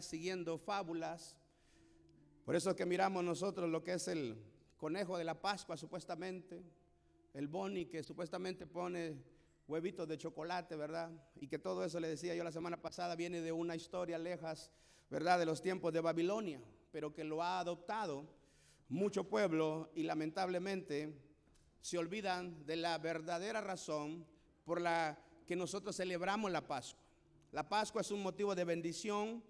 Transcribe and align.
siguiendo 0.00 0.58
fábulas. 0.58 1.36
Por 2.44 2.54
eso 2.54 2.76
que 2.76 2.86
miramos 2.86 3.24
nosotros 3.24 3.68
lo 3.68 3.82
que 3.82 3.94
es 3.94 4.08
el 4.08 4.36
conejo 4.76 5.16
de 5.16 5.24
la 5.24 5.40
Pascua, 5.40 5.76
supuestamente, 5.76 6.62
el 7.34 7.48
boni 7.48 7.86
que 7.86 8.02
supuestamente 8.02 8.66
pone 8.66 9.16
huevitos 9.66 10.06
de 10.06 10.18
chocolate, 10.18 10.76
¿verdad? 10.76 11.10
Y 11.40 11.46
que 11.46 11.58
todo 11.58 11.84
eso 11.84 11.98
le 12.00 12.08
decía 12.08 12.34
yo 12.34 12.44
la 12.44 12.52
semana 12.52 12.76
pasada 12.76 13.16
viene 13.16 13.40
de 13.40 13.52
una 13.52 13.76
historia 13.76 14.18
lejas, 14.18 14.70
¿verdad? 15.08 15.38
De 15.38 15.46
los 15.46 15.62
tiempos 15.62 15.92
de 15.92 16.00
Babilonia, 16.00 16.60
pero 16.92 17.14
que 17.14 17.24
lo 17.24 17.42
ha 17.42 17.60
adoptado 17.60 18.26
mucho 18.88 19.28
pueblo 19.28 19.90
y 19.94 20.02
lamentablemente 20.02 21.14
se 21.80 21.96
olvidan 21.96 22.66
de 22.66 22.76
la 22.76 22.98
verdadera 22.98 23.60
razón 23.60 24.26
por 24.64 24.80
la 24.80 25.18
que 25.46 25.56
nosotros 25.56 25.96
celebramos 25.96 26.50
la 26.50 26.66
Pascua. 26.66 27.00
La 27.52 27.68
Pascua 27.68 28.02
es 28.02 28.10
un 28.10 28.22
motivo 28.22 28.54
de 28.54 28.64
bendición, 28.64 29.42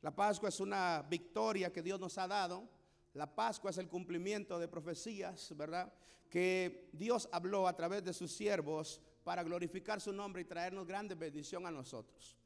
la 0.00 0.14
Pascua 0.14 0.48
es 0.48 0.60
una 0.60 1.04
victoria 1.08 1.72
que 1.72 1.82
Dios 1.82 1.98
nos 1.98 2.18
ha 2.18 2.28
dado, 2.28 2.68
la 3.14 3.34
Pascua 3.34 3.70
es 3.70 3.78
el 3.78 3.88
cumplimiento 3.88 4.58
de 4.58 4.68
profecías, 4.68 5.56
¿verdad? 5.56 5.92
Que 6.30 6.88
Dios 6.92 7.28
habló 7.32 7.66
a 7.66 7.74
través 7.74 8.04
de 8.04 8.12
sus 8.12 8.32
siervos 8.32 9.00
para 9.24 9.42
glorificar 9.42 10.00
su 10.00 10.12
nombre 10.12 10.42
y 10.42 10.44
traernos 10.44 10.86
grande 10.86 11.14
bendición 11.14 11.66
a 11.66 11.70
nosotros. 11.70 12.36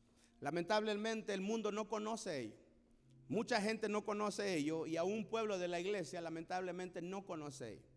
Lamentablemente 0.40 1.34
el 1.34 1.40
mundo 1.40 1.70
no 1.70 1.88
conoce 1.88 2.40
ello. 2.40 2.56
Mucha 3.28 3.60
gente 3.60 3.88
no 3.88 4.04
conoce 4.04 4.56
ello 4.56 4.86
y 4.86 4.96
a 4.96 5.04
un 5.04 5.26
pueblo 5.26 5.58
de 5.58 5.68
la 5.68 5.80
iglesia 5.80 6.20
lamentablemente 6.20 7.00
no 7.00 7.24
conoce 7.24 7.74
ello. 7.74 7.88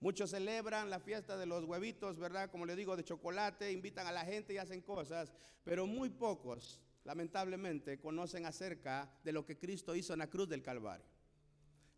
Muchos 0.00 0.30
celebran 0.30 0.90
la 0.90 0.98
fiesta 0.98 1.36
de 1.36 1.46
los 1.46 1.64
huevitos, 1.64 2.18
¿verdad? 2.18 2.50
Como 2.50 2.66
le 2.66 2.74
digo, 2.74 2.96
de 2.96 3.04
chocolate, 3.04 3.70
invitan 3.70 4.06
a 4.06 4.12
la 4.12 4.24
gente 4.24 4.52
y 4.52 4.58
hacen 4.58 4.80
cosas, 4.80 5.32
pero 5.62 5.86
muy 5.86 6.10
pocos, 6.10 6.80
lamentablemente, 7.04 7.98
conocen 7.98 8.46
acerca 8.46 9.10
de 9.24 9.32
lo 9.32 9.44
que 9.44 9.58
Cristo 9.58 9.94
hizo 9.94 10.12
en 10.12 10.20
la 10.20 10.30
cruz 10.30 10.48
del 10.48 10.62
Calvario. 10.62 11.06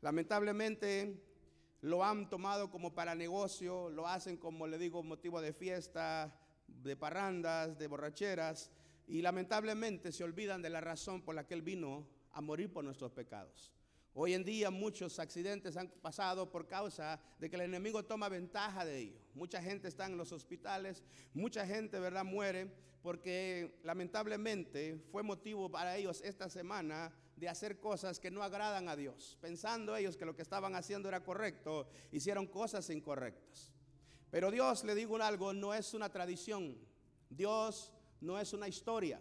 Lamentablemente 0.00 1.22
lo 1.80 2.04
han 2.04 2.28
tomado 2.30 2.70
como 2.70 2.94
para 2.94 3.14
negocio, 3.14 3.90
lo 3.90 4.06
hacen 4.06 4.36
como 4.36 4.66
le 4.66 4.78
digo, 4.78 5.02
motivo 5.02 5.40
de 5.40 5.52
fiesta, 5.52 6.34
de 6.66 6.96
parrandas, 6.96 7.78
de 7.78 7.86
borracheras, 7.86 8.70
y 9.06 9.20
lamentablemente 9.20 10.12
se 10.12 10.24
olvidan 10.24 10.62
de 10.62 10.70
la 10.70 10.80
razón 10.80 11.22
por 11.22 11.34
la 11.34 11.46
que 11.46 11.54
Él 11.54 11.62
vino 11.62 12.06
a 12.32 12.40
morir 12.40 12.72
por 12.72 12.84
nuestros 12.84 13.12
pecados. 13.12 13.70
Hoy 14.14 14.32
en 14.32 14.44
día 14.44 14.70
muchos 14.70 15.18
accidentes 15.18 15.76
han 15.76 15.88
pasado 15.88 16.50
por 16.50 16.68
causa 16.68 17.20
de 17.38 17.50
que 17.50 17.56
el 17.56 17.62
enemigo 17.62 18.04
toma 18.04 18.28
ventaja 18.28 18.84
de 18.84 18.98
ello. 18.98 19.18
Mucha 19.34 19.60
gente 19.60 19.88
está 19.88 20.06
en 20.06 20.16
los 20.16 20.32
hospitales, 20.32 21.02
mucha 21.34 21.66
gente, 21.66 21.98
¿verdad?, 21.98 22.24
muere 22.24 22.72
porque 23.04 23.80
lamentablemente 23.82 24.98
fue 25.12 25.22
motivo 25.22 25.70
para 25.70 25.94
ellos 25.94 26.22
esta 26.24 26.48
semana 26.48 27.12
de 27.36 27.50
hacer 27.50 27.78
cosas 27.78 28.18
que 28.18 28.30
no 28.30 28.42
agradan 28.42 28.88
a 28.88 28.96
Dios. 28.96 29.36
Pensando 29.42 29.94
ellos 29.94 30.16
que 30.16 30.24
lo 30.24 30.34
que 30.34 30.40
estaban 30.40 30.74
haciendo 30.74 31.06
era 31.10 31.22
correcto, 31.22 31.86
hicieron 32.12 32.46
cosas 32.46 32.88
incorrectas. 32.88 33.74
Pero 34.30 34.50
Dios, 34.50 34.84
le 34.84 34.94
digo 34.94 35.18
algo, 35.18 35.52
no 35.52 35.74
es 35.74 35.92
una 35.92 36.08
tradición. 36.08 36.78
Dios 37.28 37.92
no 38.22 38.40
es 38.40 38.54
una 38.54 38.68
historia. 38.68 39.20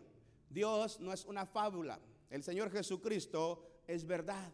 Dios 0.50 1.02
no 1.02 1.11
es 1.11 1.26
una 1.26 1.45
fábula. 1.45 2.00
El 2.30 2.42
Señor 2.42 2.72
Jesucristo 2.72 3.81
es 3.86 4.08
verdad 4.08 4.54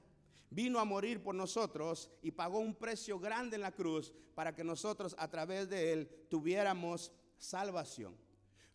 vino 0.50 0.80
a 0.80 0.86
morir 0.86 1.22
por 1.22 1.36
nosotros 1.36 2.10
y 2.24 2.32
pagó 2.32 2.58
un 2.58 2.74
precio 2.74 3.20
grande 3.20 3.58
en 3.58 3.62
la 3.62 3.76
cruz 3.76 4.12
para 4.34 4.56
que 4.56 4.64
nosotros 4.64 5.16
a 5.20 5.28
través 5.28 5.70
de 5.70 5.94
él 5.94 6.26
tuviéramos 6.28 7.12
salvación. 7.38 8.16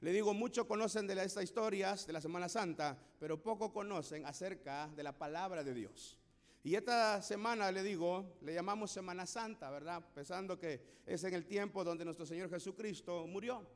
Le 0.04 0.12
digo, 0.12 0.34
muchos 0.34 0.66
conocen 0.66 1.06
de 1.06 1.14
estas 1.24 1.44
historias 1.44 2.06
de 2.06 2.12
la 2.12 2.20
Semana 2.20 2.46
Santa, 2.46 2.94
pero 3.18 3.42
poco 3.42 3.72
conocen 3.72 4.26
acerca 4.26 4.86
de 4.88 5.02
la 5.02 5.16
palabra 5.16 5.64
de 5.64 5.72
Dios. 5.72 6.18
Y 6.62 6.74
esta 6.74 7.22
semana, 7.22 7.72
le 7.72 7.82
digo, 7.82 8.36
le 8.42 8.52
llamamos 8.52 8.90
Semana 8.90 9.24
Santa, 9.24 9.70
¿verdad? 9.70 10.04
Pensando 10.14 10.58
que 10.58 11.00
es 11.06 11.24
en 11.24 11.32
el 11.32 11.46
tiempo 11.46 11.82
donde 11.84 12.04
nuestro 12.04 12.26
Señor 12.26 12.50
Jesucristo 12.50 13.26
murió. 13.26 13.66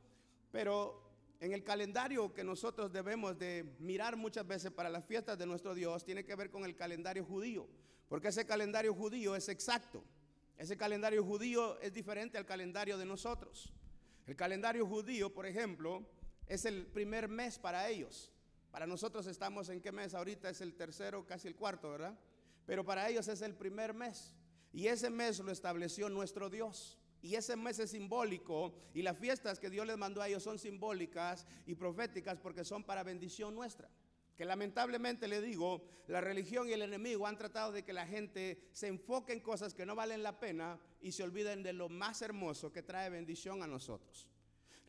Pero 0.51 1.01
en 1.39 1.51
el 1.51 1.63
calendario 1.63 2.31
que 2.31 2.43
nosotros 2.43 2.93
debemos 2.93 3.35
de 3.39 3.65
mirar 3.79 4.15
muchas 4.15 4.45
veces 4.45 4.69
para 4.69 4.91
las 4.91 5.05
fiestas 5.05 5.35
de 5.35 5.47
nuestro 5.47 5.73
Dios, 5.73 6.05
tiene 6.05 6.25
que 6.25 6.35
ver 6.35 6.51
con 6.51 6.63
el 6.63 6.75
calendario 6.75 7.25
judío. 7.25 7.67
Porque 8.07 8.27
ese 8.27 8.45
calendario 8.45 8.93
judío 8.93 9.35
es 9.35 9.49
exacto. 9.49 10.03
Ese 10.59 10.77
calendario 10.77 11.23
judío 11.23 11.79
es 11.79 11.91
diferente 11.91 12.37
al 12.37 12.45
calendario 12.45 12.99
de 12.99 13.05
nosotros. 13.07 13.73
El 14.27 14.35
calendario 14.35 14.85
judío, 14.85 15.33
por 15.33 15.47
ejemplo, 15.47 16.05
es 16.49 16.65
el 16.65 16.85
primer 16.87 17.29
mes 17.29 17.57
para 17.57 17.87
ellos. 17.87 18.29
Para 18.71 18.85
nosotros 18.85 19.25
estamos 19.27 19.69
en 19.69 19.79
qué 19.79 19.91
mes 19.91 20.13
ahorita 20.13 20.49
es 20.49 20.59
el 20.59 20.75
tercero, 20.75 21.25
casi 21.25 21.47
el 21.47 21.55
cuarto, 21.55 21.89
¿verdad? 21.89 22.19
Pero 22.65 22.83
para 22.83 23.07
ellos 23.07 23.27
es 23.29 23.41
el 23.41 23.55
primer 23.55 23.93
mes. 23.93 24.35
Y 24.73 24.87
ese 24.87 25.09
mes 25.09 25.39
lo 25.39 25.51
estableció 25.51 26.09
nuestro 26.09 26.49
Dios. 26.49 26.97
Y 27.21 27.35
ese 27.35 27.55
mes 27.55 27.79
es 27.79 27.91
simbólico 27.91 28.73
y 28.93 29.01
las 29.01 29.17
fiestas 29.17 29.59
que 29.59 29.69
Dios 29.69 29.87
les 29.87 29.97
mandó 29.97 30.21
a 30.21 30.27
ellos 30.27 30.43
son 30.43 30.59
simbólicas 30.59 31.45
y 31.65 31.75
proféticas 31.75 32.39
porque 32.39 32.63
son 32.63 32.83
para 32.83 33.03
bendición 33.03 33.55
nuestra 33.55 33.89
que 34.39 34.45
lamentablemente 34.45 35.27
le 35.27 35.41
digo, 35.41 35.83
la 36.07 36.21
religión 36.21 36.69
y 36.69 36.71
el 36.71 36.81
enemigo 36.81 37.27
han 37.27 37.37
tratado 37.37 37.73
de 37.73 37.83
que 37.83 37.91
la 37.91 38.07
gente 38.07 38.69
se 38.71 38.87
enfoque 38.87 39.33
en 39.33 39.41
cosas 39.41 39.73
que 39.73 39.85
no 39.85 39.95
valen 39.95 40.23
la 40.23 40.39
pena 40.39 40.79
y 41.01 41.11
se 41.11 41.23
olviden 41.23 41.61
de 41.61 41.73
lo 41.73 41.89
más 41.89 42.21
hermoso 42.21 42.71
que 42.71 42.81
trae 42.81 43.09
bendición 43.09 43.61
a 43.63 43.67
nosotros. 43.67 44.29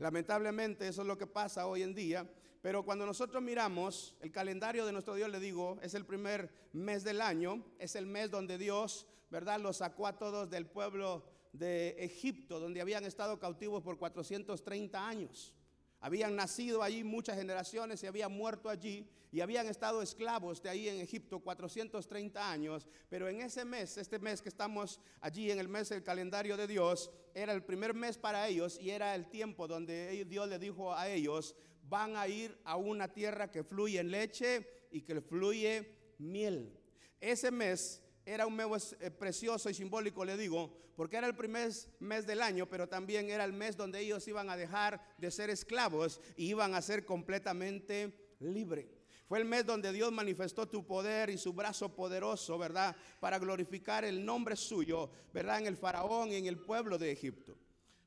Lamentablemente 0.01 0.89
eso 0.89 1.03
es 1.03 1.07
lo 1.07 1.19
que 1.19 1.27
pasa 1.27 1.67
hoy 1.67 1.83
en 1.83 1.95
día, 1.95 2.27
pero 2.63 2.83
cuando 2.85 3.05
nosotros 3.05 3.43
miramos 3.43 4.17
el 4.21 4.33
calendario 4.33 4.87
de 4.87 4.93
nuestro 4.93 5.15
Dios, 5.15 5.29
le 5.31 5.39
digo, 5.39 5.79
es 5.83 5.93
el 5.93 6.07
primer 6.07 6.51
mes 6.73 7.05
del 7.05 7.21
año, 7.21 7.63
es 7.79 7.95
el 7.97 8.07
mes 8.07 8.31
donde 8.31 8.57
Dios, 8.57 9.07
¿verdad?, 9.31 9.61
los 9.61 9.77
sacó 9.77 10.07
a 10.07 10.19
todos 10.19 10.49
del 10.49 10.65
pueblo 10.65 11.23
de 11.53 12.03
Egipto, 12.03 12.59
donde 12.59 12.81
habían 12.81 13.05
estado 13.05 13.39
cautivos 13.39 13.83
por 13.83 13.99
430 13.99 15.07
años. 15.07 15.55
Habían 16.01 16.35
nacido 16.35 16.83
allí 16.83 17.05
muchas 17.05 17.37
generaciones 17.37 18.03
y 18.03 18.07
habían 18.07 18.33
muerto 18.33 18.71
allí 18.71 19.07
y 19.31 19.43
habían 19.43 19.67
estado 19.67 20.01
esclavos 20.01 20.63
de 20.63 20.71
ahí 20.71 20.89
en 20.89 20.99
Egipto 20.99 21.41
430 21.41 22.51
años. 22.51 22.89
Pero 23.11 23.29
en 23.29 23.43
ese 23.43 23.67
mes, 23.67 23.99
este 23.99 24.19
mes 24.19 24.41
que 24.41 24.49
estamos 24.49 24.99
allí 25.21 25.51
en 25.51 25.59
el 25.59 25.69
mes 25.69 25.91
del 25.91 26.03
calendario 26.03 26.57
de 26.57 26.67
Dios, 26.67 27.11
era 27.35 27.53
el 27.53 27.63
primer 27.63 27.95
mes 27.95 28.19
para 28.19 28.49
ellos 28.49 28.79
y 28.81 28.91
era 28.91 29.15
el 29.15 29.29
tiempo 29.29 29.67
donde 29.67 30.25
Dios 30.25 30.49
le 30.49 30.59
dijo 30.59 30.95
a 30.95 31.09
ellos, 31.09 31.55
van 31.89 32.17
a 32.17 32.29
ir 32.29 32.57
a 32.65 32.77
una 32.77 33.09
tierra 33.09 33.51
que 33.51 33.65
fluye 33.65 34.03
leche 34.03 34.67
y 34.91 35.03
que 35.03 35.21
fluye 35.21 36.15
miel. 36.19 36.79
Ese 37.21 37.51
mes 37.51 38.03
era 38.25 38.47
un 38.47 38.55
mes 38.55 38.97
eh, 39.01 39.11
precioso 39.11 39.69
y 39.71 39.75
simbólico, 39.75 40.25
le 40.25 40.37
digo, 40.37 40.73
porque 40.97 41.17
era 41.17 41.27
el 41.27 41.35
primer 41.35 41.73
mes 41.99 42.27
del 42.27 42.43
año, 42.43 42.69
pero 42.69 42.89
también 42.89 43.31
era 43.31 43.45
el 43.45 43.53
mes 43.53 43.77
donde 43.77 44.01
ellos 44.01 44.27
iban 44.29 44.51
a 44.51 44.57
dejar 44.57 45.01
de 45.19 45.31
ser 45.31 45.51
esclavos 45.51 46.21
y 46.37 46.49
iban 46.49 46.75
a 46.75 46.83
ser 46.83 47.05
completamente 47.05 48.13
libres. 48.39 49.00
Fue 49.31 49.39
el 49.39 49.45
mes 49.45 49.65
donde 49.65 49.93
Dios 49.93 50.11
manifestó 50.11 50.67
tu 50.67 50.85
poder 50.85 51.31
y 51.31 51.39
su 51.39 51.53
brazo 51.53 51.95
poderoso, 51.95 52.59
¿verdad? 52.59 52.97
Para 53.21 53.39
glorificar 53.39 54.05
el 54.05 54.25
nombre 54.25 54.57
suyo, 54.57 55.09
¿verdad? 55.33 55.61
En 55.61 55.69
el 55.69 55.77
faraón 55.77 56.33
y 56.33 56.35
en 56.35 56.47
el 56.47 56.59
pueblo 56.59 56.99
de 56.99 57.13
Egipto. 57.13 57.57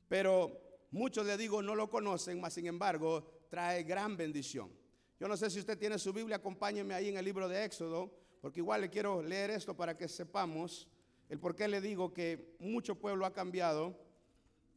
Pero 0.06 0.60
muchos, 0.90 1.24
le 1.24 1.38
digo, 1.38 1.62
no 1.62 1.74
lo 1.74 1.88
conocen, 1.88 2.42
mas 2.42 2.52
sin 2.52 2.66
embargo, 2.66 3.26
trae 3.48 3.84
gran 3.84 4.18
bendición. 4.18 4.70
Yo 5.18 5.26
no 5.26 5.34
sé 5.38 5.48
si 5.48 5.60
usted 5.60 5.78
tiene 5.78 5.98
su 5.98 6.12
Biblia, 6.12 6.36
acompáñeme 6.36 6.92
ahí 6.92 7.08
en 7.08 7.16
el 7.16 7.24
libro 7.24 7.48
de 7.48 7.64
Éxodo. 7.64 8.14
Porque 8.42 8.60
igual 8.60 8.82
le 8.82 8.90
quiero 8.90 9.22
leer 9.22 9.48
esto 9.48 9.74
para 9.74 9.96
que 9.96 10.08
sepamos 10.08 10.86
el 11.30 11.38
por 11.38 11.56
qué 11.56 11.68
le 11.68 11.80
digo 11.80 12.12
que 12.12 12.54
mucho 12.58 12.96
pueblo 12.96 13.24
ha 13.24 13.32
cambiado 13.32 13.98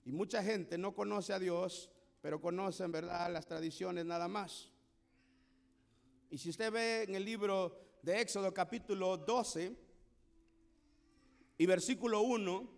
y 0.05 0.13
mucha 0.13 0.41
gente 0.41 0.77
no 0.77 0.95
conoce 0.95 1.33
a 1.33 1.39
Dios, 1.39 1.91
pero 2.21 2.39
conoce 2.39 2.85
en 2.85 2.93
verdad 2.93 3.29
las 3.33 3.47
tradiciones 3.47 4.05
nada 4.05 4.29
más. 4.29 4.71
Y 6.29 6.37
si 6.37 6.49
usted 6.49 6.71
ve 6.71 7.03
en 7.03 7.15
el 7.15 7.23
libro 7.23 7.79
de 8.01 8.19
Éxodo 8.19 8.53
capítulo 8.53 9.17
12 9.17 9.73
y 11.57 11.65
versículo 11.65 12.21
1, 12.21 12.77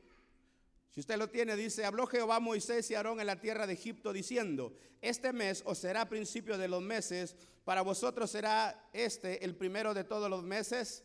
si 0.91 0.99
usted 0.99 1.17
lo 1.17 1.29
tiene, 1.29 1.55
dice, 1.55 1.85
habló 1.85 2.05
Jehová 2.05 2.37
a 2.37 2.39
Moisés 2.39 2.89
y 2.91 2.95
Aarón 2.95 3.19
en 3.19 3.27
la 3.27 3.39
tierra 3.39 3.65
de 3.65 3.73
Egipto 3.73 4.13
diciendo, 4.13 4.75
este 5.01 5.33
mes 5.33 5.63
os 5.65 5.79
será 5.79 6.09
principio 6.09 6.57
de 6.57 6.67
los 6.67 6.81
meses, 6.81 7.35
para 7.63 7.81
vosotros 7.81 8.29
será 8.29 8.89
este 8.93 9.43
el 9.43 9.55
primero 9.55 9.93
de 9.93 10.03
todos 10.03 10.29
los 10.29 10.43
meses 10.43 11.03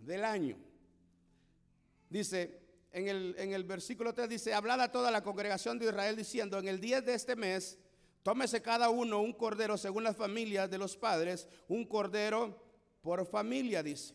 del 0.00 0.24
año. 0.24 0.56
Dice, 2.10 2.60
en 2.92 3.08
el, 3.08 3.34
en 3.38 3.52
el 3.52 3.64
versículo 3.64 4.12
3 4.12 4.28
dice, 4.28 4.54
hablad 4.54 4.80
a 4.80 4.90
toda 4.90 5.10
la 5.10 5.22
congregación 5.22 5.78
de 5.78 5.86
Israel 5.86 6.16
diciendo, 6.16 6.58
en 6.58 6.68
el 6.68 6.80
10 6.80 7.04
de 7.04 7.14
este 7.14 7.36
mes, 7.36 7.78
tómese 8.24 8.62
cada 8.62 8.88
uno 8.88 9.20
un 9.20 9.34
cordero 9.34 9.76
según 9.76 10.02
las 10.02 10.16
familias 10.16 10.68
de 10.70 10.78
los 10.78 10.96
padres, 10.96 11.46
un 11.68 11.84
cordero 11.84 12.58
por 13.02 13.24
familia, 13.26 13.82
dice. 13.82 14.14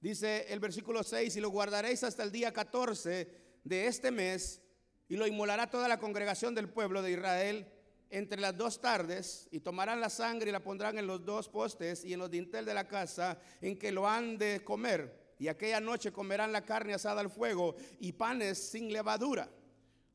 Dice 0.00 0.46
el 0.48 0.58
versículo 0.58 1.04
6, 1.04 1.36
y 1.36 1.40
lo 1.40 1.50
guardaréis 1.50 2.02
hasta 2.02 2.24
el 2.24 2.32
día 2.32 2.52
14 2.52 3.60
de 3.62 3.86
este 3.86 4.10
mes 4.10 4.60
y 5.08 5.16
lo 5.16 5.26
inmolará 5.26 5.70
toda 5.70 5.86
la 5.86 6.00
congregación 6.00 6.54
del 6.54 6.70
pueblo 6.70 7.02
de 7.02 7.12
Israel 7.12 7.70
entre 8.08 8.40
las 8.40 8.56
dos 8.56 8.80
tardes 8.80 9.46
y 9.52 9.60
tomarán 9.60 10.00
la 10.00 10.10
sangre 10.10 10.48
y 10.48 10.52
la 10.52 10.64
pondrán 10.64 10.98
en 10.98 11.06
los 11.06 11.24
dos 11.24 11.48
postes 11.48 12.04
y 12.04 12.14
en 12.14 12.18
los 12.18 12.30
dintel 12.30 12.64
de 12.64 12.74
la 12.74 12.88
casa 12.88 13.38
en 13.60 13.78
que 13.78 13.92
lo 13.92 14.08
han 14.08 14.38
de 14.38 14.64
comer. 14.64 15.34
Y 15.38 15.48
aquella 15.48 15.80
noche 15.80 16.12
comerán 16.12 16.50
la 16.50 16.64
carne 16.64 16.94
asada 16.94 17.20
al 17.20 17.30
fuego 17.30 17.76
y 18.00 18.12
panes 18.12 18.70
sin 18.70 18.90
levadura. 18.92 19.50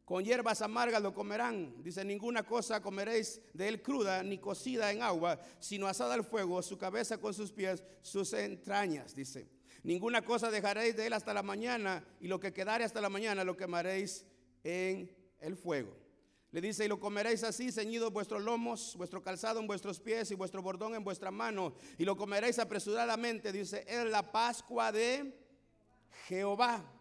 Con 0.07 0.23
hierbas 0.23 0.61
amargas 0.61 1.01
lo 1.01 1.13
comerán. 1.13 1.83
Dice, 1.83 2.05
ninguna 2.05 2.41
cosa 2.41 2.81
comeréis 2.81 3.41
de 3.53 3.67
él 3.67 3.81
cruda 3.81 4.23
ni 4.23 4.37
cocida 4.37 4.89
en 4.89 5.01
agua, 5.01 5.37
sino 5.59 5.85
asada 5.85 6.13
al 6.13 6.23
fuego, 6.23 6.61
su 6.61 6.77
cabeza 6.77 7.17
con 7.17 7.33
sus 7.33 7.51
pies, 7.51 7.83
sus 8.01 8.31
entrañas. 8.31 9.13
Dice, 9.13 9.49
ninguna 9.83 10.23
cosa 10.23 10.49
dejaréis 10.49 10.95
de 10.95 11.07
él 11.07 11.11
hasta 11.11 11.33
la 11.33 11.43
mañana 11.43 12.07
y 12.21 12.29
lo 12.29 12.39
que 12.39 12.53
quedare 12.53 12.85
hasta 12.85 13.01
la 13.01 13.09
mañana 13.09 13.43
lo 13.43 13.57
quemaréis 13.57 14.25
en 14.63 15.13
el 15.41 15.57
fuego. 15.57 15.93
Le 16.51 16.61
dice, 16.61 16.85
y 16.85 16.87
lo 16.87 17.01
comeréis 17.01 17.43
así, 17.43 17.69
ceñidos 17.69 18.13
vuestros 18.13 18.41
lomos, 18.41 18.95
vuestro 18.95 19.21
calzado 19.21 19.59
en 19.59 19.67
vuestros 19.67 19.99
pies 19.99 20.31
y 20.31 20.35
vuestro 20.35 20.61
bordón 20.61 20.95
en 20.95 21.03
vuestra 21.03 21.31
mano, 21.31 21.75
y 21.97 22.05
lo 22.05 22.15
comeréis 22.15 22.59
apresuradamente, 22.59 23.51
dice, 23.51 23.83
es 23.85 24.05
la 24.05 24.31
Pascua 24.31 24.89
de 24.93 25.37
Jehová. 26.29 26.96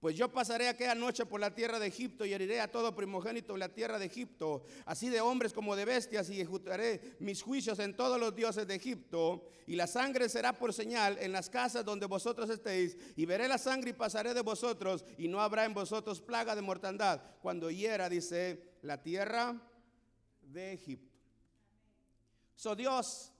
Pues 0.00 0.16
yo 0.16 0.32
pasaré 0.32 0.66
aquella 0.66 0.94
noche 0.94 1.26
por 1.26 1.40
la 1.40 1.54
tierra 1.54 1.78
de 1.78 1.86
Egipto 1.86 2.24
y 2.24 2.32
heriré 2.32 2.62
a 2.62 2.72
todo 2.72 2.94
primogénito 2.94 3.52
de 3.52 3.58
la 3.58 3.68
tierra 3.68 3.98
de 3.98 4.06
Egipto, 4.06 4.64
así 4.86 5.10
de 5.10 5.20
hombres 5.20 5.52
como 5.52 5.76
de 5.76 5.84
bestias, 5.84 6.30
y 6.30 6.40
ejecutaré 6.40 7.16
mis 7.20 7.42
juicios 7.42 7.78
en 7.80 7.94
todos 7.94 8.18
los 8.18 8.34
dioses 8.34 8.66
de 8.66 8.76
Egipto. 8.76 9.44
Y 9.66 9.76
la 9.76 9.86
sangre 9.86 10.30
será 10.30 10.54
por 10.54 10.72
señal 10.72 11.18
en 11.20 11.32
las 11.32 11.50
casas 11.50 11.84
donde 11.84 12.06
vosotros 12.06 12.48
estéis, 12.48 12.96
y 13.14 13.26
veré 13.26 13.46
la 13.46 13.58
sangre 13.58 13.90
y 13.90 13.92
pasaré 13.92 14.32
de 14.32 14.40
vosotros, 14.40 15.04
y 15.18 15.28
no 15.28 15.42
habrá 15.42 15.66
en 15.66 15.74
vosotros 15.74 16.22
plaga 16.22 16.56
de 16.56 16.62
mortandad. 16.62 17.20
Cuando 17.42 17.70
hiera, 17.70 18.08
dice, 18.08 18.78
la 18.80 19.02
tierra 19.02 19.60
de 20.40 20.72
Egipto. 20.72 21.14
So 22.56 22.74
Dios 22.74 23.32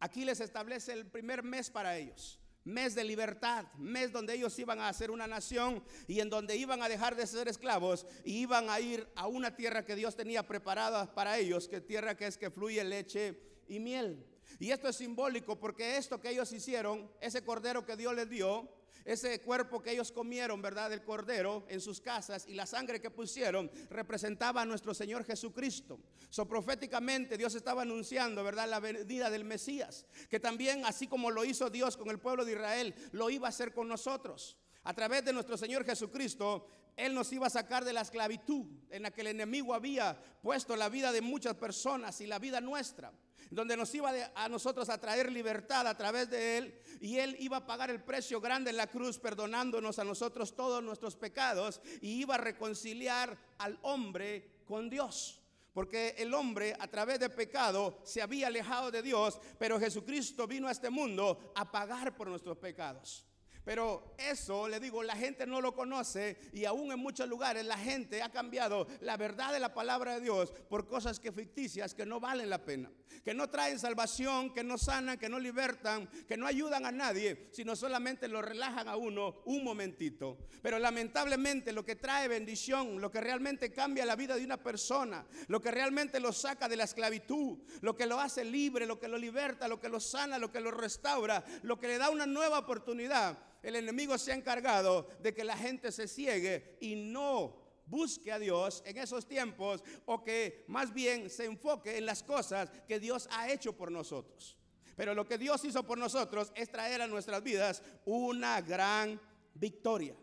aquí 0.00 0.24
les 0.24 0.40
establece 0.40 0.92
el 0.92 1.06
primer 1.06 1.44
mes 1.44 1.70
para 1.70 1.96
ellos 1.96 2.39
mes 2.64 2.94
de 2.94 3.04
libertad, 3.04 3.66
mes 3.78 4.12
donde 4.12 4.34
ellos 4.34 4.58
iban 4.58 4.80
a 4.80 4.92
ser 4.92 5.10
una 5.10 5.26
nación 5.26 5.82
y 6.06 6.20
en 6.20 6.30
donde 6.30 6.56
iban 6.56 6.82
a 6.82 6.88
dejar 6.88 7.16
de 7.16 7.26
ser 7.26 7.48
esclavos 7.48 8.06
y 8.24 8.40
iban 8.40 8.68
a 8.70 8.80
ir 8.80 9.08
a 9.14 9.26
una 9.26 9.54
tierra 9.56 9.84
que 9.84 9.96
Dios 9.96 10.16
tenía 10.16 10.46
preparada 10.46 11.14
para 11.14 11.38
ellos, 11.38 11.68
que 11.68 11.80
tierra 11.80 12.16
que 12.16 12.26
es 12.26 12.36
que 12.36 12.50
fluye 12.50 12.84
leche 12.84 13.40
y 13.68 13.80
miel. 13.80 14.26
Y 14.58 14.72
esto 14.72 14.88
es 14.88 14.96
simbólico 14.96 15.58
porque 15.58 15.96
esto 15.96 16.20
que 16.20 16.30
ellos 16.30 16.52
hicieron, 16.52 17.10
ese 17.20 17.44
cordero 17.44 17.86
que 17.86 17.96
Dios 17.96 18.14
les 18.14 18.28
dio, 18.28 18.68
ese 19.04 19.40
cuerpo 19.40 19.82
que 19.82 19.92
ellos 19.92 20.12
comieron, 20.12 20.60
¿verdad? 20.62 20.90
Del 20.90 21.02
cordero 21.02 21.64
en 21.68 21.80
sus 21.80 22.00
casas 22.00 22.46
y 22.46 22.54
la 22.54 22.66
sangre 22.66 23.00
que 23.00 23.10
pusieron 23.10 23.70
representaba 23.88 24.62
a 24.62 24.66
nuestro 24.66 24.94
Señor 24.94 25.24
Jesucristo. 25.24 25.98
So 26.28 26.46
proféticamente 26.46 27.36
Dios 27.36 27.54
estaba 27.54 27.82
anunciando, 27.82 28.44
¿verdad? 28.44 28.68
La 28.68 28.80
venida 28.80 29.30
del 29.30 29.44
Mesías, 29.44 30.06
que 30.28 30.40
también 30.40 30.84
así 30.84 31.06
como 31.06 31.30
lo 31.30 31.44
hizo 31.44 31.70
Dios 31.70 31.96
con 31.96 32.10
el 32.10 32.18
pueblo 32.18 32.44
de 32.44 32.52
Israel, 32.52 32.94
lo 33.12 33.30
iba 33.30 33.48
a 33.48 33.50
hacer 33.50 33.72
con 33.72 33.88
nosotros. 33.88 34.56
A 34.84 34.94
través 34.94 35.24
de 35.24 35.32
nuestro 35.32 35.56
Señor 35.56 35.84
Jesucristo, 35.84 36.66
Él 36.96 37.14
nos 37.14 37.32
iba 37.32 37.46
a 37.46 37.50
sacar 37.50 37.84
de 37.84 37.92
la 37.92 38.00
esclavitud 38.00 38.66
en 38.90 39.02
la 39.02 39.10
que 39.10 39.20
el 39.20 39.28
enemigo 39.28 39.74
había 39.74 40.18
puesto 40.42 40.76
la 40.76 40.88
vida 40.88 41.12
de 41.12 41.20
muchas 41.20 41.54
personas 41.54 42.20
y 42.20 42.26
la 42.26 42.38
vida 42.38 42.60
nuestra 42.60 43.12
donde 43.50 43.76
nos 43.76 43.94
iba 43.94 44.12
a 44.34 44.48
nosotros 44.48 44.88
a 44.88 44.98
traer 44.98 45.30
libertad 45.30 45.86
a 45.86 45.96
través 45.96 46.30
de 46.30 46.58
Él 46.58 46.80
y 47.00 47.18
Él 47.18 47.36
iba 47.40 47.58
a 47.58 47.66
pagar 47.66 47.90
el 47.90 48.02
precio 48.02 48.40
grande 48.40 48.70
en 48.70 48.76
la 48.76 48.86
cruz 48.86 49.18
perdonándonos 49.18 49.98
a 49.98 50.04
nosotros 50.04 50.54
todos 50.54 50.82
nuestros 50.82 51.16
pecados 51.16 51.80
y 52.00 52.20
iba 52.20 52.36
a 52.36 52.38
reconciliar 52.38 53.36
al 53.58 53.78
hombre 53.82 54.62
con 54.64 54.88
Dios. 54.88 55.36
Porque 55.72 56.16
el 56.18 56.34
hombre 56.34 56.76
a 56.78 56.88
través 56.88 57.20
de 57.20 57.30
pecado 57.30 58.00
se 58.04 58.20
había 58.20 58.48
alejado 58.48 58.90
de 58.90 59.02
Dios, 59.02 59.40
pero 59.58 59.78
Jesucristo 59.78 60.46
vino 60.46 60.66
a 60.66 60.72
este 60.72 60.90
mundo 60.90 61.52
a 61.54 61.70
pagar 61.70 62.16
por 62.16 62.28
nuestros 62.28 62.58
pecados. 62.58 63.29
Pero 63.70 64.16
eso, 64.18 64.66
le 64.66 64.80
digo, 64.80 65.00
la 65.04 65.14
gente 65.14 65.46
no 65.46 65.60
lo 65.60 65.76
conoce 65.76 66.36
y 66.52 66.64
aún 66.64 66.90
en 66.90 66.98
muchos 66.98 67.28
lugares 67.28 67.64
la 67.64 67.78
gente 67.78 68.20
ha 68.20 68.28
cambiado 68.28 68.88
la 69.00 69.16
verdad 69.16 69.52
de 69.52 69.60
la 69.60 69.72
palabra 69.72 70.14
de 70.14 70.22
Dios 70.22 70.52
por 70.68 70.88
cosas 70.88 71.20
que 71.20 71.30
ficticias 71.30 71.94
que 71.94 72.04
no 72.04 72.18
valen 72.18 72.50
la 72.50 72.64
pena, 72.64 72.90
que 73.24 73.32
no 73.32 73.48
traen 73.48 73.78
salvación, 73.78 74.52
que 74.52 74.64
no 74.64 74.76
sanan, 74.76 75.18
que 75.18 75.28
no 75.28 75.38
libertan, 75.38 76.08
que 76.26 76.36
no 76.36 76.48
ayudan 76.48 76.84
a 76.84 76.90
nadie, 76.90 77.46
sino 77.52 77.76
solamente 77.76 78.26
lo 78.26 78.42
relajan 78.42 78.88
a 78.88 78.96
uno 78.96 79.36
un 79.44 79.62
momentito. 79.62 80.38
Pero 80.62 80.80
lamentablemente 80.80 81.70
lo 81.70 81.84
que 81.84 81.94
trae 81.94 82.26
bendición, 82.26 83.00
lo 83.00 83.12
que 83.12 83.20
realmente 83.20 83.72
cambia 83.72 84.04
la 84.04 84.16
vida 84.16 84.34
de 84.34 84.44
una 84.44 84.56
persona, 84.56 85.24
lo 85.46 85.62
que 85.62 85.70
realmente 85.70 86.18
lo 86.18 86.32
saca 86.32 86.68
de 86.68 86.74
la 86.74 86.82
esclavitud, 86.82 87.58
lo 87.82 87.96
que 87.96 88.06
lo 88.06 88.18
hace 88.18 88.44
libre, 88.44 88.84
lo 88.84 88.98
que 88.98 89.06
lo 89.06 89.16
liberta, 89.16 89.68
lo 89.68 89.78
que 89.78 89.88
lo 89.88 90.00
sana, 90.00 90.38
lo 90.38 90.50
que 90.50 90.58
lo 90.58 90.72
restaura, 90.72 91.44
lo 91.62 91.78
que 91.78 91.86
le 91.86 91.98
da 91.98 92.10
una 92.10 92.26
nueva 92.26 92.58
oportunidad 92.58 93.38
el 93.62 93.76
enemigo 93.76 94.16
se 94.18 94.32
ha 94.32 94.34
encargado 94.34 95.08
de 95.20 95.34
que 95.34 95.44
la 95.44 95.56
gente 95.56 95.92
se 95.92 96.08
ciegue 96.08 96.76
y 96.80 96.96
no 96.96 97.60
busque 97.86 98.30
a 98.32 98.38
Dios 98.38 98.82
en 98.86 98.96
esos 98.98 99.26
tiempos 99.26 99.82
o 100.06 100.22
que 100.22 100.64
más 100.68 100.94
bien 100.94 101.28
se 101.28 101.44
enfoque 101.44 101.98
en 101.98 102.06
las 102.06 102.22
cosas 102.22 102.70
que 102.86 103.00
Dios 103.00 103.28
ha 103.32 103.50
hecho 103.50 103.76
por 103.76 103.90
nosotros. 103.90 104.56
Pero 104.96 105.14
lo 105.14 105.26
que 105.26 105.38
Dios 105.38 105.64
hizo 105.64 105.82
por 105.84 105.98
nosotros 105.98 106.52
es 106.54 106.70
traer 106.70 107.02
a 107.02 107.06
nuestras 107.06 107.42
vidas 107.42 107.82
una 108.04 108.60
gran 108.60 109.20
victoria, 109.54 110.14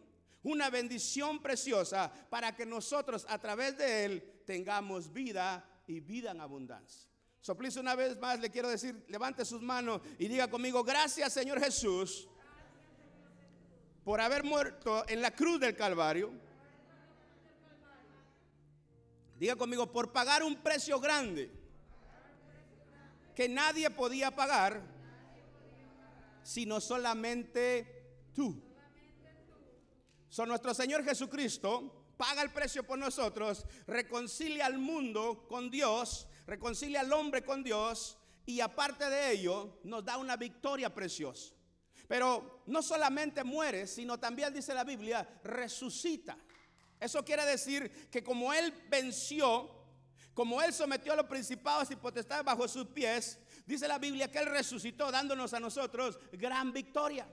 una 0.43 0.69
bendición 0.69 1.41
preciosa 1.41 2.11
para 2.29 2.55
que 2.55 2.65
nosotros 2.65 3.25
a 3.29 3.39
través 3.39 3.77
de 3.77 4.05
Él 4.05 4.41
tengamos 4.45 5.11
vida 5.11 5.83
y 5.87 5.99
vida 5.99 6.31
en 6.31 6.41
abundancia. 6.41 7.09
Soplice 7.41 7.79
una 7.79 7.95
vez 7.95 8.17
más, 8.17 8.39
le 8.39 8.49
quiero 8.49 8.69
decir, 8.69 9.05
levante 9.07 9.45
sus 9.45 9.61
manos 9.61 10.01
y 10.19 10.27
diga 10.27 10.49
conmigo, 10.49 10.83
gracias 10.83 11.33
Señor 11.33 11.59
Jesús 11.59 12.27
por 14.07 14.21
haber 14.21 14.45
muerto 14.45 15.03
en 15.09 15.21
la 15.21 15.31
cruz 15.31 15.59
del 15.59 15.75
Calvario. 15.75 16.31
Diga 19.37 19.57
conmigo, 19.57 19.91
por 19.91 20.13
pagar 20.13 20.43
un 20.43 20.55
precio 20.63 20.97
grande 20.97 21.51
que 23.35 23.49
nadie 23.49 23.89
podía 23.89 24.33
pagar, 24.33 24.81
sino 26.41 26.79
solamente 26.79 28.31
tú. 28.33 28.63
Son 30.29 30.47
nuestro 30.47 30.73
Señor 30.73 31.03
Jesucristo 31.03 32.05
paga 32.15 32.43
el 32.43 32.51
precio 32.51 32.87
por 32.87 32.97
nosotros, 32.97 33.65
reconcilia 33.87 34.67
al 34.67 34.77
mundo 34.77 35.45
con 35.49 35.69
Dios, 35.69 36.29
reconcilia 36.45 37.01
al 37.01 37.11
hombre 37.11 37.43
con 37.43 37.61
Dios 37.61 38.17
y 38.45 38.61
aparte 38.61 39.09
de 39.09 39.33
ello 39.33 39.79
nos 39.83 40.05
da 40.05 40.15
una 40.15 40.37
victoria 40.37 40.95
preciosa. 40.95 41.56
Pero 42.07 42.63
no 42.67 42.81
solamente 42.81 43.43
muere, 43.43 43.85
sino 43.87 44.19
también 44.19 44.53
dice 44.53 44.73
la 44.73 44.83
Biblia, 44.83 45.27
resucita. 45.43 46.37
Eso 46.99 47.23
quiere 47.23 47.45
decir 47.45 48.09
que 48.09 48.23
como 48.23 48.53
Él 48.53 48.73
venció, 48.89 49.69
como 50.33 50.61
Él 50.61 50.73
sometió 50.73 51.13
a 51.13 51.17
los 51.17 51.25
principados 51.25 51.91
y 51.91 51.95
potestades 51.95 52.45
bajo 52.45 52.67
sus 52.67 52.87
pies, 52.87 53.39
dice 53.65 53.87
la 53.87 53.99
Biblia 53.99 54.31
que 54.31 54.39
Él 54.39 54.47
resucitó 54.47 55.11
dándonos 55.11 55.53
a 55.53 55.59
nosotros 55.59 56.19
gran 56.31 56.71
victoria. 56.71 57.27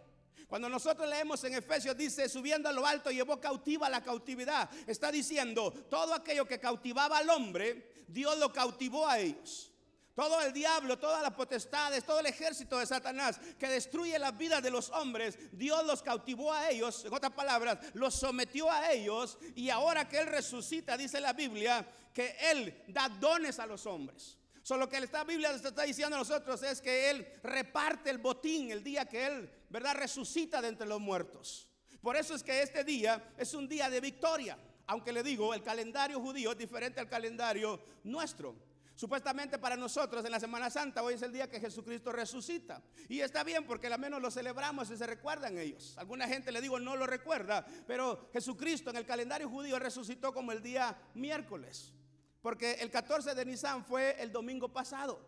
Cuando 0.49 0.69
nosotros 0.69 1.09
leemos 1.09 1.43
en 1.45 1.55
Efesios 1.55 1.97
dice, 1.97 2.29
subiendo 2.29 2.69
a 2.69 2.73
lo 2.73 2.87
alto 2.87 3.11
llevó 3.11 3.41
cautiva 3.41 3.89
la 3.89 4.03
cautividad. 4.03 4.71
Está 4.87 5.11
diciendo, 5.11 5.73
todo 5.89 6.15
aquello 6.15 6.47
que 6.47 6.61
cautivaba 6.61 7.19
al 7.19 7.31
hombre, 7.31 8.05
Dios 8.07 8.39
lo 8.39 8.53
cautivó 8.53 9.09
a 9.09 9.19
ellos. 9.19 9.73
Todo 10.15 10.41
el 10.43 10.53
diablo, 10.53 10.97
todas 10.97 11.23
las 11.23 11.33
potestades, 11.33 12.05
todo 12.05 12.21
el 12.21 12.27
ejército 12.27 12.79
de 12.79 12.87
Satanás 12.87 13.41
que 13.59 13.69
destruye 13.69 14.17
la 14.19 14.31
vida 14.31 14.61
de 14.61 14.71
los 14.71 14.91
hombres, 14.91 15.37
Dios 15.53 15.85
los 15.85 16.03
cautivó 16.03 16.53
a 16.53 16.71
ellos, 16.71 17.05
en 17.05 17.13
otras 17.13 17.33
palabras, 17.33 17.79
los 17.95 18.15
sometió 18.15 18.71
a 18.71 18.93
ellos 18.93 19.39
y 19.57 19.71
ahora 19.71 20.09
que 20.09 20.19
Él 20.19 20.27
resucita, 20.29 20.97
dice 20.97 21.21
la 21.21 21.33
Biblia, 21.33 21.85
que 22.13 22.37
Él 22.53 22.85
da 22.89 23.09
dones 23.09 23.59
a 23.59 23.67
los 23.67 23.87
hombres. 23.87 24.39
Solo 24.63 24.89
que 24.89 25.01
la 25.01 25.25
Biblia 25.25 25.51
está 25.51 25.83
diciendo 25.83 26.15
a 26.17 26.21
nosotros 26.21 26.63
es 26.63 26.81
que 26.81 27.11
Él 27.11 27.27
reparte 27.43 28.09
el 28.09 28.19
botín 28.19 28.71
el 28.71 28.85
día 28.85 29.07
que 29.07 29.27
Él, 29.27 29.51
¿verdad?, 29.69 29.97
resucita 29.97 30.63
de 30.63 30.69
entre 30.69 30.87
los 30.87 31.01
muertos. 31.01 31.69
Por 32.01 32.17
eso 32.17 32.35
es 32.35 32.43
que 32.43 32.63
este 32.63 32.85
día 32.85 33.33
es 33.37 33.53
un 33.53 33.69
día 33.69 33.91
de 33.91 34.01
victoria. 34.01 34.57
Aunque 34.87 35.13
le 35.13 35.23
digo, 35.23 35.53
el 35.55 35.63
calendario 35.63 36.21
judío 36.21 36.53
es 36.53 36.59
diferente 36.59 37.01
al 37.01 37.09
calendario 37.09 37.81
nuestro. 38.05 38.55
Supuestamente 38.97 39.59
para 39.59 39.77
nosotros 39.77 40.25
en 40.25 40.31
la 40.31 40.39
Semana 40.39 40.71
Santa 40.71 41.03
hoy 41.03 41.15
es 41.15 41.23
el 41.23 41.33
día 41.33 41.51
que 41.51 41.59
Jesucristo 41.59 42.13
resucita. 42.13 42.81
Y 43.09 43.21
está 43.21 43.43
bien 43.43 43.67
porque 43.67 43.89
al 43.89 43.99
menos 43.99 44.23
lo 44.23 44.31
celebramos 44.31 44.89
y 44.91 44.97
se 44.97 45.07
recuerdan 45.07 45.59
ellos. 45.59 45.95
Alguna 45.99 46.29
gente 46.29 46.53
le 46.53 46.61
digo 46.61 46.79
no 46.79 46.95
lo 46.95 47.07
recuerda, 47.07 47.67
pero 47.87 48.29
Jesucristo 48.33 48.91
en 48.91 48.97
el 48.97 49.07
calendario 49.07 49.49
judío 49.49 49.79
resucitó 49.81 50.33
como 50.33 50.53
el 50.53 50.63
día 50.63 50.97
miércoles. 51.15 51.93
Porque 52.41 52.75
el 52.75 52.91
14 52.91 53.35
de 53.35 53.45
Nisan 53.45 53.85
fue 53.85 54.17
el 54.23 54.31
domingo 54.31 54.73
pasado. 54.73 55.27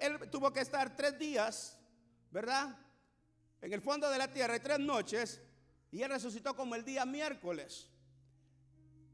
él 0.00 0.28
tuvo 0.30 0.52
que 0.52 0.60
estar 0.60 0.94
tres 0.94 1.18
días, 1.18 1.78
¿verdad? 2.30 2.76
En 3.62 3.72
el 3.72 3.80
fondo 3.80 4.10
de 4.10 4.18
la 4.18 4.30
tierra 4.30 4.56
y 4.56 4.60
tres 4.60 4.78
noches. 4.78 5.40
Y 5.90 6.02
él 6.02 6.10
resucitó 6.10 6.54
como 6.54 6.74
el 6.74 6.84
día 6.84 7.06
miércoles. 7.06 7.88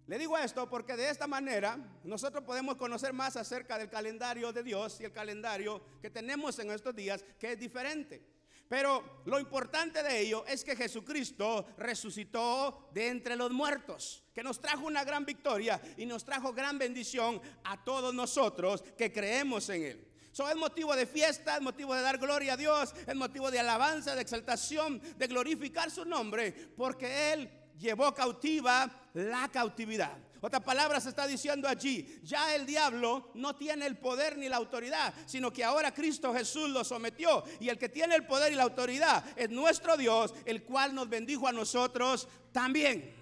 Le 0.06 0.18
digo 0.18 0.38
esto 0.38 0.68
porque 0.68 0.96
de 0.96 1.10
esta 1.10 1.26
manera 1.26 1.78
nosotros 2.04 2.44
podemos 2.44 2.76
conocer 2.76 3.12
más 3.12 3.36
acerca 3.36 3.76
del 3.76 3.90
calendario 3.90 4.52
de 4.52 4.62
Dios 4.62 5.00
y 5.00 5.04
el 5.04 5.12
calendario 5.12 5.82
que 6.00 6.10
tenemos 6.10 6.58
en 6.60 6.70
estos 6.70 6.94
días, 6.94 7.24
que 7.40 7.52
es 7.52 7.58
diferente. 7.58 8.22
Pero 8.68 9.22
lo 9.26 9.38
importante 9.38 10.02
de 10.02 10.20
ello 10.20 10.44
es 10.46 10.64
que 10.64 10.76
Jesucristo 10.76 11.66
resucitó 11.76 12.88
de 12.92 13.08
entre 13.08 13.36
los 13.36 13.50
muertos, 13.50 14.24
que 14.32 14.42
nos 14.42 14.60
trajo 14.60 14.86
una 14.86 15.04
gran 15.04 15.24
victoria 15.24 15.80
y 15.96 16.06
nos 16.06 16.24
trajo 16.24 16.52
gran 16.52 16.78
bendición 16.78 17.40
a 17.64 17.82
todos 17.84 18.14
nosotros 18.14 18.82
que 18.96 19.12
creemos 19.12 19.68
en 19.70 19.82
Él. 19.82 20.08
Eso 20.32 20.48
es 20.48 20.56
motivo 20.56 20.94
de 20.94 21.06
fiesta, 21.06 21.56
es 21.56 21.62
motivo 21.62 21.94
de 21.94 22.02
dar 22.02 22.18
gloria 22.18 22.52
a 22.52 22.56
Dios, 22.56 22.94
es 23.06 23.14
motivo 23.14 23.50
de 23.50 23.58
alabanza, 23.58 24.14
de 24.14 24.22
exaltación, 24.22 25.00
de 25.16 25.26
glorificar 25.26 25.90
su 25.90 26.04
nombre, 26.04 26.52
porque 26.76 27.32
Él 27.32 27.50
llevó 27.78 28.14
cautiva 28.14 28.90
la 29.14 29.48
cautividad. 29.48 30.16
Otra 30.40 30.60
palabra 30.60 31.00
se 31.00 31.08
está 31.08 31.26
diciendo 31.26 31.66
allí, 31.66 32.20
ya 32.22 32.54
el 32.54 32.66
diablo 32.66 33.30
no 33.34 33.56
tiene 33.56 33.86
el 33.86 33.96
poder 33.96 34.36
ni 34.36 34.48
la 34.48 34.56
autoridad, 34.56 35.12
sino 35.26 35.52
que 35.52 35.64
ahora 35.64 35.92
Cristo 35.92 36.32
Jesús 36.32 36.70
lo 36.70 36.84
sometió. 36.84 37.42
Y 37.58 37.68
el 37.68 37.78
que 37.78 37.88
tiene 37.88 38.14
el 38.14 38.26
poder 38.26 38.52
y 38.52 38.56
la 38.56 38.62
autoridad 38.64 39.24
es 39.36 39.50
nuestro 39.50 39.96
Dios, 39.96 40.34
el 40.44 40.62
cual 40.62 40.94
nos 40.94 41.08
bendijo 41.08 41.48
a 41.48 41.52
nosotros 41.52 42.28
también. 42.52 43.14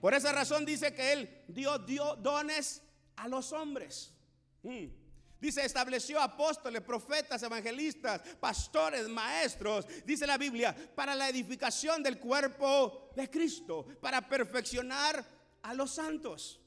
Por 0.00 0.14
esa 0.14 0.32
razón 0.32 0.64
dice 0.64 0.92
que 0.92 1.12
Él 1.12 1.44
dio, 1.46 1.78
dones 2.16 2.82
a 3.16 3.28
los 3.28 3.52
hombres. 3.52 4.12
Mm. 4.62 5.01
Dice, 5.42 5.64
estableció 5.64 6.20
apóstoles, 6.20 6.82
profetas, 6.82 7.42
evangelistas, 7.42 8.22
pastores, 8.38 9.08
maestros, 9.08 9.84
dice 10.06 10.24
la 10.24 10.38
Biblia, 10.38 10.72
para 10.94 11.16
la 11.16 11.28
edificación 11.28 12.00
del 12.00 12.20
cuerpo 12.20 13.10
de 13.16 13.28
Cristo, 13.28 13.84
para 14.00 14.28
perfeccionar 14.28 15.26
a 15.62 15.74
los 15.74 15.90
santos. 15.90 16.60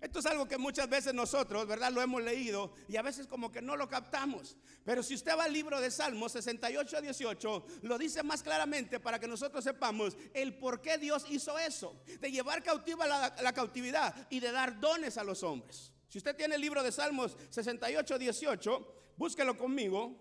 Esto 0.00 0.20
es 0.20 0.26
algo 0.26 0.48
que 0.48 0.56
muchas 0.56 0.88
veces 0.88 1.12
nosotros, 1.12 1.66
¿verdad? 1.66 1.92
Lo 1.92 2.00
hemos 2.00 2.22
leído 2.22 2.72
y 2.88 2.96
a 2.96 3.02
veces 3.02 3.26
como 3.26 3.52
que 3.52 3.60
no 3.60 3.76
lo 3.76 3.86
captamos. 3.86 4.56
Pero 4.82 5.02
si 5.02 5.12
usted 5.12 5.36
va 5.36 5.44
al 5.44 5.52
libro 5.52 5.78
de 5.78 5.90
Salmos 5.90 6.32
68 6.32 6.96
a 6.96 7.00
18, 7.02 7.66
lo 7.82 7.98
dice 7.98 8.22
más 8.22 8.42
claramente 8.42 8.98
para 8.98 9.18
que 9.18 9.28
nosotros 9.28 9.62
sepamos 9.62 10.16
el 10.32 10.56
por 10.56 10.80
qué 10.80 10.96
Dios 10.96 11.26
hizo 11.28 11.58
eso, 11.58 12.00
de 12.18 12.32
llevar 12.32 12.62
cautiva 12.62 13.06
la, 13.06 13.36
la 13.42 13.52
cautividad 13.52 14.14
y 14.30 14.40
de 14.40 14.52
dar 14.52 14.80
dones 14.80 15.18
a 15.18 15.24
los 15.24 15.42
hombres. 15.42 15.92
Si 16.16 16.18
usted 16.18 16.34
tiene 16.34 16.54
el 16.54 16.62
libro 16.62 16.82
de 16.82 16.90
Salmos 16.90 17.36
68, 17.50 18.18
18, 18.18 18.94
búsquelo 19.18 19.54
conmigo, 19.54 20.18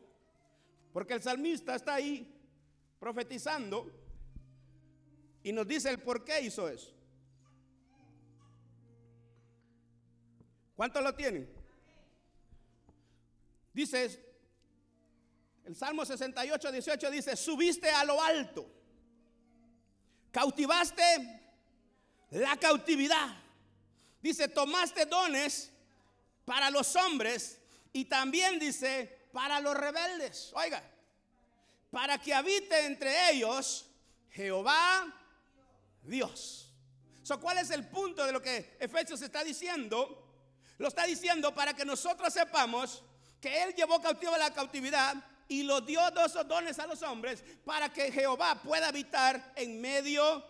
porque 0.92 1.14
el 1.14 1.22
salmista 1.22 1.74
está 1.74 1.94
ahí 1.94 2.38
profetizando 3.00 3.90
y 5.42 5.54
nos 5.54 5.66
dice 5.66 5.90
el 5.90 6.00
por 6.00 6.26
qué 6.26 6.42
hizo 6.42 6.68
eso. 6.68 6.94
¿Cuántos 10.76 11.02
lo 11.02 11.16
tienen? 11.16 11.50
Dice, 13.72 14.22
el 15.64 15.78
Salmo 15.78 16.04
68, 16.04 16.74
18 16.74 17.10
dice, 17.10 17.38
subiste 17.38 17.90
a 17.90 18.04
lo 18.04 18.22
alto, 18.22 18.70
cautivaste 20.30 21.42
la 22.32 22.58
cautividad. 22.58 23.42
Dice, 24.22 24.50
tomaste 24.50 25.06
dones 25.06 25.72
para 26.46 26.70
los 26.70 26.96
hombres 26.96 27.60
y 27.92 28.06
también 28.06 28.60
dice 28.60 29.28
para 29.34 29.60
los 29.60 29.76
rebeldes. 29.76 30.52
Oiga, 30.54 30.82
para 31.92 32.18
que 32.18 32.34
habite 32.34 32.86
entre 32.86 33.32
ellos 33.32 33.86
Jehová 34.30 35.14
Dios. 36.04 36.72
¿Cuál 37.42 37.58
es 37.58 37.72
el 37.72 37.88
punto 37.88 38.26
de 38.26 38.32
lo 38.32 38.42
que 38.42 38.78
Efesios 38.80 39.22
está 39.22 39.44
diciendo? 39.44 40.22
Lo 40.78 40.88
está 40.88 41.06
diciendo 41.06 41.54
para 41.56 41.74
que 41.74 41.84
nosotros 41.84 42.34
sepamos 42.34 43.04
que 43.42 43.64
Él 43.64 43.74
llevó 43.74 44.02
cautivo 44.02 44.38
la 44.38 44.54
cautividad 44.54 45.16
y 45.48 45.64
lo 45.64 45.82
dio 45.82 46.00
dos 46.12 46.34
dones 46.48 46.78
a 46.80 46.88
los 46.88 47.02
hombres 47.02 47.44
para 47.64 47.92
que 47.92 48.12
Jehová 48.12 48.62
pueda 48.62 48.90
habitar 48.90 49.54
en 49.56 49.82
medio 49.82 50.46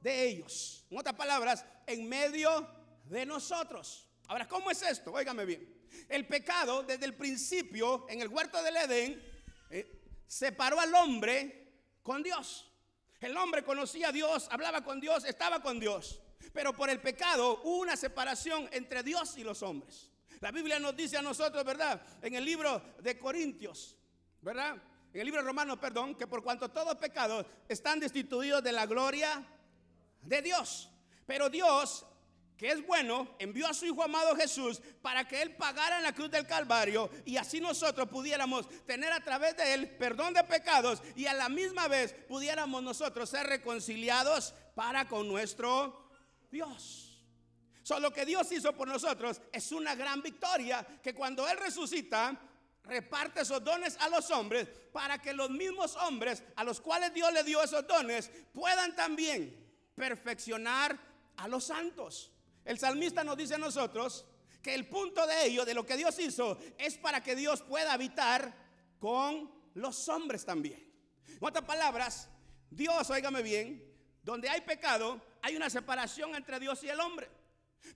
de 0.00 0.28
ellos. 0.28 0.84
En 0.90 0.98
otras 0.98 1.14
palabras, 1.14 1.64
en 1.86 2.08
medio 2.08 2.66
de 3.04 3.26
nosotros. 3.26 4.09
Ahora, 4.30 4.46
¿cómo 4.46 4.70
es 4.70 4.80
esto? 4.82 5.12
Óigame 5.12 5.44
bien. 5.44 5.68
El 6.08 6.24
pecado 6.24 6.84
desde 6.84 7.04
el 7.04 7.14
principio 7.14 8.06
en 8.08 8.20
el 8.20 8.28
huerto 8.28 8.62
del 8.62 8.76
Edén 8.76 9.20
eh, 9.70 10.04
separó 10.24 10.78
al 10.78 10.94
hombre 10.94 11.98
con 12.00 12.22
Dios. 12.22 12.70
El 13.20 13.36
hombre 13.36 13.64
conocía 13.64 14.10
a 14.10 14.12
Dios, 14.12 14.46
hablaba 14.52 14.84
con 14.84 15.00
Dios, 15.00 15.24
estaba 15.24 15.60
con 15.60 15.80
Dios. 15.80 16.20
Pero 16.52 16.76
por 16.76 16.90
el 16.90 17.00
pecado 17.00 17.60
hubo 17.64 17.78
una 17.78 17.96
separación 17.96 18.68
entre 18.70 19.02
Dios 19.02 19.36
y 19.36 19.42
los 19.42 19.64
hombres. 19.64 20.12
La 20.38 20.52
Biblia 20.52 20.78
nos 20.78 20.96
dice 20.96 21.16
a 21.16 21.22
nosotros, 21.22 21.64
¿verdad? 21.64 22.00
En 22.22 22.36
el 22.36 22.44
libro 22.44 22.80
de 23.00 23.18
Corintios, 23.18 23.96
¿verdad? 24.42 24.80
En 25.12 25.22
el 25.22 25.26
libro 25.26 25.42
romano, 25.42 25.80
perdón, 25.80 26.14
que 26.14 26.28
por 26.28 26.44
cuanto 26.44 26.70
todos 26.70 26.94
pecados 26.98 27.46
están 27.68 27.98
destituidos 27.98 28.62
de 28.62 28.70
la 28.70 28.86
gloria 28.86 29.44
de 30.22 30.40
Dios. 30.40 30.88
Pero 31.26 31.50
Dios 31.50 32.06
que 32.60 32.70
es 32.70 32.86
bueno, 32.86 33.26
envió 33.38 33.66
a 33.66 33.72
su 33.72 33.86
Hijo 33.86 34.02
amado 34.02 34.36
Jesús 34.36 34.82
para 35.00 35.26
que 35.26 35.40
Él 35.40 35.56
pagara 35.56 35.96
en 35.96 36.02
la 36.02 36.14
cruz 36.14 36.30
del 36.30 36.46
Calvario 36.46 37.08
y 37.24 37.38
así 37.38 37.58
nosotros 37.58 38.06
pudiéramos 38.10 38.68
tener 38.84 39.10
a 39.14 39.24
través 39.24 39.56
de 39.56 39.72
Él 39.72 39.96
perdón 39.96 40.34
de 40.34 40.44
pecados 40.44 41.02
y 41.16 41.24
a 41.24 41.32
la 41.32 41.48
misma 41.48 41.88
vez 41.88 42.12
pudiéramos 42.28 42.82
nosotros 42.82 43.30
ser 43.30 43.46
reconciliados 43.46 44.52
para 44.74 45.08
con 45.08 45.26
nuestro 45.26 46.10
Dios. 46.50 47.24
Solo 47.82 48.10
lo 48.10 48.12
que 48.12 48.26
Dios 48.26 48.52
hizo 48.52 48.74
por 48.74 48.88
nosotros 48.88 49.40
es 49.50 49.72
una 49.72 49.94
gran 49.94 50.20
victoria 50.20 50.86
que 51.02 51.14
cuando 51.14 51.48
Él 51.48 51.56
resucita, 51.56 52.38
reparte 52.84 53.40
esos 53.40 53.64
dones 53.64 53.96
a 54.00 54.10
los 54.10 54.30
hombres 54.30 54.68
para 54.92 55.16
que 55.16 55.32
los 55.32 55.48
mismos 55.48 55.96
hombres 55.96 56.42
a 56.56 56.64
los 56.64 56.78
cuales 56.82 57.14
Dios 57.14 57.32
le 57.32 57.42
dio 57.42 57.62
esos 57.62 57.86
dones 57.86 58.30
puedan 58.52 58.94
también 58.94 59.66
perfeccionar 59.94 60.98
a 61.38 61.48
los 61.48 61.64
santos. 61.64 62.32
El 62.64 62.78
salmista 62.78 63.24
nos 63.24 63.36
dice 63.36 63.54
a 63.54 63.58
nosotros 63.58 64.24
que 64.62 64.74
el 64.74 64.88
punto 64.88 65.26
de 65.26 65.46
ello, 65.46 65.64
de 65.64 65.74
lo 65.74 65.86
que 65.86 65.96
Dios 65.96 66.18
hizo, 66.18 66.58
es 66.78 66.98
para 66.98 67.22
que 67.22 67.34
Dios 67.34 67.62
pueda 67.62 67.92
habitar 67.92 68.54
con 68.98 69.50
los 69.74 70.08
hombres 70.08 70.44
también. 70.44 70.86
En 71.26 71.38
otras 71.40 71.64
palabras, 71.64 72.28
Dios, 72.70 73.08
óigame 73.10 73.42
bien, 73.42 73.82
donde 74.22 74.48
hay 74.48 74.60
pecado, 74.60 75.20
hay 75.42 75.56
una 75.56 75.70
separación 75.70 76.34
entre 76.34 76.60
Dios 76.60 76.82
y 76.84 76.88
el 76.88 77.00
hombre. 77.00 77.28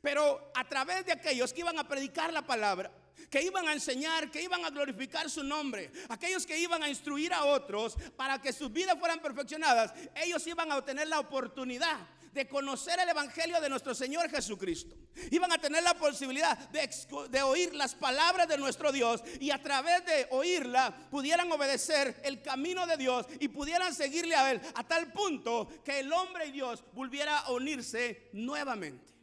Pero 0.01 0.51
a 0.55 0.67
través 0.67 1.05
de 1.05 1.13
aquellos 1.13 1.53
que 1.53 1.61
iban 1.61 1.79
a 1.79 1.87
predicar 1.87 2.33
la 2.33 2.43
palabra, 2.43 2.91
que 3.31 3.43
iban 3.43 3.69
a 3.69 3.73
enseñar, 3.73 4.31
que 4.31 4.43
iban 4.43 4.65
a 4.65 4.71
glorificar 4.71 5.29
su 5.29 5.45
nombre, 5.45 5.93
aquellos 6.09 6.47
que 6.47 6.59
iban 6.59 6.83
a 6.83 6.89
instruir 6.89 7.33
a 7.33 7.45
otros 7.45 7.97
para 8.17 8.41
que 8.41 8.53
sus 8.53 8.73
vidas 8.73 8.99
fueran 8.99 9.21
perfeccionadas, 9.21 9.93
ellos 10.15 10.47
iban 10.47 10.73
a 10.73 10.79
obtener 10.79 11.09
la 11.09 11.21
oportunidad 11.21 11.99
de 12.35 12.49
conocer 12.49 12.99
el 12.99 13.09
Evangelio 13.09 13.61
de 13.61 13.69
nuestro 13.71 13.95
Señor 13.95 14.29
Jesucristo. 14.29 14.97
Iban 15.31 15.53
a 15.53 15.59
tener 15.59 15.83
la 15.85 15.95
posibilidad 15.95 16.59
de, 16.71 17.43
oír 17.43 17.75
las 17.75 17.95
palabras 17.95 18.49
de 18.49 18.59
nuestro 18.59 18.91
Dios 18.91 19.23
y 19.41 19.53
a 19.53 19.63
través 19.63 20.05
de 20.05 20.27
oírla 20.31 20.93
pudieran 21.11 21.51
obedecer 21.53 22.21
el 22.25 22.43
camino 22.43 22.87
de 22.87 22.97
Dios 22.97 23.27
y 23.39 23.49
pudieran 23.49 23.95
seguirle 23.95 24.35
a 24.35 24.51
Él 24.51 24.61
a 24.75 24.83
tal 24.83 25.13
punto 25.13 25.69
que 25.85 26.01
el 26.01 26.13
hombre 26.13 26.47
y 26.47 26.53
Dios 26.53 26.83
volviera 26.93 27.39
a 27.39 27.53
unirse 27.53 28.29
nuevamente. 28.33 29.15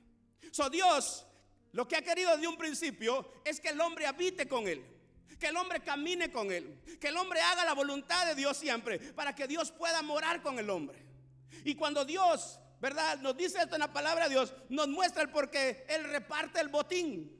So 0.51 0.69
Dios 0.69 1.25
lo 1.73 1.87
que 1.87 1.97
ha 1.97 2.01
querido 2.01 2.35
de 2.37 2.47
un 2.47 2.57
principio 2.57 3.33
es 3.45 3.59
que 3.59 3.69
el 3.69 3.81
hombre 3.81 4.07
habite 4.07 4.47
con 4.47 4.67
Él 4.67 4.83
que 5.39 5.47
el 5.47 5.57
hombre 5.57 5.79
camine 5.79 6.31
con 6.31 6.51
él, 6.51 6.79
que 6.99 7.07
el 7.07 7.17
hombre 7.17 7.41
haga 7.41 7.65
la 7.65 7.73
voluntad 7.73 8.27
de 8.27 8.35
Dios 8.35 8.55
siempre, 8.55 8.99
para 8.99 9.33
que 9.33 9.47
Dios 9.47 9.71
pueda 9.71 10.03
morar 10.03 10.43
con 10.43 10.59
el 10.59 10.69
hombre. 10.69 11.03
Y 11.65 11.73
cuando 11.73 12.05
Dios 12.05 12.59
¿verdad? 12.81 13.19
Nos 13.19 13.37
dice 13.37 13.59
esto 13.59 13.75
en 13.75 13.81
la 13.81 13.93
palabra 13.93 14.23
de 14.23 14.31
Dios, 14.31 14.53
nos 14.69 14.87
muestra 14.87 15.21
el 15.21 15.29
por 15.29 15.51
qué 15.51 15.85
Él 15.87 16.03
reparte 16.05 16.59
el 16.59 16.69
botín. 16.69 17.37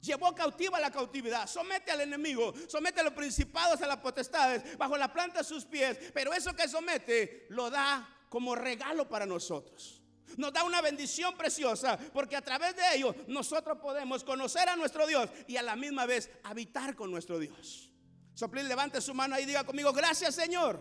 Llevó 0.00 0.34
cautiva 0.34 0.80
la 0.80 0.90
cautividad, 0.90 1.46
somete 1.46 1.90
al 1.90 2.00
enemigo, 2.00 2.54
somete 2.68 3.00
a 3.00 3.02
los 3.02 3.12
principados, 3.12 3.82
a 3.82 3.86
las 3.86 3.98
potestades, 3.98 4.78
bajo 4.78 4.96
la 4.96 5.12
planta 5.12 5.40
de 5.40 5.44
sus 5.44 5.64
pies. 5.64 5.98
Pero 6.14 6.32
eso 6.32 6.54
que 6.54 6.68
somete 6.68 7.46
lo 7.50 7.68
da 7.68 8.08
como 8.30 8.54
regalo 8.54 9.08
para 9.08 9.26
nosotros. 9.26 10.00
Nos 10.36 10.52
da 10.52 10.62
una 10.62 10.80
bendición 10.80 11.36
preciosa 11.36 11.98
porque 12.12 12.36
a 12.36 12.42
través 12.42 12.76
de 12.76 12.82
ello 12.94 13.14
nosotros 13.26 13.78
podemos 13.78 14.22
conocer 14.24 14.68
a 14.68 14.76
nuestro 14.76 15.06
Dios 15.06 15.28
y 15.46 15.56
a 15.56 15.62
la 15.62 15.74
misma 15.74 16.06
vez 16.06 16.30
habitar 16.44 16.94
con 16.94 17.10
nuestro 17.10 17.38
Dios. 17.38 17.90
Soplil, 18.34 18.68
levante 18.68 19.00
su 19.00 19.14
mano 19.14 19.38
y 19.38 19.44
diga 19.44 19.64
conmigo, 19.64 19.92
gracias 19.92 20.34
Señor, 20.34 20.80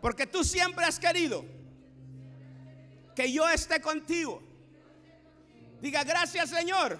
porque 0.00 0.26
tú 0.26 0.44
siempre 0.44 0.84
has 0.84 1.00
querido 1.00 1.44
que 3.14 3.32
yo 3.32 3.48
esté 3.48 3.80
contigo. 3.80 4.42
Diga 5.80 6.04
gracias 6.04 6.50
Señor, 6.50 6.98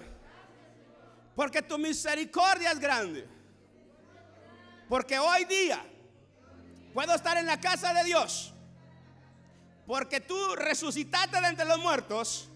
porque 1.35 1.61
tu 1.61 1.77
misericordia 1.77 2.71
es 2.71 2.79
grande. 2.79 3.27
Porque 4.89 5.17
hoy 5.17 5.45
día 5.45 5.83
puedo 6.93 7.15
estar 7.15 7.37
en 7.37 7.45
la 7.45 7.59
casa 7.59 7.93
de 7.93 8.03
Dios. 8.03 8.53
Porque 9.87 10.19
tú 10.19 10.37
resucitaste 10.55 11.41
de 11.41 11.47
entre 11.47 11.65
los 11.65 11.79
muertos 11.79 12.49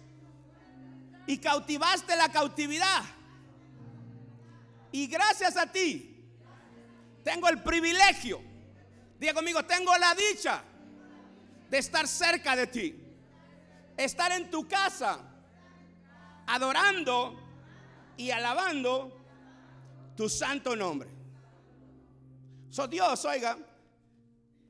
y 1.25 1.37
cautivaste 1.37 2.15
la 2.15 2.29
cautividad. 2.29 3.03
Y 4.91 5.07
gracias 5.07 5.57
a 5.57 5.67
ti 5.67 6.17
tengo 7.23 7.49
el 7.49 7.61
privilegio, 7.61 8.41
diga 9.19 9.33
conmigo, 9.33 9.65
tengo 9.65 9.95
la 9.97 10.15
dicha 10.15 10.63
de 11.69 11.77
estar 11.77 12.07
cerca 12.07 12.55
de 12.55 12.67
ti, 12.67 13.06
estar 13.97 14.31
en 14.31 14.49
tu 14.49 14.67
casa, 14.67 15.19
adorando 16.45 17.37
y 18.15 18.31
alabando 18.31 19.11
tu 20.15 20.29
santo 20.29 20.75
nombre. 20.75 21.09
So 22.69 22.87
Dios, 22.87 23.25
oiga, 23.25 23.57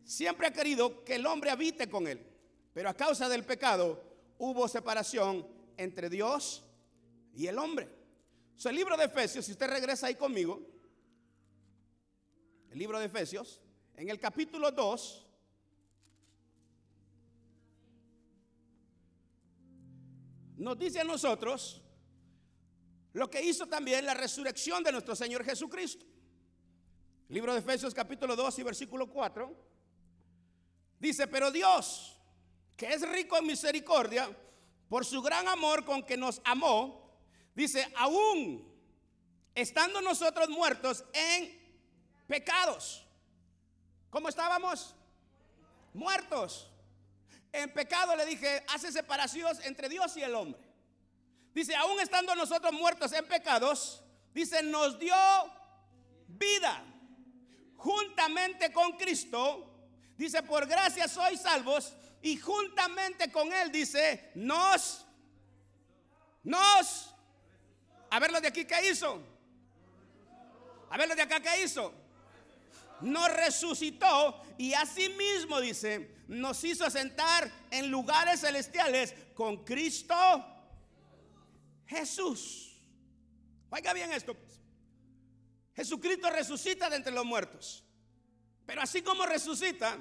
siempre 0.03 0.47
ha 0.47 0.51
querido 0.51 1.03
que 1.03 1.15
el 1.15 1.25
hombre 1.25 1.49
habite 1.49 1.89
con 1.89 2.07
él, 2.07 2.25
pero 2.73 2.89
a 2.89 2.93
causa 2.93 3.27
del 3.27 3.43
pecado 3.43 4.01
hubo 4.37 4.67
separación 4.67 5.45
entre 5.75 6.09
Dios 6.09 6.63
y 7.35 7.47
el 7.47 7.57
hombre. 7.57 7.89
So, 8.55 8.69
el 8.69 8.75
libro 8.75 8.97
de 8.97 9.05
Efesios, 9.05 9.45
si 9.45 9.51
usted 9.51 9.69
regresa 9.69 10.07
ahí 10.07 10.15
conmigo, 10.15 10.59
el 12.71 12.79
libro 12.79 12.99
de 12.99 13.05
Efesios, 13.05 13.61
en 13.95 14.09
el 14.09 14.19
capítulo 14.19 14.71
2, 14.71 15.26
nos 20.57 20.77
dice 20.77 20.99
a 20.99 21.03
nosotros 21.03 21.81
lo 23.13 23.29
que 23.29 23.41
hizo 23.41 23.67
también 23.67 24.05
la 24.05 24.13
resurrección 24.13 24.83
de 24.83 24.91
nuestro 24.91 25.15
Señor 25.15 25.43
Jesucristo. 25.43 26.05
Libro 27.29 27.53
de 27.53 27.59
Efesios 27.59 27.93
capítulo 27.93 28.35
2 28.35 28.59
y 28.59 28.63
versículo 28.63 29.07
4. 29.07 29.55
Dice, 30.99 31.27
pero 31.27 31.51
Dios, 31.51 32.17
que 32.75 32.87
es 32.87 33.07
rico 33.07 33.37
en 33.37 33.45
misericordia, 33.47 34.29
por 34.89 35.05
su 35.05 35.21
gran 35.21 35.47
amor 35.47 35.83
con 35.83 36.03
que 36.03 36.17
nos 36.17 36.41
amó, 36.43 37.19
dice, 37.53 37.91
aún 37.95 38.67
estando 39.53 40.01
nosotros 40.01 40.49
muertos 40.49 41.03
en 41.13 41.59
pecados. 42.27 43.05
¿Cómo 44.09 44.29
estábamos? 44.29 44.95
Muertos. 45.93 46.71
En 47.57 47.73
pecado 47.73 48.15
le 48.15 48.23
dije, 48.23 48.63
hace 48.67 48.91
separación 48.91 49.57
entre 49.63 49.89
Dios 49.89 50.15
y 50.15 50.21
el 50.21 50.35
hombre. 50.35 50.61
Dice, 51.55 51.75
aún 51.75 51.99
estando 51.99 52.35
nosotros 52.35 52.71
muertos 52.71 53.11
en 53.13 53.27
pecados, 53.27 54.03
dice, 54.31 54.61
nos 54.61 54.99
dio 54.99 55.15
vida 56.27 56.83
juntamente 57.77 58.71
con 58.71 58.91
Cristo. 58.95 59.73
Dice, 60.15 60.43
por 60.43 60.67
gracia 60.67 61.07
sois 61.07 61.41
salvos. 61.41 61.93
Y 62.21 62.37
juntamente 62.37 63.31
con 63.31 63.51
Él 63.51 63.71
dice, 63.71 64.31
nos, 64.35 65.03
nos. 66.43 67.11
A 68.11 68.19
ver 68.19 68.31
lo 68.31 68.39
de 68.39 68.49
aquí, 68.49 68.65
¿qué 68.65 68.91
hizo? 68.91 69.19
A 70.91 70.97
ver 70.97 71.09
lo 71.09 71.15
de 71.15 71.23
acá, 71.23 71.39
¿qué 71.39 71.63
hizo? 71.63 71.91
Nos 73.01 73.33
resucitó 73.33 74.41
y 74.57 74.73
asimismo 74.73 75.61
dice, 75.61 76.15
nos 76.27 76.63
hizo 76.63 76.89
sentar 76.89 77.49
en 77.71 77.89
lugares 77.89 78.41
celestiales 78.41 79.13
con 79.33 79.63
Cristo 79.63 80.15
Jesús. 81.87 82.75
Oiga 83.69 83.93
bien 83.93 84.11
esto. 84.11 84.33
Pues. 84.33 84.59
Jesucristo 85.75 86.29
resucita 86.29 86.89
de 86.89 86.97
entre 86.97 87.13
los 87.13 87.25
muertos. 87.25 87.83
Pero 88.65 88.81
así 88.81 89.01
como 89.01 89.25
resucita, 89.25 89.97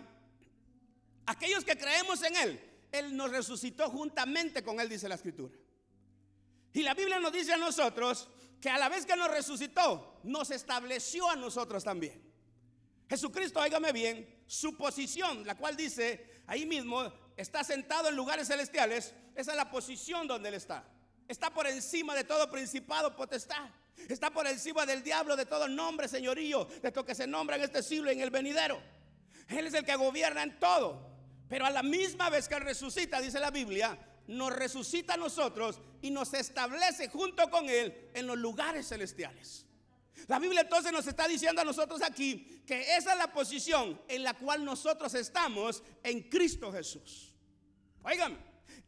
aquellos 1.27 1.65
que 1.65 1.79
creemos 1.79 2.23
en 2.23 2.37
Él, 2.37 2.61
Él 2.91 3.17
nos 3.17 3.31
resucitó 3.31 3.89
juntamente 3.91 4.63
con 4.65 4.81
Él, 4.81 4.89
dice 4.89 5.09
la 5.09 5.15
Escritura. 5.15 5.55
Y 6.73 6.83
la 6.83 6.95
Biblia 6.95 7.21
nos 7.21 7.33
dice 7.33 7.53
a 7.53 7.57
nosotros 7.57 8.29
que 8.61 8.69
a 8.69 8.79
la 8.79 8.89
vez 8.89 9.07
que 9.07 9.17
nos 9.17 9.31
resucitó, 9.31 10.21
nos 10.25 10.51
estableció 10.51 11.31
a 11.31 11.37
nosotros 11.37 11.85
también. 11.85 12.26
Jesucristo, 13.09 13.61
óigame 13.61 13.93
bien, 13.93 14.43
su 14.47 14.77
posición, 14.77 15.47
la 15.47 15.57
cual 15.57 15.77
dice 15.77 16.43
ahí 16.47 16.67
mismo, 16.67 17.13
está 17.37 17.63
sentado 17.63 18.09
en 18.09 18.17
lugares 18.17 18.49
celestiales, 18.49 19.15
esa 19.35 19.51
es 19.53 19.57
la 19.57 19.71
posición 19.71 20.27
donde 20.27 20.49
Él 20.49 20.55
está. 20.55 20.85
Está 21.29 21.53
por 21.53 21.67
encima 21.67 22.15
de 22.15 22.25
todo 22.25 22.51
principado, 22.51 23.15
potestad. 23.15 23.69
Está 24.09 24.31
por 24.31 24.47
encima 24.47 24.87
del 24.87 25.03
diablo, 25.03 25.37
de 25.37 25.47
todo 25.47 25.69
nombre, 25.69 26.09
señorío, 26.09 26.67
de 26.83 26.93
lo 26.95 27.05
que 27.05 27.15
se 27.15 27.27
nombra 27.27 27.57
en 27.57 27.63
este 27.63 27.83
siglo 27.83 28.11
y 28.11 28.15
en 28.15 28.21
el 28.21 28.31
venidero. 28.31 28.81
Él 29.49 29.67
es 29.67 29.75
el 29.75 29.85
que 29.85 29.97
gobierna 29.97 30.43
en 30.43 30.59
todo. 30.59 31.17
Pero 31.49 31.65
a 31.65 31.71
la 31.71 31.83
misma 31.83 32.31
vez 32.31 32.49
que 32.49 32.55
Él 32.55 32.63
resucita, 32.63 33.21
dice 33.21 33.41
la 33.41 33.51
Biblia, 33.51 33.99
nos 34.27 34.53
resucita 34.53 35.15
a 35.15 35.17
nosotros 35.17 35.81
y 36.03 36.11
nos 36.11 36.35
establece 36.35 37.09
junto 37.09 37.49
con 37.51 37.69
Él 37.69 38.11
en 38.15 38.27
los 38.27 38.37
lugares 38.37 38.89
celestiales. 38.89 39.66
La 40.29 40.39
Biblia 40.39 40.63
entonces 40.63 40.93
nos 40.93 41.07
está 41.07 41.29
diciendo 41.29 41.61
a 41.61 41.65
nosotros 41.65 42.03
aquí 42.03 42.63
que 42.67 42.97
esa 42.97 43.13
es 43.13 43.19
la 43.19 43.33
posición 43.33 44.01
en 44.09 44.25
la 44.25 44.35
cual 44.35 44.65
nosotros 44.65 45.15
estamos 45.15 45.83
en 46.03 46.29
Cristo 46.29 46.73
Jesús. 46.73 47.35
Óigame, 48.03 48.37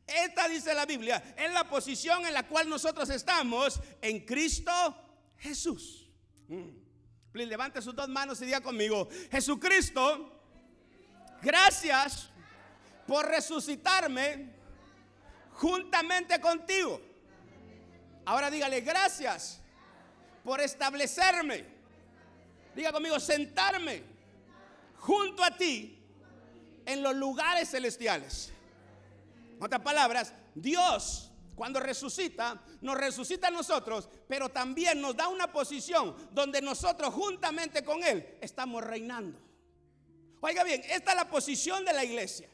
esta 0.06 0.48
dice 0.48 0.74
la 0.74 0.86
Biblia, 0.86 1.34
es 1.36 1.52
la 1.52 1.68
posición 1.68 2.26
en 2.26 2.32
la 2.32 2.46
cual 2.46 2.68
nosotros 2.68 3.10
estamos 3.10 3.80
en 4.00 4.24
Cristo 4.24 4.72
Jesús. 5.38 6.10
Mm. 6.48 6.88
Levante 7.34 7.80
sus 7.80 7.94
dos 7.94 8.08
manos 8.08 8.40
y 8.42 8.46
diga 8.46 8.60
conmigo, 8.60 9.08
Jesucristo, 9.30 10.42
gracias 11.40 12.30
por 13.06 13.26
resucitarme 13.26 14.54
juntamente 15.52 16.40
contigo. 16.40 17.00
Ahora 18.24 18.50
dígale, 18.50 18.80
gracias 18.80 19.60
por 20.48 20.62
establecerme. 20.62 21.62
Diga 22.74 22.90
conmigo, 22.90 23.20
sentarme 23.20 24.02
junto 24.96 25.44
a 25.44 25.50
ti 25.50 26.02
en 26.86 27.02
los 27.02 27.14
lugares 27.14 27.68
celestiales. 27.68 28.50
En 29.54 29.62
otras 29.62 29.82
palabras, 29.82 30.32
Dios 30.54 31.30
cuando 31.54 31.80
resucita, 31.80 32.62
nos 32.80 32.96
resucita 32.96 33.48
a 33.48 33.50
nosotros, 33.50 34.08
pero 34.26 34.48
también 34.48 35.02
nos 35.02 35.14
da 35.14 35.28
una 35.28 35.52
posición 35.52 36.16
donde 36.30 36.62
nosotros 36.62 37.12
juntamente 37.12 37.84
con 37.84 38.02
Él 38.02 38.38
estamos 38.40 38.82
reinando. 38.82 39.38
Oiga 40.40 40.64
bien, 40.64 40.82
esta 40.88 41.10
es 41.10 41.16
la 41.18 41.28
posición 41.28 41.84
de 41.84 41.92
la 41.92 42.04
iglesia. 42.04 42.48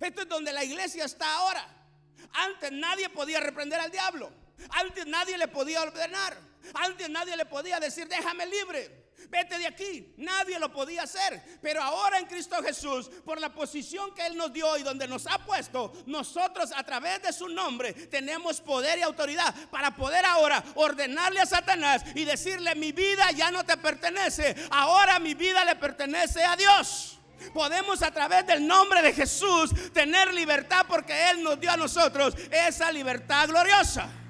Esto 0.00 0.22
es 0.22 0.28
donde 0.28 0.52
la 0.52 0.64
iglesia 0.64 1.04
está 1.04 1.36
ahora. 1.36 1.86
Antes 2.32 2.72
nadie 2.72 3.10
podía 3.10 3.38
reprender 3.38 3.78
al 3.78 3.92
diablo. 3.92 4.32
Antes 4.70 5.06
nadie 5.06 5.38
le 5.38 5.46
podía 5.46 5.82
ordenar. 5.82 6.51
Antes 6.74 7.08
nadie 7.10 7.36
le 7.36 7.46
podía 7.46 7.80
decir, 7.80 8.08
déjame 8.08 8.46
libre 8.46 9.02
vete 9.28 9.58
de 9.58 9.66
aquí. 9.66 10.14
Nadie 10.18 10.58
lo 10.58 10.70
podía 10.70 11.02
hacer. 11.02 11.42
Pero 11.60 11.82
ahora 11.82 12.18
en 12.18 12.26
Cristo 12.26 12.62
Jesús, 12.62 13.10
por 13.24 13.40
la 13.40 13.52
posición 13.52 14.14
que 14.14 14.26
Él 14.26 14.36
nos 14.36 14.52
dio 14.52 14.76
y 14.76 14.82
donde 14.82 15.08
nos 15.08 15.26
ha 15.26 15.38
puesto, 15.38 15.92
nosotros 16.06 16.70
a 16.74 16.84
través 16.84 17.22
de 17.22 17.32
su 17.32 17.48
nombre 17.48 17.92
tenemos 17.92 18.60
poder 18.60 18.98
y 18.98 19.02
autoridad 19.02 19.54
para 19.70 19.94
poder 19.96 20.24
ahora 20.24 20.62
ordenarle 20.74 21.40
a 21.40 21.46
Satanás 21.46 22.02
y 22.14 22.24
decirle, 22.24 22.74
mi 22.74 22.92
vida 22.92 23.30
ya 23.32 23.50
no 23.50 23.64
te 23.64 23.76
pertenece. 23.76 24.54
Ahora 24.70 25.18
mi 25.18 25.34
vida 25.34 25.64
le 25.64 25.76
pertenece 25.76 26.44
a 26.44 26.54
Dios. 26.56 27.18
Podemos 27.52 28.02
a 28.02 28.12
través 28.12 28.46
del 28.46 28.64
nombre 28.64 29.02
de 29.02 29.12
Jesús 29.12 29.70
tener 29.92 30.32
libertad 30.32 30.86
porque 30.86 31.30
Él 31.30 31.42
nos 31.42 31.58
dio 31.58 31.72
a 31.72 31.76
nosotros 31.76 32.34
esa 32.50 32.92
libertad 32.92 33.48
gloriosa. 33.48 34.21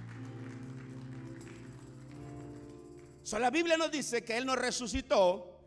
La 3.39 3.51
Biblia 3.51 3.77
nos 3.77 3.91
dice 3.91 4.25
que 4.25 4.37
Él 4.37 4.47
nos 4.47 4.57
resucitó 4.57 5.61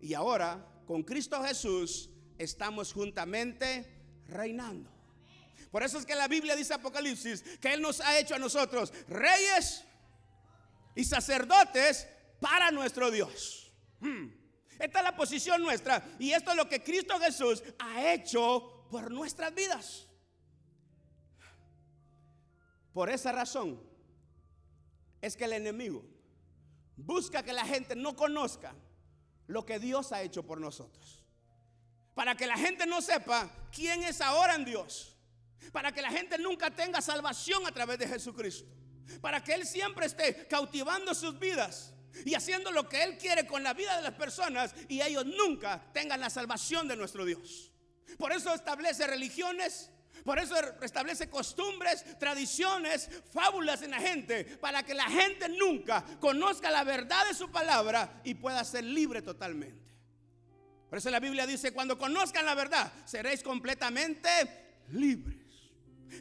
y 0.00 0.14
ahora 0.14 0.64
con 0.86 1.02
Cristo 1.02 1.42
Jesús 1.42 2.10
estamos 2.38 2.92
juntamente 2.92 4.22
reinando. 4.26 4.90
Por 5.70 5.82
eso 5.82 5.98
es 5.98 6.06
que 6.06 6.14
la 6.14 6.28
Biblia 6.28 6.56
dice 6.56 6.74
Apocalipsis 6.74 7.42
que 7.60 7.72
Él 7.72 7.82
nos 7.82 8.00
ha 8.00 8.18
hecho 8.18 8.34
a 8.34 8.38
nosotros 8.38 8.92
reyes 9.08 9.84
y 10.94 11.04
sacerdotes 11.04 12.08
para 12.40 12.70
nuestro 12.70 13.10
Dios. 13.10 13.72
Hmm. 14.00 14.28
Esta 14.78 15.00
es 15.00 15.04
la 15.04 15.16
posición 15.16 15.60
nuestra 15.60 16.04
y 16.18 16.30
esto 16.30 16.52
es 16.52 16.56
lo 16.56 16.68
que 16.68 16.82
Cristo 16.82 17.18
Jesús 17.18 17.62
ha 17.78 18.12
hecho 18.12 18.86
por 18.90 19.10
nuestras 19.10 19.54
vidas. 19.54 20.06
Por 22.92 23.10
esa 23.10 23.32
razón 23.32 23.82
es 25.20 25.36
que 25.36 25.44
el 25.44 25.52
enemigo 25.52 26.04
busca 26.98 27.42
que 27.42 27.52
la 27.52 27.64
gente 27.64 27.96
no 27.96 28.14
conozca 28.14 28.74
lo 29.46 29.64
que 29.64 29.78
Dios 29.78 30.12
ha 30.12 30.22
hecho 30.22 30.44
por 30.44 30.60
nosotros. 30.60 31.24
Para 32.14 32.34
que 32.34 32.46
la 32.46 32.56
gente 32.56 32.84
no 32.86 33.00
sepa 33.00 33.50
quién 33.72 34.02
es 34.02 34.20
ahora 34.20 34.54
en 34.56 34.64
Dios. 34.64 35.16
Para 35.72 35.92
que 35.92 36.02
la 36.02 36.10
gente 36.10 36.36
nunca 36.38 36.70
tenga 36.70 37.00
salvación 37.00 37.66
a 37.66 37.72
través 37.72 37.98
de 37.98 38.08
Jesucristo. 38.08 38.68
Para 39.20 39.42
que 39.42 39.54
Él 39.54 39.66
siempre 39.66 40.06
esté 40.06 40.46
cautivando 40.48 41.14
sus 41.14 41.38
vidas 41.38 41.94
y 42.24 42.34
haciendo 42.34 42.72
lo 42.72 42.88
que 42.88 43.02
Él 43.04 43.16
quiere 43.18 43.46
con 43.46 43.62
la 43.62 43.72
vida 43.72 43.96
de 43.96 44.02
las 44.02 44.14
personas 44.14 44.74
y 44.88 45.00
ellos 45.00 45.24
nunca 45.24 45.90
tengan 45.92 46.20
la 46.20 46.30
salvación 46.30 46.88
de 46.88 46.96
nuestro 46.96 47.24
Dios. 47.24 47.72
Por 48.18 48.32
eso 48.32 48.52
establece 48.52 49.06
religiones, 49.06 49.90
Por 50.24 50.38
eso 50.38 50.54
restablece 50.80 51.28
costumbres, 51.28 52.04
tradiciones, 52.18 53.08
fábulas 53.32 53.82
en 53.82 53.92
la 53.92 54.00
gente, 54.00 54.44
para 54.44 54.82
que 54.82 54.94
la 54.94 55.04
gente 55.04 55.48
nunca 55.48 56.04
conozca 56.20 56.70
la 56.70 56.84
verdad 56.84 57.26
de 57.26 57.34
su 57.34 57.50
palabra 57.50 58.20
y 58.24 58.34
pueda 58.34 58.64
ser 58.64 58.84
libre 58.84 59.22
totalmente. 59.22 59.88
Por 60.88 60.98
eso 60.98 61.10
la 61.10 61.20
Biblia 61.20 61.46
dice, 61.46 61.72
cuando 61.72 61.98
conozcan 61.98 62.46
la 62.46 62.54
verdad, 62.54 62.92
seréis 63.04 63.42
completamente 63.42 64.30
libres. 64.92 65.36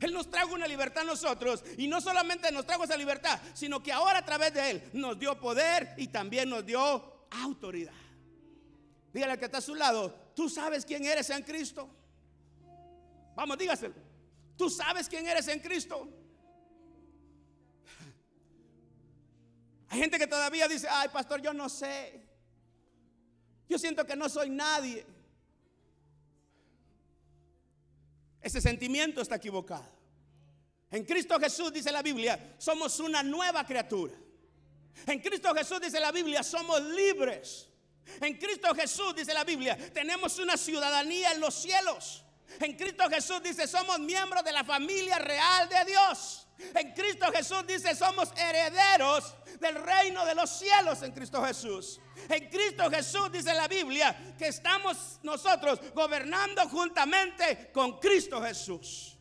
Él 0.02 0.14
nos 0.14 0.30
trajo 0.30 0.54
una 0.54 0.68
libertad 0.68 1.04
a 1.04 1.08
nosotros 1.08 1.64
y 1.78 1.88
no 1.88 2.02
solamente 2.02 2.52
nos 2.52 2.66
trajo 2.66 2.84
esa 2.84 2.98
libertad, 2.98 3.40
sino 3.54 3.82
que 3.82 3.94
ahora 3.94 4.20
a 4.20 4.26
través 4.26 4.54
de 4.54 4.72
Él 4.72 4.84
nos 4.94 5.18
dio 5.18 5.40
poder 5.40 5.94
y 5.98 6.08
también 6.08 6.50
nos 6.50 6.66
dio 6.66 7.28
autoridad. 7.32 7.94
Dígale 9.14 9.34
al 9.34 9.40
que 9.40 9.46
está 9.46 9.60
a 9.60 9.62
su 9.62 9.76
lado, 9.76 10.34
¿tú 10.36 10.50
sabes 10.50 10.86
quién 10.86 11.06
eres 11.06 11.30
en 11.30 11.44
Cristo? 11.44 11.90
Vamos, 13.38 13.56
dígaselo. 13.56 13.94
¿Tú 14.58 14.68
sabes 14.68 15.08
quién 15.08 15.28
eres 15.28 15.48
en 15.48 15.60
Cristo? 15.60 16.10
Hay 19.90 20.00
gente 20.00 20.18
que 20.18 20.26
todavía 20.26 20.68
dice, 20.68 20.88
ay 20.90 21.10
pastor, 21.10 21.40
yo 21.40 21.54
no 21.54 21.70
sé. 21.70 22.28
Yo 23.70 23.78
siento 23.78 24.08
que 24.08 24.16
no 24.16 24.28
soy 24.28 24.50
nadie. 24.50 25.06
Ese 28.42 28.60
sentimiento 28.60 29.22
está 29.22 29.36
equivocado. 29.36 29.86
En 30.90 31.06
Cristo 31.06 31.40
Jesús, 31.40 31.72
dice 31.72 31.92
la 31.92 32.02
Biblia, 32.02 32.56
somos 32.58 33.00
una 33.00 33.22
nueva 33.22 33.68
criatura. 33.68 34.16
En 35.06 35.20
Cristo 35.20 35.54
Jesús, 35.54 35.80
dice 35.80 36.00
la 36.00 36.12
Biblia, 36.12 36.42
somos 36.42 36.82
libres. 36.82 37.70
En 38.20 38.36
Cristo 38.40 38.74
Jesús, 38.74 39.16
dice 39.16 39.32
la 39.32 39.44
Biblia, 39.44 39.78
tenemos 39.94 40.40
una 40.40 40.58
ciudadanía 40.58 41.34
en 41.34 41.40
los 41.40 41.54
cielos. 41.54 42.24
En 42.60 42.76
Cristo 42.76 43.10
Jesús 43.10 43.42
dice, 43.44 43.68
somos 43.68 44.00
miembros 44.00 44.44
de 44.44 44.52
la 44.52 44.64
familia 44.64 45.20
real 45.20 45.70
de 45.70 45.92
Dios. 45.92 46.48
En 46.74 46.94
Cristo 46.94 47.28
Jesús 47.32 47.66
dice, 47.68 47.94
somos 47.96 48.32
herederos 48.36 49.36
del 49.60 49.76
reino 49.76 50.26
de 50.26 50.34
los 50.34 50.50
cielos 50.50 51.04
en 51.04 51.12
Cristo 51.12 51.44
Jesús. 51.44 52.00
En 52.30 52.50
Cristo 52.50 52.90
Jesús 52.90 53.32
dice 53.32 53.54
la 53.54 53.68
Biblia 53.68 54.36
que 54.38 54.48
estamos 54.48 55.20
nosotros 55.24 55.80
gobernando 55.94 56.68
juntamente 56.70 57.70
con 57.72 58.00
Cristo 58.00 58.42
Jesús. 58.42 59.14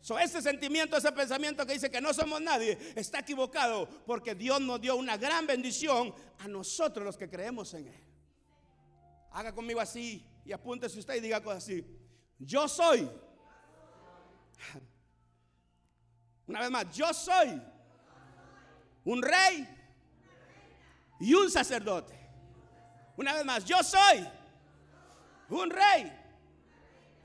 So, 0.00 0.18
ese 0.18 0.42
sentimiento, 0.42 0.96
ese 0.96 1.12
pensamiento 1.12 1.64
que 1.64 1.74
dice 1.74 1.90
que 1.90 2.00
no 2.00 2.12
somos 2.12 2.40
nadie, 2.40 2.76
está 2.96 3.20
equivocado 3.20 3.88
porque 4.04 4.34
Dios 4.34 4.60
nos 4.60 4.80
dio 4.80 4.96
una 4.96 5.16
gran 5.16 5.46
bendición 5.46 6.12
a 6.40 6.48
nosotros 6.48 7.04
los 7.04 7.16
que 7.16 7.30
creemos 7.30 7.72
en 7.74 7.86
Él. 7.86 8.04
Haga 9.30 9.54
conmigo 9.54 9.80
así 9.80 10.26
y 10.44 10.52
apúntese 10.52 10.98
usted 10.98 11.14
y 11.14 11.20
diga 11.20 11.40
cosas 11.42 11.64
así. 11.64 11.84
Yo 12.38 12.66
soy. 12.68 13.08
Una 16.46 16.60
vez 16.60 16.70
más, 16.70 16.92
yo 16.94 17.12
soy 17.14 17.62
un 19.04 19.22
rey 19.22 19.68
y 21.20 21.34
un 21.34 21.50
sacerdote. 21.50 22.18
Una 23.16 23.34
vez 23.34 23.44
más, 23.44 23.64
yo 23.64 23.82
soy 23.82 24.26
un 25.48 25.70
rey 25.70 26.12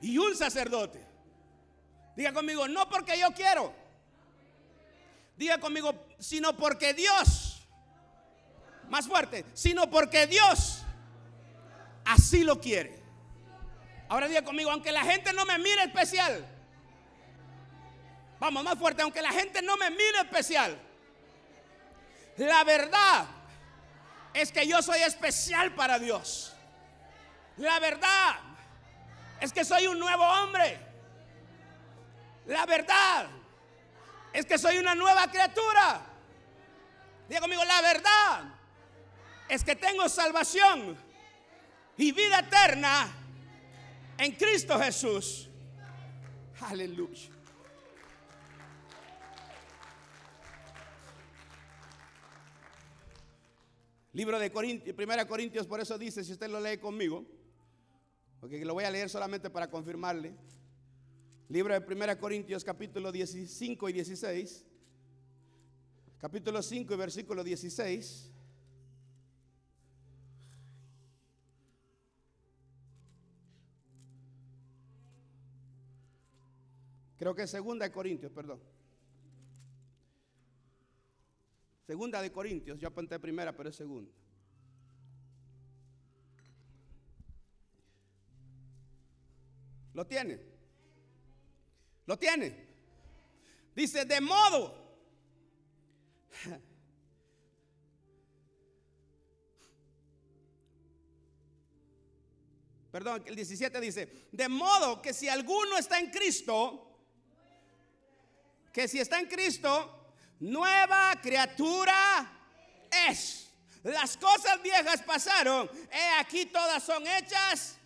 y 0.00 0.16
un 0.18 0.36
sacerdote. 0.36 1.04
Diga 2.16 2.32
conmigo, 2.32 2.68
no 2.68 2.88
porque 2.88 3.18
yo 3.18 3.32
quiero. 3.32 3.72
Diga 5.36 5.58
conmigo, 5.58 5.94
sino 6.18 6.56
porque 6.56 6.94
Dios, 6.94 7.66
más 8.88 9.06
fuerte, 9.06 9.44
sino 9.54 9.88
porque 9.88 10.26
Dios 10.26 10.82
así 12.04 12.42
lo 12.42 12.60
quiere. 12.60 12.97
Ahora 14.08 14.26
diga 14.26 14.42
conmigo, 14.42 14.70
aunque 14.70 14.90
la 14.90 15.02
gente 15.02 15.32
no 15.32 15.44
me 15.44 15.58
mire 15.58 15.82
especial. 15.84 16.46
Vamos, 18.40 18.64
más 18.64 18.78
fuerte, 18.78 19.02
aunque 19.02 19.20
la 19.20 19.32
gente 19.32 19.60
no 19.62 19.76
me 19.76 19.90
mire 19.90 20.20
especial. 20.20 20.78
La 22.36 22.64
verdad 22.64 23.26
es 24.32 24.52
que 24.52 24.66
yo 24.66 24.80
soy 24.80 25.00
especial 25.00 25.74
para 25.74 25.98
Dios. 25.98 26.54
La 27.56 27.78
verdad 27.80 28.36
es 29.40 29.52
que 29.52 29.64
soy 29.64 29.86
un 29.88 29.98
nuevo 29.98 30.24
hombre. 30.24 30.78
La 32.46 32.64
verdad 32.64 33.26
es 34.32 34.46
que 34.46 34.56
soy 34.56 34.78
una 34.78 34.94
nueva 34.94 35.28
criatura. 35.30 36.00
Diga 37.28 37.40
conmigo, 37.40 37.64
la 37.64 37.82
verdad 37.82 38.44
es 39.48 39.64
que 39.64 39.76
tengo 39.76 40.08
salvación 40.08 40.96
y 41.96 42.12
vida 42.12 42.38
eterna 42.38 43.17
en 44.18 44.32
Cristo 44.32 44.78
Jesús. 44.78 45.48
Aleluya. 46.60 47.30
Libro 54.12 54.38
de 54.38 54.50
Corintios, 54.50 54.96
Primera 54.96 55.26
Corintios, 55.28 55.66
por 55.66 55.80
eso 55.80 55.96
dice, 55.96 56.24
si 56.24 56.32
usted 56.32 56.50
lo 56.50 56.60
lee 56.60 56.78
conmigo, 56.78 57.24
porque 58.40 58.64
lo 58.64 58.74
voy 58.74 58.84
a 58.84 58.90
leer 58.90 59.08
solamente 59.08 59.48
para 59.48 59.70
confirmarle. 59.70 60.34
Libro 61.48 61.72
de 61.72 61.80
Primera 61.80 62.18
Corintios 62.18 62.64
capítulo 62.64 63.12
15 63.12 63.38
y 63.88 63.92
16. 63.92 64.64
Capítulo 66.18 66.62
5 66.62 66.92
y 66.92 66.96
versículo 66.96 67.44
16. 67.44 68.32
Creo 77.18 77.34
que 77.34 77.42
es 77.42 77.50
segunda 77.50 77.84
de 77.84 77.92
Corintios, 77.92 78.30
perdón. 78.30 78.62
Segunda 81.84 82.22
de 82.22 82.30
Corintios, 82.30 82.78
yo 82.78 82.86
apunté 82.86 83.18
primera, 83.18 83.56
pero 83.56 83.70
es 83.70 83.76
segunda. 83.76 84.12
¿Lo 89.94 90.06
tiene? 90.06 90.40
¿Lo 92.06 92.16
tiene? 92.16 92.68
Dice, 93.74 94.04
de 94.04 94.20
modo. 94.20 94.86
Perdón, 102.92 103.24
el 103.26 103.34
17 103.36 103.80
dice, 103.80 104.28
de 104.32 104.48
modo 104.48 105.02
que 105.02 105.12
si 105.12 105.28
alguno 105.28 105.76
está 105.76 105.98
en 105.98 106.10
Cristo, 106.10 106.87
que 108.72 108.88
si 108.88 109.00
está 109.00 109.18
en 109.18 109.26
Cristo, 109.26 110.12
nueva 110.40 111.14
criatura 111.20 112.30
es. 113.08 113.50
Las 113.82 114.16
cosas 114.16 114.60
viejas 114.62 115.02
pasaron, 115.02 115.70
he 115.90 116.20
aquí 116.20 116.46
todas 116.46 116.82
son 116.82 117.06
hechas 117.06 117.76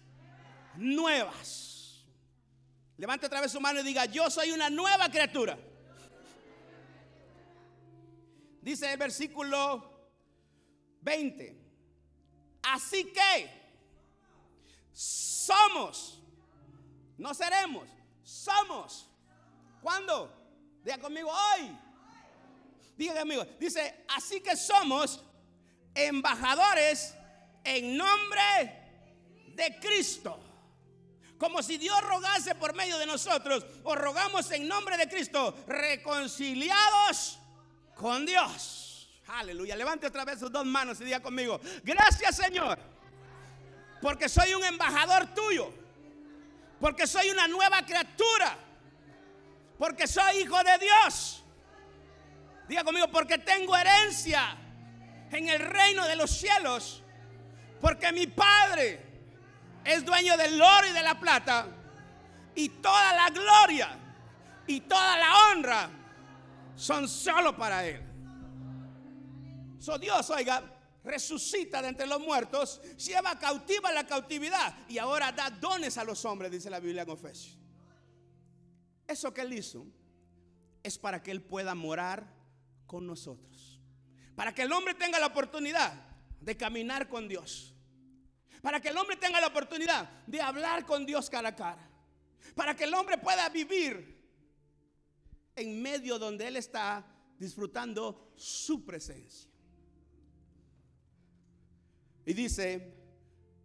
nuevas. 0.76 2.04
Levante 2.96 3.26
otra 3.26 3.40
vez 3.40 3.52
su 3.52 3.60
mano 3.60 3.80
y 3.80 3.84
diga, 3.84 4.04
yo 4.06 4.30
soy 4.30 4.52
una 4.52 4.70
nueva 4.70 5.08
criatura. 5.08 5.58
Dice 8.60 8.92
el 8.92 8.98
versículo 8.98 10.10
20. 11.00 11.60
Así 12.62 13.12
que 13.12 13.62
somos, 14.92 16.20
no 17.18 17.34
seremos, 17.34 17.88
somos. 18.22 19.08
¿Cuándo? 19.82 20.41
Diga 20.84 20.98
conmigo 20.98 21.30
hoy. 21.30 21.76
Diga 22.96 23.18
conmigo. 23.20 23.44
Dice, 23.58 24.04
así 24.08 24.40
que 24.40 24.56
somos 24.56 25.22
embajadores 25.94 27.14
en 27.64 27.96
nombre 27.96 28.42
de 29.54 29.78
Cristo 29.80 30.52
como 31.42 31.60
si 31.60 31.76
Dios 31.76 32.00
rogase 32.02 32.54
por 32.54 32.72
medio 32.72 32.96
de 32.98 33.04
nosotros, 33.04 33.66
o 33.82 33.96
rogamos 33.96 34.48
en 34.52 34.68
nombre 34.68 34.96
de 34.96 35.08
Cristo, 35.08 35.56
reconciliados 35.66 37.36
con 37.96 38.24
Dios. 38.24 39.10
Aleluya. 39.26 39.74
Levante 39.74 40.06
otra 40.06 40.24
vez 40.24 40.38
sus 40.38 40.52
dos 40.52 40.64
manos 40.64 41.00
y 41.00 41.04
diga 41.04 41.18
conmigo, 41.18 41.60
gracias 41.82 42.36
Señor, 42.36 42.78
porque 44.00 44.28
soy 44.28 44.54
un 44.54 44.62
embajador 44.62 45.34
tuyo, 45.34 45.74
porque 46.78 47.08
soy 47.08 47.30
una 47.30 47.48
nueva 47.48 47.84
criatura, 47.84 48.56
porque 49.82 50.06
soy 50.06 50.42
hijo 50.42 50.56
de 50.62 50.78
Dios. 50.78 51.42
Diga 52.68 52.84
conmigo, 52.84 53.08
porque 53.08 53.38
tengo 53.38 53.76
herencia 53.76 54.56
en 55.28 55.48
el 55.48 55.58
reino 55.58 56.06
de 56.06 56.14
los 56.14 56.30
cielos, 56.30 57.02
porque 57.80 58.12
mi 58.12 58.28
Padre 58.28 59.04
es 59.84 60.04
dueño 60.04 60.36
del 60.36 60.62
oro 60.62 60.86
y 60.86 60.92
de 60.92 61.02
la 61.02 61.18
plata. 61.18 61.66
Y 62.54 62.68
toda 62.68 63.12
la 63.12 63.30
gloria 63.30 63.98
y 64.68 64.82
toda 64.82 65.16
la 65.16 65.48
honra 65.48 65.90
son 66.76 67.08
solo 67.08 67.56
para 67.56 67.84
Él. 67.84 68.00
So 69.80 69.98
Dios, 69.98 70.30
oiga, 70.30 70.62
resucita 71.02 71.82
de 71.82 71.88
entre 71.88 72.06
los 72.06 72.20
muertos, 72.20 72.80
lleva 72.98 73.36
cautiva 73.36 73.90
la 73.90 74.06
cautividad 74.06 74.76
y 74.88 74.98
ahora 74.98 75.32
da 75.32 75.50
dones 75.50 75.98
a 75.98 76.04
los 76.04 76.24
hombres, 76.24 76.52
dice 76.52 76.70
la 76.70 76.78
Biblia 76.78 77.02
en 77.02 77.10
Efesios. 77.10 77.61
Eso 79.06 79.32
que 79.34 79.42
Él 79.42 79.52
hizo 79.52 79.86
es 80.82 80.98
para 80.98 81.22
que 81.22 81.30
Él 81.30 81.42
pueda 81.42 81.74
morar 81.74 82.26
con 82.86 83.06
nosotros. 83.06 83.80
Para 84.34 84.54
que 84.54 84.62
el 84.62 84.72
hombre 84.72 84.94
tenga 84.94 85.18
la 85.18 85.26
oportunidad 85.26 85.92
de 86.40 86.56
caminar 86.56 87.08
con 87.08 87.28
Dios. 87.28 87.74
Para 88.60 88.80
que 88.80 88.88
el 88.88 88.96
hombre 88.96 89.16
tenga 89.16 89.40
la 89.40 89.48
oportunidad 89.48 90.08
de 90.26 90.40
hablar 90.40 90.86
con 90.86 91.04
Dios 91.04 91.28
cara 91.28 91.50
a 91.50 91.56
cara. 91.56 91.90
Para 92.54 92.74
que 92.74 92.84
el 92.84 92.94
hombre 92.94 93.18
pueda 93.18 93.48
vivir 93.48 94.20
en 95.54 95.82
medio 95.82 96.18
donde 96.18 96.48
Él 96.48 96.56
está 96.56 97.06
disfrutando 97.38 98.32
su 98.36 98.84
presencia. 98.84 99.50
Y 102.24 102.34
dice, 102.34 102.94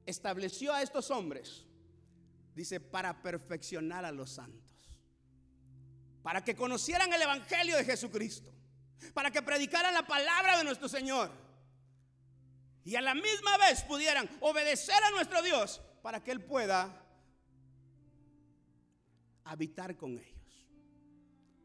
estableció 0.06 0.74
a 0.74 0.82
estos 0.82 1.12
hombres, 1.12 1.66
dice, 2.56 2.80
para 2.80 3.22
perfeccionar 3.22 4.04
a 4.04 4.12
los 4.12 4.32
santos. 4.32 4.67
Para 6.28 6.44
que 6.44 6.58
conocieran 6.58 7.14
el 7.14 7.22
Evangelio 7.22 7.78
de 7.78 7.86
Jesucristo. 7.86 8.54
Para 9.14 9.32
que 9.32 9.42
predicaran 9.42 9.94
la 9.94 10.06
palabra 10.06 10.58
de 10.58 10.66
nuestro 10.66 10.90
Señor. 10.90 11.32
Y 12.84 12.98
a 12.98 13.02
la 13.02 13.16
misma 13.16 13.58
vez 13.60 13.84
pudieran 13.84 14.30
obedecer 14.42 15.02
a 15.02 15.12
nuestro 15.12 15.42
Dios 15.42 15.80
para 16.02 16.22
que 16.22 16.32
Él 16.32 16.44
pueda 16.44 17.02
habitar 19.46 19.96
con 19.96 20.20
ellos. 20.20 20.68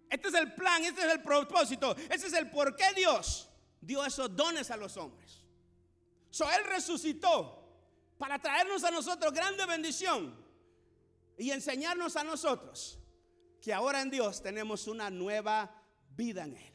Este 0.08 0.28
es 0.28 0.34
el 0.34 0.54
plan, 0.54 0.84
este 0.84 1.06
es 1.06 1.12
el 1.12 1.22
propósito, 1.22 1.96
este 1.96 2.28
es 2.28 2.32
el 2.32 2.48
por 2.48 2.76
qué 2.76 2.92
Dios 2.94 3.50
dio 3.80 4.04
esos 4.04 4.36
dones 4.36 4.70
a 4.70 4.76
los 4.76 4.96
hombres. 4.96 5.44
So, 6.30 6.48
él 6.48 6.62
resucitó 6.66 7.68
para 8.16 8.38
traernos 8.38 8.84
a 8.84 8.92
nosotros 8.92 9.32
grande 9.32 9.66
bendición 9.66 10.32
y 11.36 11.50
enseñarnos 11.50 12.14
a 12.14 12.22
nosotros 12.22 13.01
que 13.62 13.72
ahora 13.72 14.02
en 14.02 14.10
Dios 14.10 14.42
tenemos 14.42 14.86
una 14.86 15.08
nueva 15.08 15.82
vida 16.16 16.44
en 16.44 16.56
Él. 16.56 16.72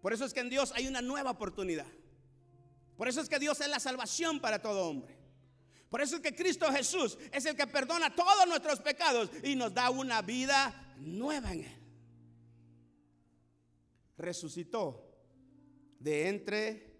Por 0.00 0.12
eso 0.12 0.24
es 0.24 0.32
que 0.32 0.40
en 0.40 0.48
Dios 0.48 0.72
hay 0.74 0.86
una 0.86 1.02
nueva 1.02 1.32
oportunidad. 1.32 1.86
Por 2.96 3.08
eso 3.08 3.20
es 3.20 3.28
que 3.28 3.38
Dios 3.38 3.60
es 3.60 3.68
la 3.68 3.80
salvación 3.80 4.40
para 4.40 4.62
todo 4.62 4.88
hombre. 4.88 5.18
Por 5.90 6.00
eso 6.00 6.16
es 6.16 6.22
que 6.22 6.34
Cristo 6.34 6.70
Jesús 6.72 7.18
es 7.32 7.44
el 7.44 7.56
que 7.56 7.66
perdona 7.66 8.14
todos 8.14 8.46
nuestros 8.48 8.80
pecados 8.80 9.28
y 9.42 9.54
nos 9.54 9.74
da 9.74 9.90
una 9.90 10.22
vida 10.22 10.94
nueva 10.98 11.52
en 11.52 11.64
Él 11.64 11.84
resucitó 14.16 15.10
de 15.98 16.28
entre 16.28 16.94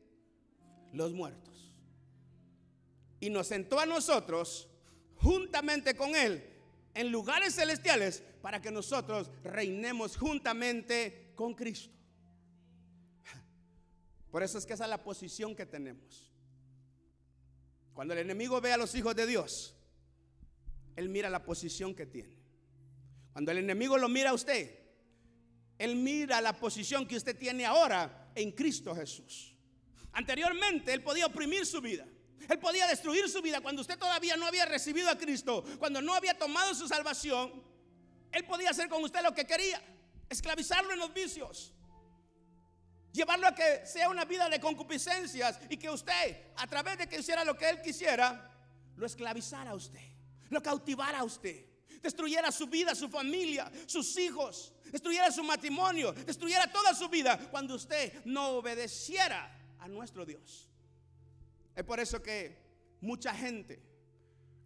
los 0.93 1.13
muertos. 1.13 1.73
Y 3.21 3.31
nos 3.31 3.47
sentó 3.47 3.81
a 3.81 3.87
nosotros 3.87 4.69
juntamente 5.17 5.97
con 5.97 6.15
Él 6.15 6.45
en 6.95 7.11
lugares 7.11 7.55
celestiales 7.55 8.23
para 8.45 8.61
que 8.61 8.71
nosotros 8.71 9.31
reinemos 9.43 10.19
juntamente 10.19 11.33
con 11.35 11.55
Cristo. 11.55 11.97
Por 14.31 14.43
eso 14.43 14.59
es 14.59 14.67
que 14.67 14.75
esa 14.75 14.85
es 14.85 14.91
la 14.91 15.03
posición 15.03 15.57
que 15.57 15.65
tenemos. 15.65 16.31
Cuando 17.95 18.13
el 18.13 18.21
enemigo 18.21 18.61
ve 18.61 18.75
a 18.75 18.77
los 18.77 18.95
hijos 18.97 19.17
de 19.17 19.27
Dios, 19.27 19.75
él 20.95 21.09
mira 21.09 21.31
la 21.31 21.43
posición 21.43 21.95
que 21.95 22.05
tiene. 22.05 22.37
Cuando 23.33 23.51
el 23.51 23.57
enemigo 23.57 23.97
lo 23.97 24.11
mira 24.11 24.29
a 24.29 24.35
usted, 24.35 24.79
él 25.79 25.97
mira 25.97 26.43
la 26.43 26.53
posición 26.53 27.07
que 27.07 27.17
usted 27.17 27.39
tiene 27.39 27.65
ahora 27.65 28.31
en 28.35 28.53
Cristo 28.53 28.95
Jesús. 28.95 29.57
Anteriormente 30.13 30.93
Él 30.93 31.03
podía 31.03 31.25
oprimir 31.25 31.65
su 31.65 31.81
vida. 31.81 32.07
Él 32.47 32.59
podía 32.59 32.87
destruir 32.87 33.27
su 33.31 33.41
vida 33.41 33.63
cuando 33.63 33.81
usted 33.81 33.99
todavía 33.99 34.37
no 34.37 34.45
había 34.45 34.67
recibido 34.67 35.09
a 35.09 35.17
Cristo, 35.17 35.65
cuando 35.79 36.03
no 36.03 36.13
había 36.13 36.37
tomado 36.37 36.75
su 36.75 36.87
salvación. 36.87 37.73
Él 38.35 38.45
podía 38.45 38.71
hacer 38.71 38.89
con 38.89 39.03
usted 39.05 39.23
lo 39.23 39.33
que 39.33 39.47
quería, 39.47 39.81
esclavizarlo 40.29 40.93
en 40.93 40.99
los 40.99 41.15
vicios, 41.15 41.73
llevarlo 43.13 43.47
a 43.47 43.55
que 43.55 43.87
sea 43.87 44.09
una 44.09 44.25
vida 44.25 44.49
de 44.49 44.59
concupiscencias 44.59 45.61
y 45.71 45.77
que 45.77 45.89
usted, 45.89 46.49
a 46.57 46.67
través 46.67 46.99
de 46.99 47.07
que 47.07 47.21
hiciera 47.21 47.45
lo 47.45 47.57
que 47.57 47.69
Él 47.69 47.81
quisiera, 47.81 48.51
lo 48.97 49.07
esclavizara 49.07 49.71
a 49.71 49.75
usted, 49.75 50.03
lo 50.51 50.61
cautivara 50.61 51.21
a 51.21 51.25
usted, 51.25 51.65
destruyera 52.03 52.51
su 52.51 52.67
vida, 52.67 52.95
su 52.97 53.09
familia, 53.09 53.71
sus 53.87 54.19
hijos, 54.19 54.73
destruyera 54.91 55.31
su 55.31 55.45
matrimonio, 55.45 56.13
destruyera 56.13 56.71
toda 56.73 56.93
su 56.93 57.09
vida 57.09 57.39
cuando 57.51 57.77
usted 57.77 58.25
no 58.25 58.49
obedeciera 58.59 59.57
a 59.79 59.87
nuestro 59.87 60.27
Dios. 60.27 60.69
Es 61.77 61.85
por 61.85 62.01
eso 62.01 62.21
que 62.21 62.59
mucha 63.01 63.33
gente 63.33 63.81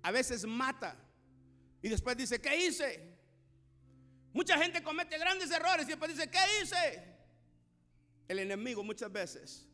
a 0.02 0.10
veces 0.10 0.46
mata 0.46 0.96
y 1.82 1.88
después 1.88 2.16
dice, 2.16 2.40
¿qué 2.40 2.66
hice? 2.66 3.07
Mucha 4.32 4.58
gente 4.58 4.82
comete 4.82 5.18
grandes 5.18 5.50
errores 5.50 5.86
y 5.86 5.90
después 5.90 6.14
dice, 6.14 6.30
¿qué 6.30 6.38
hice? 6.62 7.16
El 8.28 8.38
enemigo 8.40 8.84
muchas 8.84 9.10
veces 9.10 9.66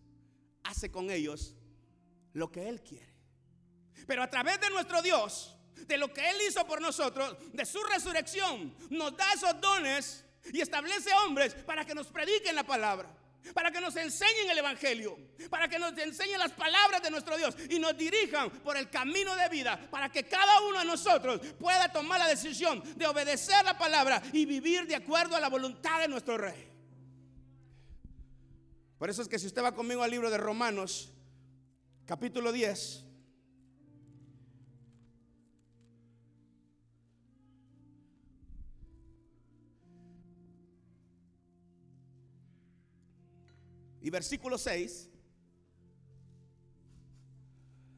hace 0.63 0.91
con 0.91 1.11
ellos 1.11 1.55
lo 2.33 2.51
que 2.51 2.69
él 2.69 2.83
quiere. 2.83 3.15
Pero 4.07 4.23
a 4.23 4.31
través 4.31 4.61
de 4.61 4.71
nuestro 4.71 5.03
Dios, 5.03 5.57
de 5.87 5.97
lo 5.97 6.13
que 6.13 6.29
Él 6.29 6.37
hizo 6.49 6.67
por 6.67 6.81
nosotros, 6.81 7.37
de 7.53 7.65
su 7.65 7.83
resurrección, 7.85 8.75
nos 8.91 9.17
da 9.17 9.33
esos 9.33 9.61
dones 9.61 10.25
y 10.53 10.61
establece 10.61 11.11
hombres 11.25 11.55
para 11.55 11.85
que 11.85 11.95
nos 11.95 12.09
prediquen 12.09 12.55
la 12.55 12.65
palabra, 12.65 13.09
para 13.53 13.71
que 13.71 13.81
nos 13.81 13.95
enseñen 13.97 14.51
el 14.51 14.59
Evangelio, 14.59 15.19
para 15.51 15.69
que 15.69 15.79
nos 15.79 15.97
enseñen 15.99 16.39
las 16.39 16.53
palabras 16.53 17.03
de 17.03 17.11
nuestro 17.11 17.37
Dios 17.37 17.55
y 17.69 17.79
nos 17.79 17.97
dirijan 17.97 18.51
por 18.51 18.77
el 18.77 18.89
camino 18.89 19.37
de 19.37 19.49
vida, 19.49 19.89
para 19.91 20.11
que 20.11 20.25
cada 20.25 20.63
uno 20.63 20.79
de 20.79 20.85
nosotros 20.85 21.41
pueda 21.59 21.93
tomar 21.93 22.19
la 22.19 22.29
decisión 22.29 22.83
de 22.97 23.07
obedecer 23.07 23.65
la 23.65 23.77
palabra 23.77 24.23
y 24.33 24.47
vivir 24.47 24.87
de 24.87 24.97
acuerdo 24.97 25.37
a 25.37 25.41
la 25.41 25.49
voluntad 25.49 26.01
de 26.01 26.09
nuestro 26.09 26.39
Rey. 26.39 26.71
Por 28.99 29.11
eso 29.11 29.23
es 29.23 29.29
que 29.29 29.39
si 29.39 29.47
usted 29.47 29.63
va 29.63 29.75
conmigo 29.75 30.03
al 30.03 30.11
libro 30.11 30.31
de 30.31 30.39
Romanos, 30.39 31.13
capítulo 32.07 32.53
10, 32.53 33.05
Y 44.05 44.11
versículo 44.11 44.59
6 44.59 45.09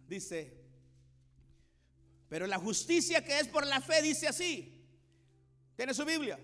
dice, 0.07 0.57
pero 2.29 2.47
la 2.47 2.59
justicia 2.59 3.25
que 3.25 3.41
es 3.41 3.49
por 3.49 3.67
la 3.67 3.81
fe 3.81 4.03
dice 4.03 4.29
así. 4.29 4.87
¿Tiene 5.75 5.93
su 5.93 6.05
Biblia? 6.05 6.39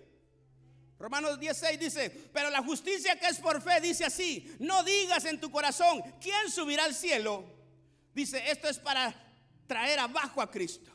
Romanos 0.99 1.39
16 1.39 1.79
dice, 1.79 2.11
pero 2.33 2.51
la 2.51 2.61
justicia 2.61 3.17
que 3.21 3.29
es 3.29 3.39
por 3.39 3.63
fe 3.63 3.81
dice 3.81 4.05
así, 4.05 4.53
no 4.59 4.83
digas 4.83 5.25
en 5.27 5.41
tu 5.41 5.49
corazón, 5.49 6.03
¿quién 6.21 6.51
subirá 6.51 6.85
al 6.85 6.95
cielo? 6.97 7.45
Dice, 8.13 8.43
esto 8.51 8.69
es 8.69 8.81
para 8.81 9.15
traer 9.69 10.01
abajo 10.01 10.43
a 10.43 10.51
Cristo. 10.51 10.91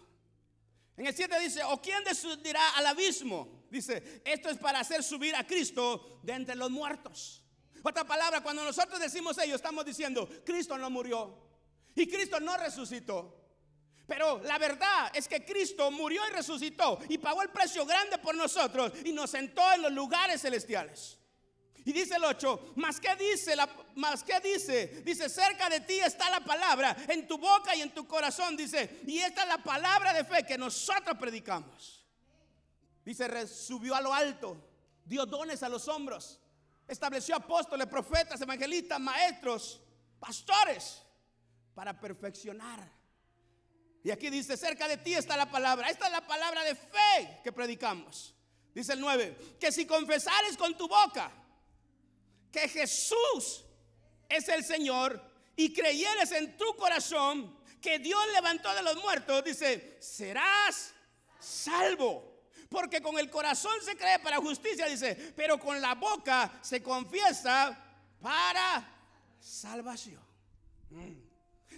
En 0.97 1.07
el 1.07 1.15
7 1.15 1.39
dice, 1.39 1.63
o 1.63 1.81
quién 1.81 2.03
descendirá 2.03 2.75
al 2.75 2.87
abismo? 2.87 3.63
Dice, 3.71 4.21
esto 4.25 4.49
es 4.49 4.57
para 4.57 4.81
hacer 4.81 5.03
subir 5.03 5.37
a 5.37 5.47
Cristo 5.47 6.19
de 6.21 6.33
entre 6.33 6.55
los 6.55 6.69
muertos. 6.69 7.46
Otra 7.87 8.03
palabra, 8.03 8.41
cuando 8.41 8.65
nosotros 8.65 8.99
decimos 8.99 9.37
ello, 9.37 9.55
estamos 9.55 9.85
diciendo, 9.85 10.27
Cristo 10.43 10.77
no 10.77 10.89
murió 10.89 11.33
y 11.95 12.05
Cristo 12.05 12.37
no 12.37 12.57
resucitó. 12.57 13.33
Pero 14.05 14.41
la 14.43 14.57
verdad 14.57 15.09
es 15.13 15.25
que 15.25 15.45
Cristo 15.45 15.89
murió 15.89 16.21
y 16.27 16.31
resucitó 16.33 16.99
y 17.07 17.17
pagó 17.17 17.43
el 17.43 17.49
precio 17.49 17.85
grande 17.85 18.17
por 18.17 18.35
nosotros 18.35 18.91
y 19.05 19.13
nos 19.13 19.29
sentó 19.29 19.61
en 19.71 19.83
los 19.83 19.93
lugares 19.93 20.41
celestiales. 20.41 21.17
Y 21.85 21.93
dice 21.93 22.17
el 22.17 22.25
8, 22.25 22.73
más 22.75 22.99
que 22.99 23.15
dice, 23.15 23.55
la, 23.55 23.69
más 23.95 24.21
que 24.21 24.37
dice, 24.41 25.01
dice, 25.05 25.29
cerca 25.29 25.69
de 25.69 25.79
ti 25.79 25.97
está 25.99 26.29
la 26.29 26.41
palabra, 26.41 26.93
en 27.07 27.25
tu 27.25 27.37
boca 27.37 27.73
y 27.73 27.81
en 27.81 27.93
tu 27.93 28.05
corazón, 28.05 28.57
dice, 28.57 28.99
y 29.07 29.19
esta 29.19 29.43
es 29.43 29.47
la 29.47 29.63
palabra 29.63 30.11
de 30.11 30.25
fe 30.25 30.45
que 30.45 30.57
nosotros 30.57 31.17
predicamos. 31.17 32.05
Dice, 33.05 33.47
subió 33.47 33.95
a 33.95 34.01
lo 34.01 34.13
alto, 34.13 34.57
dio 35.05 35.25
dones 35.25 35.63
a 35.63 35.69
los 35.69 35.87
hombros, 35.87 36.41
estableció 36.87 37.35
apóstoles, 37.35 37.87
profetas, 37.87 38.39
evangelistas, 38.41 38.99
maestros, 38.99 39.81
pastores, 40.19 41.01
para 41.73 41.99
perfeccionar. 41.99 42.91
Y 44.03 44.11
aquí 44.11 44.29
dice, 44.29 44.55
cerca 44.55 44.87
de 44.87 44.97
ti 44.97 45.13
está 45.13 45.35
la 45.35 45.51
palabra. 45.51 45.89
Esta 45.89 46.05
es 46.05 46.11
la 46.11 46.25
palabra 46.25 46.63
de 46.63 46.75
fe 46.75 47.41
que 47.43 47.51
predicamos. 47.51 48.33
Dice 48.73 48.93
el 48.93 49.01
9, 49.01 49.57
que 49.59 49.71
si 49.71 49.85
confesares 49.85 50.55
con 50.55 50.77
tu 50.77 50.87
boca 50.87 51.31
que 52.51 52.69
Jesús 52.69 53.65
es 54.29 54.47
el 54.49 54.63
Señor 54.63 55.21
y 55.55 55.73
creyeres 55.73 56.31
en 56.31 56.55
tu 56.57 56.75
corazón 56.75 57.57
que 57.81 57.99
Dios 57.99 58.21
levantó 58.33 58.73
de 58.73 58.83
los 58.83 58.95
muertos, 58.97 59.43
dice, 59.43 59.97
serás 59.99 60.93
salvo. 61.39 62.26
Porque 62.69 63.01
con 63.01 63.17
el 63.17 63.29
corazón 63.29 63.73
se 63.83 63.95
cree 63.95 64.19
para 64.19 64.37
justicia, 64.37 64.85
dice, 64.87 65.33
pero 65.35 65.59
con 65.59 65.79
la 65.81 65.95
boca 65.95 66.59
se 66.61 66.81
confiesa 66.83 67.77
para 68.21 68.87
salvación. 69.39 70.21
Mm. 70.89 71.27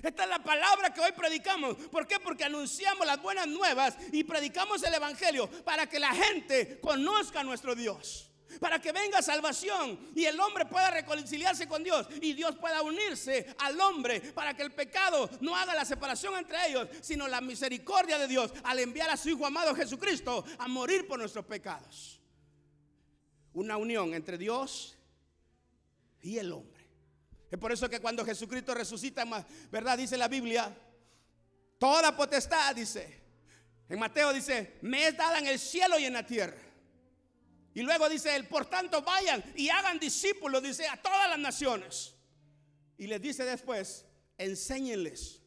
Esta 0.01 0.23
es 0.23 0.29
la 0.29 0.39
palabra 0.39 0.93
que 0.93 1.01
hoy 1.01 1.11
predicamos. 1.11 1.75
¿Por 1.75 2.07
qué? 2.07 2.19
Porque 2.19 2.45
anunciamos 2.45 3.05
las 3.05 3.21
buenas 3.21 3.47
nuevas 3.47 3.97
y 4.11 4.23
predicamos 4.23 4.81
el 4.83 4.93
Evangelio 4.93 5.49
para 5.63 5.87
que 5.87 5.99
la 5.99 6.13
gente 6.13 6.79
conozca 6.79 7.41
a 7.41 7.43
nuestro 7.43 7.75
Dios. 7.75 8.28
Para 8.59 8.79
que 8.79 8.91
venga 8.91 9.21
salvación 9.21 10.11
y 10.15 10.25
el 10.25 10.39
hombre 10.39 10.65
pueda 10.65 10.89
reconciliarse 10.91 11.67
con 11.67 11.83
Dios 11.83 12.07
y 12.21 12.33
Dios 12.33 12.55
pueda 12.55 12.81
unirse 12.81 13.45
al 13.59 13.79
hombre 13.79 14.21
para 14.21 14.55
que 14.55 14.63
el 14.63 14.71
pecado 14.71 15.29
no 15.41 15.55
haga 15.55 15.73
la 15.73 15.85
separación 15.85 16.35
entre 16.35 16.69
ellos, 16.69 16.87
sino 17.01 17.27
la 17.27 17.41
misericordia 17.41 18.17
de 18.17 18.27
Dios 18.27 18.51
al 18.63 18.79
enviar 18.79 19.09
a 19.09 19.17
su 19.17 19.29
Hijo 19.29 19.45
amado 19.45 19.75
Jesucristo 19.75 20.43
a 20.57 20.67
morir 20.67 21.07
por 21.07 21.19
nuestros 21.19 21.45
pecados. 21.45 22.19
Una 23.53 23.77
unión 23.77 24.13
entre 24.13 24.37
Dios 24.37 24.97
y 26.21 26.37
el 26.37 26.51
hombre. 26.51 26.79
Es 27.51 27.57
por 27.57 27.71
eso 27.71 27.89
que 27.89 27.99
cuando 27.99 28.23
Jesucristo 28.25 28.73
resucita, 28.73 29.25
¿verdad? 29.71 29.97
Dice 29.97 30.17
la 30.17 30.27
Biblia, 30.27 30.75
toda 31.77 32.15
potestad, 32.15 32.75
dice. 32.75 33.19
En 33.87 33.97
Mateo 33.97 34.31
dice, 34.31 34.77
me 34.81 35.07
es 35.07 35.17
dada 35.17 35.39
en 35.39 35.47
el 35.47 35.57
cielo 35.57 35.97
y 35.97 36.05
en 36.05 36.13
la 36.13 36.25
tierra. 36.25 36.68
Y 37.79 37.81
luego 37.81 38.09
dice 38.09 38.35
él, 38.35 38.45
por 38.45 38.65
tanto 38.65 39.01
vayan 39.03 39.41
y 39.55 39.69
hagan 39.69 39.99
discípulos, 39.99 40.61
dice, 40.61 40.85
a 40.85 40.97
todas 40.97 41.29
las 41.29 41.39
naciones. 41.39 42.13
Y 42.97 43.07
les 43.07 43.21
dice 43.21 43.45
después, 43.45 44.03
enséñenles 44.37 45.41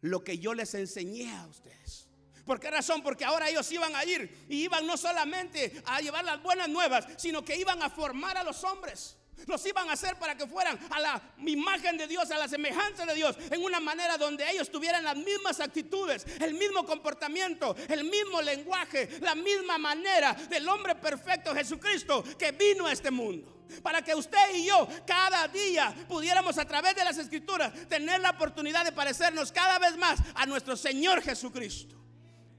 lo 0.00 0.22
que 0.22 0.38
yo 0.38 0.54
les 0.54 0.72
enseñé 0.74 1.34
a 1.36 1.48
ustedes. 1.48 2.06
¿Por 2.46 2.60
qué 2.60 2.70
razón? 2.70 3.02
Porque 3.02 3.24
ahora 3.24 3.48
ellos 3.48 3.72
iban 3.72 3.96
a 3.96 4.04
ir 4.04 4.46
y 4.48 4.62
iban 4.62 4.86
no 4.86 4.96
solamente 4.96 5.82
a 5.84 6.00
llevar 6.00 6.24
las 6.24 6.40
buenas 6.44 6.68
nuevas, 6.68 7.08
sino 7.16 7.44
que 7.44 7.56
iban 7.56 7.82
a 7.82 7.90
formar 7.90 8.36
a 8.36 8.44
los 8.44 8.62
hombres. 8.62 9.16
Los 9.46 9.64
iban 9.66 9.88
a 9.88 9.92
hacer 9.92 10.16
para 10.16 10.36
que 10.36 10.46
fueran 10.46 10.78
a 10.90 11.00
la 11.00 11.22
imagen 11.46 11.96
de 11.96 12.06
Dios, 12.06 12.30
a 12.30 12.38
la 12.38 12.48
semejanza 12.48 13.06
de 13.06 13.14
Dios, 13.14 13.36
en 13.50 13.62
una 13.62 13.80
manera 13.80 14.16
donde 14.16 14.48
ellos 14.50 14.70
tuvieran 14.70 15.04
las 15.04 15.16
mismas 15.16 15.60
actitudes, 15.60 16.26
el 16.40 16.54
mismo 16.54 16.84
comportamiento, 16.84 17.74
el 17.88 18.04
mismo 18.04 18.42
lenguaje, 18.42 19.08
la 19.20 19.34
misma 19.34 19.78
manera 19.78 20.34
del 20.34 20.68
hombre 20.68 20.94
perfecto 20.94 21.54
Jesucristo 21.54 22.24
que 22.38 22.52
vino 22.52 22.86
a 22.86 22.92
este 22.92 23.10
mundo. 23.10 23.54
Para 23.82 24.02
que 24.02 24.14
usted 24.14 24.54
y 24.54 24.64
yo 24.64 24.88
cada 25.06 25.46
día 25.48 25.94
pudiéramos 26.08 26.56
a 26.58 26.64
través 26.64 26.94
de 26.94 27.04
las 27.04 27.18
escrituras 27.18 27.72
tener 27.88 28.20
la 28.20 28.30
oportunidad 28.30 28.84
de 28.84 28.92
parecernos 28.92 29.52
cada 29.52 29.78
vez 29.78 29.96
más 29.96 30.18
a 30.34 30.46
nuestro 30.46 30.76
Señor 30.76 31.22
Jesucristo. 31.22 31.96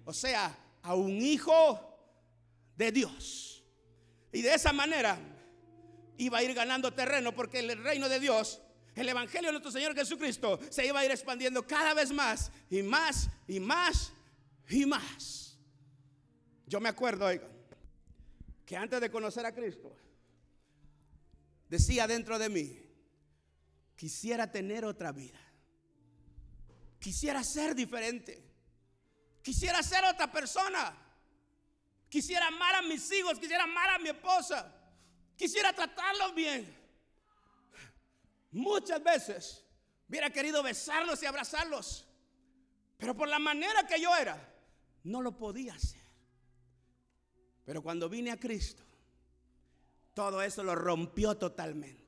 O 0.05 0.13
sea, 0.13 0.55
a 0.83 0.95
un 0.95 1.21
hijo 1.21 1.79
de 2.75 2.91
Dios. 2.91 3.63
Y 4.31 4.41
de 4.41 4.53
esa 4.53 4.71
manera 4.71 5.17
iba 6.19 6.37
a 6.37 6.43
ir 6.43 6.53
ganando 6.53 6.93
terreno 6.93 7.33
porque 7.33 7.59
el 7.59 7.81
reino 7.81 8.09
de 8.09 8.19
Dios, 8.19 8.61
el 8.93 9.07
Evangelio 9.07 9.47
de 9.47 9.53
nuestro 9.53 9.71
Señor 9.71 9.95
Jesucristo, 9.95 10.59
se 10.69 10.85
iba 10.85 10.99
a 10.99 11.05
ir 11.05 11.11
expandiendo 11.11 11.65
cada 11.65 11.93
vez 11.93 12.11
más 12.11 12.51
y 12.69 12.83
más 12.83 13.29
y 13.47 13.59
más 13.59 14.11
y 14.69 14.85
más. 14.85 15.57
Yo 16.67 16.79
me 16.79 16.89
acuerdo, 16.89 17.25
oigan, 17.25 17.49
que 18.65 18.75
antes 18.75 18.99
de 18.99 19.09
conocer 19.09 19.45
a 19.45 19.55
Cristo, 19.55 19.95
decía 21.69 22.05
dentro 22.05 22.37
de 22.37 22.49
mí, 22.49 22.79
quisiera 23.95 24.51
tener 24.51 24.83
otra 24.85 25.11
vida. 25.13 25.39
Quisiera 26.99 27.43
ser 27.45 27.73
diferente. 27.75 28.43
Quisiera 29.41 29.81
ser 29.81 30.03
otra 30.03 30.29
persona. 30.29 30.95
Quisiera 32.09 32.47
amar 32.47 32.75
a 32.75 32.81
mis 32.81 33.09
hijos, 33.13 33.39
quisiera 33.39 33.63
amar 33.63 33.89
a 33.91 33.99
mi 33.99 34.09
esposa. 34.09 34.78
Quisiera 35.39 35.71
tratarlos 35.71 36.35
bien. 36.35 36.67
Muchas 38.51 39.01
veces 39.01 39.63
hubiera 40.09 40.29
querido 40.29 40.61
besarlos 40.61 41.23
y 41.23 41.25
abrazarlos. 41.25 42.05
Pero 42.97 43.15
por 43.15 43.29
la 43.29 43.39
manera 43.39 43.87
que 43.87 44.01
yo 44.01 44.13
era, 44.17 44.37
no 45.05 45.21
lo 45.21 45.37
podía 45.37 45.75
hacer. 45.75 46.01
Pero 47.63 47.81
cuando 47.81 48.09
vine 48.09 48.31
a 48.31 48.37
Cristo, 48.37 48.83
todo 50.13 50.41
eso 50.41 50.61
lo 50.61 50.75
rompió 50.75 51.37
totalmente. 51.37 51.98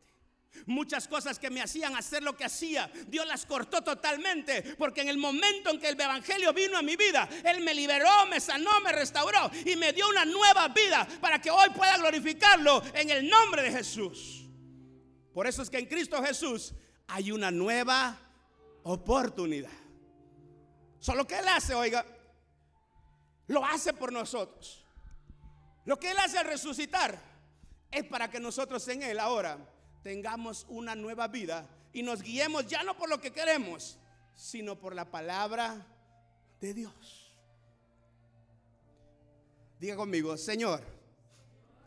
Muchas 0.65 1.07
cosas 1.07 1.39
que 1.39 1.49
me 1.49 1.61
hacían 1.61 1.95
hacer 1.95 2.21
lo 2.23 2.35
que 2.35 2.43
hacía, 2.43 2.91
Dios 3.07 3.25
las 3.25 3.45
cortó 3.45 3.81
totalmente, 3.81 4.75
porque 4.77 5.01
en 5.01 5.09
el 5.09 5.17
momento 5.17 5.69
en 5.69 5.79
que 5.79 5.89
el 5.89 5.99
Evangelio 5.99 6.53
vino 6.53 6.77
a 6.77 6.81
mi 6.81 6.95
vida, 6.95 7.27
Él 7.43 7.61
me 7.61 7.73
liberó, 7.73 8.25
me 8.27 8.39
sanó, 8.39 8.79
me 8.81 8.91
restauró 8.91 9.49
y 9.65 9.75
me 9.75 9.93
dio 9.93 10.07
una 10.09 10.25
nueva 10.25 10.67
vida 10.67 11.07
para 11.19 11.39
que 11.39 11.49
hoy 11.49 11.69
pueda 11.69 11.97
glorificarlo 11.97 12.83
en 12.93 13.09
el 13.09 13.29
nombre 13.29 13.63
de 13.63 13.71
Jesús. 13.71 14.45
Por 15.33 15.47
eso 15.47 15.61
es 15.61 15.69
que 15.69 15.79
en 15.79 15.85
Cristo 15.85 16.21
Jesús 16.21 16.73
hay 17.07 17.31
una 17.31 17.49
nueva 17.49 18.17
oportunidad. 18.83 19.71
Solo 20.99 21.25
que 21.25 21.39
Él 21.39 21.47
hace, 21.47 21.73
oiga, 21.73 22.05
lo 23.47 23.65
hace 23.65 23.93
por 23.93 24.11
nosotros. 24.11 24.85
Lo 25.85 25.97
que 25.97 26.11
Él 26.11 26.19
hace 26.19 26.37
al 26.37 26.45
resucitar 26.45 27.19
es 27.89 28.05
para 28.05 28.29
que 28.29 28.39
nosotros 28.39 28.87
en 28.87 29.01
Él 29.03 29.19
ahora 29.19 29.57
tengamos 30.03 30.65
una 30.69 30.95
nueva 30.95 31.27
vida 31.27 31.67
y 31.93 32.03
nos 32.03 32.21
guiemos 32.21 32.67
ya 32.67 32.83
no 32.83 32.97
por 32.97 33.09
lo 33.09 33.19
que 33.19 33.31
queremos, 33.31 33.97
sino 34.35 34.79
por 34.79 34.95
la 34.95 35.09
palabra 35.09 35.85
de 36.59 36.73
Dios. 36.73 37.31
Diga 39.79 39.95
conmigo, 39.95 40.37
Señor, 40.37 40.83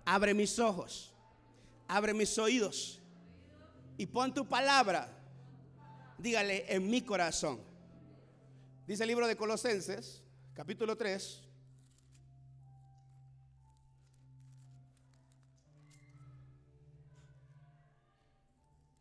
abre 0.05 0.35
mis 0.35 0.59
ojos, 0.59 1.15
abre 1.87 2.13
mis 2.13 2.37
oídos 2.39 3.01
y 3.97 4.07
pon 4.07 4.35
tu 4.35 4.47
palabra, 4.47 5.09
dígale, 6.19 6.73
en 6.75 6.91
mi 6.91 7.03
corazón. 7.03 7.61
Dice 8.87 9.05
el 9.05 9.09
libro 9.09 9.27
de 9.27 9.37
Colosenses, 9.37 10.23
capítulo 10.55 10.97
3, 10.97 11.44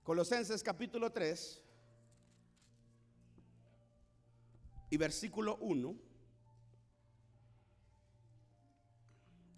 Colosenses 0.03 0.61
capítulo 0.61 1.11
3 1.13 1.61
y 4.89 4.97
versículo 4.97 5.55
1. 5.61 5.95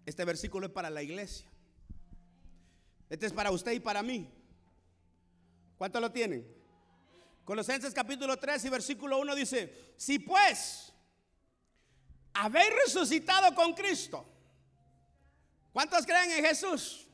Este 0.06 0.24
versículo 0.24 0.66
es 0.66 0.72
para 0.72 0.88
la 0.88 1.02
iglesia. 1.02 1.50
Este 3.10 3.26
es 3.26 3.32
para 3.32 3.50
usted 3.50 3.72
y 3.72 3.80
para 3.80 4.04
mí. 4.04 4.32
¿Cuánto 5.76 6.00
lo 6.00 6.12
tienen? 6.12 6.46
Colosenses 7.44 7.92
capítulo 7.92 8.36
3 8.36 8.64
y 8.66 8.68
versículo 8.68 9.18
1 9.18 9.34
dice, 9.34 9.94
si 9.96 10.20
pues 10.20 10.92
habéis 12.34 12.70
resucitado 12.84 13.52
con 13.52 13.74
Cristo, 13.74 14.24
¿cuántos 15.72 16.06
creen 16.06 16.30
en 16.30 16.44
Jesús? 16.44 17.05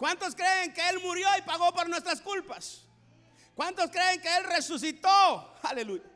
¿Cuántos 0.00 0.34
creen 0.34 0.72
que 0.72 0.80
Él 0.88 0.98
murió 1.00 1.28
y 1.36 1.42
pagó 1.42 1.74
por 1.74 1.86
nuestras 1.86 2.22
culpas? 2.22 2.86
¿Cuántos 3.54 3.90
creen 3.90 4.18
que 4.18 4.34
Él 4.34 4.44
resucitó? 4.44 5.54
Aleluya. 5.62 6.10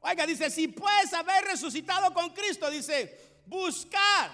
Oiga, 0.00 0.26
dice, 0.26 0.50
si 0.50 0.66
puedes 0.66 1.14
haber 1.14 1.44
resucitado 1.44 2.12
con 2.12 2.30
Cristo, 2.30 2.68
dice, 2.68 3.40
buscar 3.46 4.32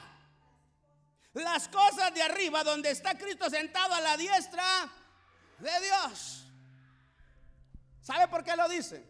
las 1.34 1.68
cosas 1.68 2.14
de 2.14 2.22
arriba 2.22 2.64
donde 2.64 2.90
está 2.90 3.18
Cristo 3.18 3.50
sentado 3.50 3.92
a 3.92 4.00
la 4.00 4.16
diestra 4.16 4.90
de 5.58 5.80
Dios. 5.82 6.46
¿Sabe 8.00 8.28
por 8.28 8.42
qué 8.42 8.56
lo 8.56 8.66
dice? 8.66 9.06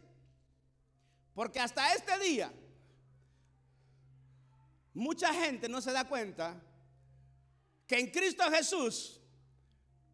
Porque 1.33 1.61
hasta 1.61 1.94
este 1.94 2.18
día 2.18 2.52
mucha 4.94 5.33
gente 5.33 5.68
no 5.68 5.80
se 5.80 5.92
da 5.92 6.09
cuenta 6.09 6.61
que 7.87 8.00
en 8.00 8.11
Cristo 8.11 8.42
Jesús 8.50 9.19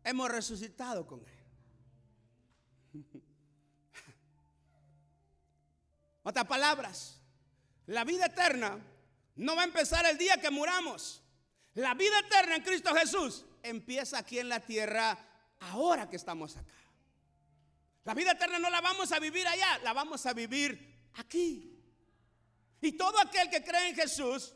hemos 0.07 0.31
resucitado 0.31 1.05
con 1.07 1.21
Él. 1.27 3.05
Otras 6.23 6.47
palabras, 6.47 7.21
la 7.87 8.05
vida 8.05 8.27
eterna 8.27 8.79
no 9.35 9.57
va 9.57 9.63
a 9.63 9.67
empezar 9.67 10.07
el 10.07 10.17
día 10.17 10.41
que 10.41 10.51
muramos. 10.51 11.23
La 11.75 11.95
vida 11.95 12.21
eterna 12.21 12.57
en 12.57 12.63
Cristo 12.63 12.95
Jesús 12.95 13.45
empieza 13.63 14.19
aquí 14.19 14.39
en 14.39 14.49
la 14.49 14.61
tierra 14.61 15.19
ahora 15.61 16.09
que 16.09 16.17
estamos 16.17 16.57
acá. 16.57 16.73
La 18.05 18.15
vida 18.15 18.31
eterna 18.33 18.61
no 18.61 18.71
la 18.71 18.81
vamos 18.81 19.11
a 19.11 19.19
vivir 19.19 19.47
allá, 19.49 19.79
la 19.79 19.93
vamos 19.93 20.25
a 20.25 20.33
vivir 20.33 21.11
aquí. 21.15 21.73
Y 22.81 22.93
todo 22.93 23.19
aquel 23.21 23.51
que 23.51 23.65
cree 23.65 23.89
en 23.89 23.97
Jesús, 23.97 24.55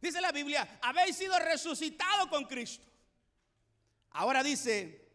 dice 0.00 0.20
la 0.20 0.30
Biblia, 0.30 0.78
habéis 0.80 1.16
sido 1.16 1.36
resucitado 1.40 2.30
con 2.30 2.44
Cristo. 2.44 2.91
Ahora 4.14 4.42
dice, 4.42 5.08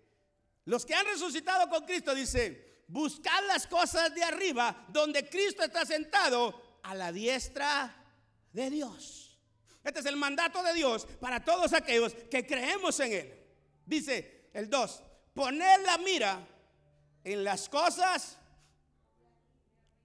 los 0.65 0.85
que 0.85 0.93
han 0.93 1.05
resucitado 1.05 1.69
con 1.69 1.85
Cristo, 1.85 2.13
dice, 2.13 2.83
buscad 2.87 3.45
las 3.47 3.67
cosas 3.67 4.13
de 4.13 4.23
arriba, 4.23 4.85
donde 4.89 5.29
Cristo 5.29 5.63
está 5.63 5.85
sentado 5.85 6.79
a 6.83 6.95
la 6.95 7.11
diestra 7.11 7.95
de 8.53 8.69
Dios. 8.69 9.37
Este 9.83 9.99
es 9.99 10.05
el 10.05 10.17
mandato 10.17 10.61
de 10.63 10.73
Dios 10.73 11.07
para 11.19 11.43
todos 11.43 11.73
aquellos 11.73 12.13
que 12.29 12.45
creemos 12.45 12.99
en 12.99 13.13
Él. 13.13 13.45
Dice 13.85 14.49
el 14.53 14.69
2, 14.69 15.03
poner 15.33 15.79
la 15.81 15.97
mira 15.99 16.45
en 17.23 17.43
las 17.43 17.69
cosas 17.69 18.37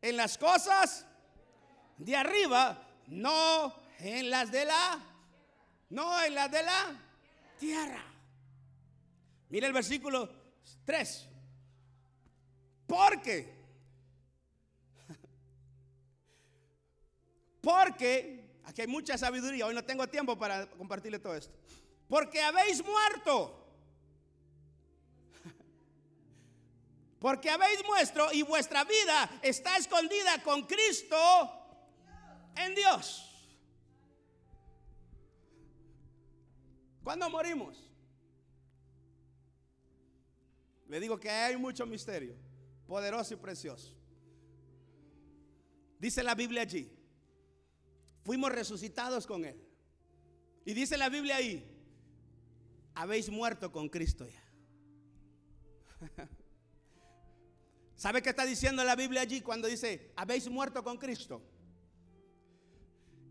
en 0.03 0.17
las 0.17 0.37
cosas 0.37 1.07
de 1.97 2.17
arriba, 2.17 2.85
no 3.07 3.73
en 4.01 4.29
las 4.29 4.51
de 4.51 4.65
la, 4.65 4.99
no 5.91 6.23
en 6.23 6.35
las 6.35 6.51
de 6.51 6.63
la 6.65 7.01
tierra. 7.59 8.05
Mira 9.53 9.67
el 9.67 9.75
versículo 9.75 10.31
3. 10.87 11.29
Porque, 12.87 13.55
porque, 17.61 18.61
aquí 18.65 18.81
hay 18.81 18.87
mucha 18.87 19.19
sabiduría, 19.19 19.67
hoy 19.67 19.75
no 19.75 19.85
tengo 19.85 20.09
tiempo 20.09 20.39
para 20.39 20.71
compartirle 20.71 21.19
todo 21.19 21.35
esto. 21.35 21.55
Porque 22.09 22.41
habéis 22.41 22.83
muerto. 22.83 23.59
Porque 27.21 27.51
habéis 27.51 27.85
muerto 27.85 28.33
y 28.33 28.41
vuestra 28.41 28.85
vida 28.85 29.39
está 29.43 29.77
escondida 29.77 30.43
con 30.43 30.63
Cristo 30.63 31.15
en 32.57 32.75
Dios. 32.75 33.29
¿Cuándo 37.05 37.29
morimos? 37.29 37.92
Le 40.93 41.01
digo 41.01 41.19
que 41.19 41.31
hay 41.31 41.57
mucho 41.57 41.87
misterio, 41.87 42.37
poderoso 42.87 43.33
y 43.33 43.39
precioso. 43.39 43.95
Dice 45.99 46.23
la 46.23 46.35
Biblia 46.35 46.61
allí, 46.61 46.93
fuimos 48.23 48.53
resucitados 48.53 49.27
con 49.27 49.43
Él. 49.47 49.59
Y 50.67 50.75
dice 50.75 50.99
la 50.99 51.09
Biblia 51.09 51.37
ahí, 51.37 51.67
habéis 52.95 53.31
muerto 53.31 53.73
con 53.73 53.89
Cristo 53.89 54.27
ya. 54.29 54.45
¿Sabe 57.97 58.21
qué 58.21 58.29
está 58.29 58.45
diciendo 58.45 58.85
la 58.85 58.95
Biblia 58.95 59.23
allí 59.23 59.41
cuando 59.41 59.69
dice, 59.69 60.13
habéis 60.15 60.47
muerto 60.51 60.85
con 60.85 60.99
Cristo? 60.99 61.41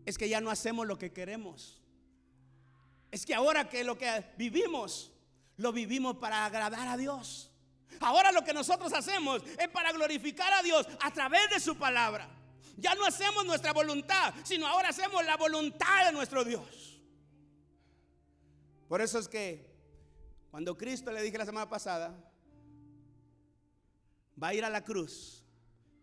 Es 0.04 0.18
que 0.18 0.28
ya 0.28 0.40
no 0.40 0.50
hacemos 0.50 0.84
lo 0.84 0.98
que 0.98 1.12
queremos. 1.12 1.80
Es 3.12 3.24
que 3.24 3.36
ahora 3.36 3.68
que 3.68 3.84
lo 3.84 3.96
que 3.96 4.24
vivimos, 4.36 5.12
lo 5.58 5.72
vivimos 5.72 6.16
para 6.16 6.44
agradar 6.44 6.88
a 6.88 6.96
Dios. 6.96 7.50
Ahora 8.02 8.32
lo 8.32 8.44
que 8.44 8.52
nosotros 8.52 8.92
hacemos 8.92 9.42
es 9.58 9.68
para 9.68 9.92
glorificar 9.92 10.52
a 10.52 10.62
Dios 10.62 10.86
a 11.00 11.10
través 11.12 11.48
de 11.50 11.60
su 11.60 11.76
palabra. 11.76 12.28
Ya 12.76 12.94
no 12.94 13.04
hacemos 13.04 13.44
nuestra 13.46 13.72
voluntad, 13.72 14.34
sino 14.44 14.66
ahora 14.66 14.88
hacemos 14.88 15.24
la 15.24 15.36
voluntad 15.36 16.06
de 16.06 16.12
nuestro 16.12 16.44
Dios. 16.44 17.00
Por 18.88 19.00
eso 19.00 19.18
es 19.18 19.28
que 19.28 19.70
cuando 20.50 20.76
Cristo 20.76 21.12
le 21.12 21.22
dije 21.22 21.38
la 21.38 21.46
semana 21.46 21.68
pasada, 21.68 22.14
va 24.42 24.48
a 24.48 24.54
ir 24.54 24.64
a 24.64 24.70
la 24.70 24.84
cruz, 24.84 25.44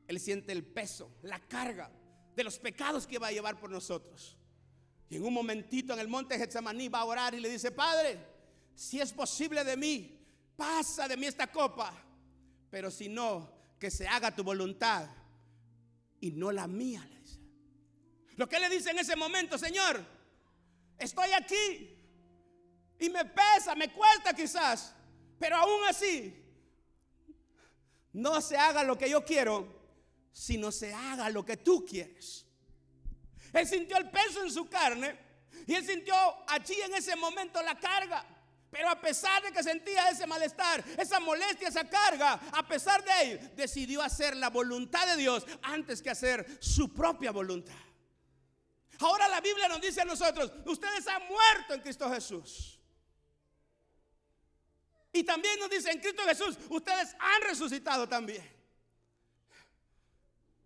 Él 0.07 0.19
siente 0.19 0.51
el 0.51 0.63
peso, 0.63 1.11
la 1.21 1.39
carga 1.39 1.91
de 2.35 2.43
los 2.43 2.57
pecados 2.57 3.05
que 3.05 3.19
va 3.19 3.27
a 3.27 3.31
llevar 3.31 3.59
por 3.59 3.69
nosotros. 3.69 4.37
Y 5.09 5.17
en 5.17 5.25
un 5.25 5.33
momentito 5.33 5.93
en 5.93 5.99
el 5.99 6.07
monte 6.07 6.37
Getsemaní 6.37 6.87
va 6.87 6.99
a 6.99 7.05
orar 7.05 7.33
y 7.33 7.39
le 7.39 7.49
dice, 7.49 7.71
Padre, 7.71 8.17
si 8.75 9.01
es 9.01 9.11
posible 9.11 9.63
de 9.63 9.75
mí, 9.75 10.18
pasa 10.59 11.07
de 11.07 11.15
mí 11.15 11.25
esta 11.25 11.47
copa, 11.47 11.93
pero 12.69 12.91
si 12.91 13.07
no, 13.07 13.49
que 13.79 13.89
se 13.89 14.05
haga 14.05 14.35
tu 14.35 14.43
voluntad 14.43 15.07
y 16.19 16.31
no 16.31 16.51
la 16.51 16.67
mía. 16.67 17.07
Lo 18.35 18.47
que 18.47 18.59
le 18.59 18.69
dice 18.69 18.91
en 18.91 18.99
ese 18.99 19.15
momento, 19.15 19.57
Señor, 19.57 20.05
estoy 20.97 21.31
aquí 21.31 21.97
y 22.99 23.09
me 23.09 23.23
pesa, 23.23 23.73
me 23.73 23.91
cuesta 23.93 24.33
quizás, 24.33 24.93
pero 25.39 25.55
aún 25.55 25.85
así, 25.87 26.35
no 28.11 28.41
se 28.41 28.57
haga 28.57 28.83
lo 28.83 28.97
que 28.97 29.09
yo 29.09 29.23
quiero, 29.23 29.79
sino 30.33 30.73
se 30.73 30.93
haga 30.93 31.29
lo 31.29 31.45
que 31.45 31.55
tú 31.55 31.85
quieres. 31.85 32.45
Él 33.53 33.65
sintió 33.65 33.97
el 33.97 34.09
peso 34.09 34.43
en 34.43 34.51
su 34.51 34.67
carne 34.67 35.17
y 35.65 35.73
él 35.73 35.85
sintió 35.85 36.15
allí 36.47 36.75
en 36.81 36.95
ese 36.95 37.15
momento 37.15 37.61
la 37.61 37.79
carga. 37.79 38.25
Pero 38.71 38.89
a 38.89 39.01
pesar 39.01 39.41
de 39.41 39.51
que 39.51 39.63
sentía 39.63 40.09
ese 40.09 40.27
malestar, 40.27 40.83
esa 40.97 41.19
molestia, 41.19 41.69
esa 41.69 41.89
carga, 41.89 42.33
a 42.51 42.67
pesar 42.67 43.03
de 43.03 43.11
ello, 43.23 43.49
decidió 43.55 44.01
hacer 44.01 44.35
la 44.35 44.49
voluntad 44.49 45.07
de 45.07 45.17
Dios 45.17 45.45
antes 45.63 46.01
que 46.01 46.11
hacer 46.11 46.45
su 46.59 46.93
propia 46.93 47.31
voluntad. 47.31 47.75
Ahora 48.99 49.27
la 49.27 49.41
Biblia 49.41 49.67
nos 49.67 49.81
dice 49.81 50.01
a 50.01 50.05
nosotros, 50.05 50.51
ustedes 50.65 51.07
han 51.07 51.27
muerto 51.27 51.73
en 51.73 51.81
Cristo 51.81 52.09
Jesús. 52.11 52.79
Y 55.11 55.23
también 55.23 55.57
nos 55.59 55.69
dice 55.69 55.89
en 55.89 55.99
Cristo 55.99 56.21
Jesús, 56.25 56.57
ustedes 56.69 57.15
han 57.19 57.41
resucitado 57.43 58.07
también. 58.07 58.47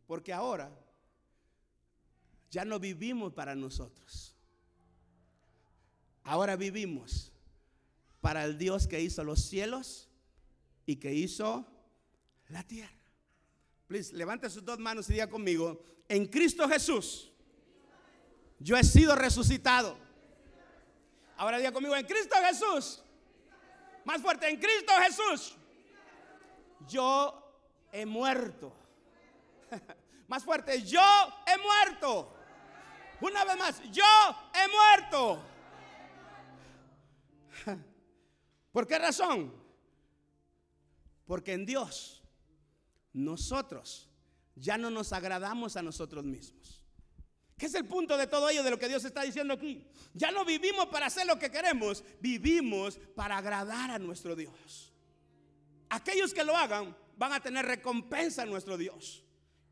Porque 0.05 0.33
ahora 0.33 0.69
ya 2.51 2.65
no 2.65 2.79
vivimos 2.79 3.33
para 3.33 3.55
nosotros. 3.55 4.35
Ahora 6.23 6.55
vivimos 6.55 7.32
para 8.23 8.45
el 8.45 8.57
Dios 8.57 8.87
que 8.87 9.01
hizo 9.01 9.21
los 9.25 9.43
cielos 9.43 10.07
y 10.85 10.95
que 10.95 11.13
hizo 11.13 11.67
la 12.47 12.63
tierra. 12.63 12.97
Please, 13.85 14.15
levante 14.15 14.49
sus 14.49 14.63
dos 14.63 14.79
manos 14.79 15.09
y 15.09 15.13
diga 15.13 15.29
conmigo, 15.29 15.83
en 16.07 16.27
Cristo 16.27 16.65
Jesús, 16.69 17.33
yo 18.59 18.77
he 18.77 18.83
sido 18.85 19.13
resucitado. 19.13 19.97
Ahora 21.35 21.57
diga 21.57 21.73
conmigo, 21.73 21.97
en 21.97 22.05
Cristo 22.05 22.37
Jesús, 22.47 23.03
más 24.05 24.21
fuerte, 24.21 24.47
en 24.47 24.55
Cristo 24.55 24.93
Jesús, 25.05 25.57
yo 26.87 27.61
he 27.91 28.05
muerto. 28.05 28.73
Más 30.29 30.45
fuerte, 30.45 30.81
yo 30.81 31.01
he 31.45 31.57
muerto. 31.57 32.33
Una 33.19 33.43
vez 33.43 33.57
más, 33.57 33.81
yo 33.91 34.03
he 34.53 34.67
muerto. 34.69 35.52
¿Por 38.73 38.87
qué 38.87 38.99
razón? 38.99 39.53
Porque 41.25 41.53
en 41.53 41.65
Dios 41.65 42.21
nosotros 43.13 44.09
ya 44.55 44.77
no 44.77 44.89
nos 44.89 45.13
agradamos 45.13 45.77
a 45.77 45.83
nosotros 45.83 46.25
mismos. 46.25 46.83
¿Qué 47.55 47.67
es 47.67 47.75
el 47.75 47.85
punto 47.85 48.17
de 48.17 48.25
todo 48.27 48.49
ello 48.49 48.63
de 48.63 48.71
lo 48.71 48.79
que 48.79 48.87
Dios 48.87 49.05
está 49.05 49.21
diciendo 49.21 49.53
aquí? 49.53 49.85
Ya 50.15 50.31
no 50.31 50.43
vivimos 50.43 50.87
para 50.87 51.05
hacer 51.05 51.27
lo 51.27 51.37
que 51.37 51.51
queremos, 51.51 52.03
vivimos 52.19 52.99
para 53.15 53.37
agradar 53.37 53.91
a 53.91 53.99
nuestro 53.99 54.35
Dios. 54.35 54.91
Aquellos 55.89 56.33
que 56.33 56.43
lo 56.43 56.57
hagan 56.57 56.97
van 57.15 57.31
a 57.31 57.39
tener 57.39 57.65
recompensa 57.67 58.41
en 58.41 58.49
nuestro 58.49 58.75
Dios. 58.75 59.23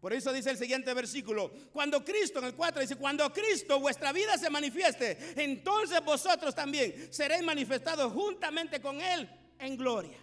Por 0.02 0.14
eso 0.14 0.34
dice 0.34 0.50
el 0.50 0.58
siguiente 0.58 0.92
versículo, 0.96 1.52
cuando 1.72 2.04
Cristo, 2.04 2.40
en 2.40 2.46
el 2.46 2.56
4 2.56 2.82
dice, 2.82 2.96
cuando 2.96 3.32
Cristo 3.32 3.80
vuestra 3.80 4.12
vida 4.12 4.36
se 4.36 4.50
manifieste, 4.50 5.16
entonces 5.36 6.04
vosotros 6.04 6.56
también 6.56 7.14
seréis 7.14 7.44
manifestados 7.44 8.12
juntamente 8.12 8.82
con 8.82 9.00
Él 9.00 9.30
en 9.60 9.78
gloria. 9.78 10.18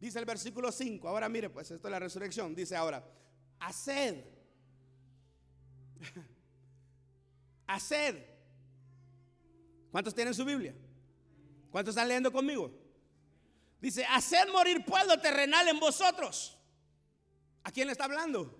Dice 0.00 0.18
el 0.18 0.24
versículo 0.24 0.72
5, 0.72 1.08
ahora 1.08 1.28
mire 1.28 1.48
pues, 1.48 1.70
esto 1.70 1.86
es 1.86 1.92
la 1.92 2.00
resurrección, 2.00 2.56
dice 2.56 2.74
ahora, 2.74 3.04
haced, 3.60 4.24
haced. 7.68 8.16
¿Cuántos 9.92 10.12
tienen 10.12 10.34
su 10.34 10.44
Biblia? 10.44 10.74
¿Cuántos 11.70 11.92
están 11.92 12.08
leyendo 12.08 12.32
conmigo? 12.32 12.72
Dice, 13.80 14.04
haced 14.06 14.48
morir 14.50 14.84
pueblo 14.84 15.20
terrenal 15.20 15.68
en 15.68 15.78
vosotros 15.78 16.53
¿A 17.64 17.72
quién 17.72 17.86
le 17.86 17.92
está 17.92 18.04
hablando? 18.04 18.56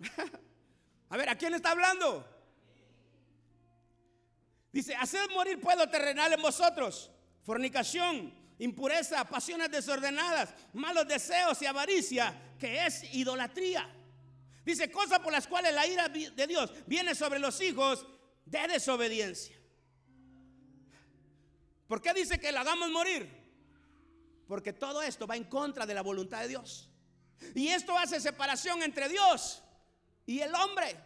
A 1.08 1.16
ver, 1.16 1.28
¿a 1.28 1.38
quién 1.38 1.52
le 1.52 1.56
está 1.56 1.70
hablando? 1.70 2.28
Dice, 4.72 4.94
haced 4.96 5.30
morir 5.30 5.60
pueblo 5.60 5.88
terrenal 5.88 6.32
en 6.32 6.42
vosotros, 6.42 7.12
fornicación, 7.44 8.34
impureza, 8.58 9.24
pasiones 9.24 9.70
desordenadas, 9.70 10.52
malos 10.72 11.06
deseos 11.06 11.62
y 11.62 11.66
avaricia, 11.66 12.54
que 12.58 12.84
es 12.84 13.04
idolatría. 13.14 13.88
Dice, 14.64 14.90
cosas 14.90 15.20
por 15.20 15.32
las 15.32 15.46
cuales 15.46 15.72
la 15.72 15.86
ira 15.86 16.08
de 16.08 16.46
Dios 16.48 16.72
viene 16.86 17.14
sobre 17.14 17.38
los 17.38 17.60
hijos 17.60 18.04
de 18.44 18.66
desobediencia. 18.66 19.56
¿Por 21.86 22.02
qué 22.02 22.12
dice 22.12 22.40
que 22.40 22.50
la 22.50 22.62
hagamos 22.62 22.90
morir? 22.90 23.30
Porque 24.48 24.72
todo 24.72 25.02
esto 25.02 25.26
va 25.26 25.36
en 25.36 25.44
contra 25.44 25.86
de 25.86 25.94
la 25.94 26.02
voluntad 26.02 26.40
de 26.40 26.48
Dios. 26.48 26.90
Y 27.54 27.68
esto 27.68 27.96
hace 27.96 28.20
separación 28.20 28.82
entre 28.82 29.08
Dios 29.08 29.62
y 30.26 30.40
el 30.40 30.54
hombre. 30.54 30.96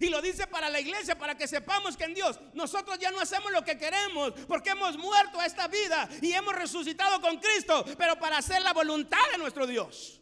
Y 0.00 0.08
lo 0.08 0.22
dice 0.22 0.46
para 0.46 0.70
la 0.70 0.80
iglesia, 0.80 1.18
para 1.18 1.36
que 1.36 1.46
sepamos 1.46 1.96
que 1.96 2.04
en 2.04 2.14
Dios 2.14 2.38
nosotros 2.54 2.98
ya 2.98 3.10
no 3.10 3.20
hacemos 3.20 3.52
lo 3.52 3.62
que 3.62 3.76
queremos, 3.76 4.32
porque 4.46 4.70
hemos 4.70 4.96
muerto 4.96 5.38
a 5.40 5.46
esta 5.46 5.68
vida 5.68 6.08
y 6.20 6.32
hemos 6.32 6.54
resucitado 6.54 7.20
con 7.20 7.38
Cristo, 7.38 7.84
pero 7.98 8.18
para 8.18 8.38
hacer 8.38 8.62
la 8.62 8.72
voluntad 8.72 9.18
de 9.32 9.38
nuestro 9.38 9.66
Dios. 9.66 10.20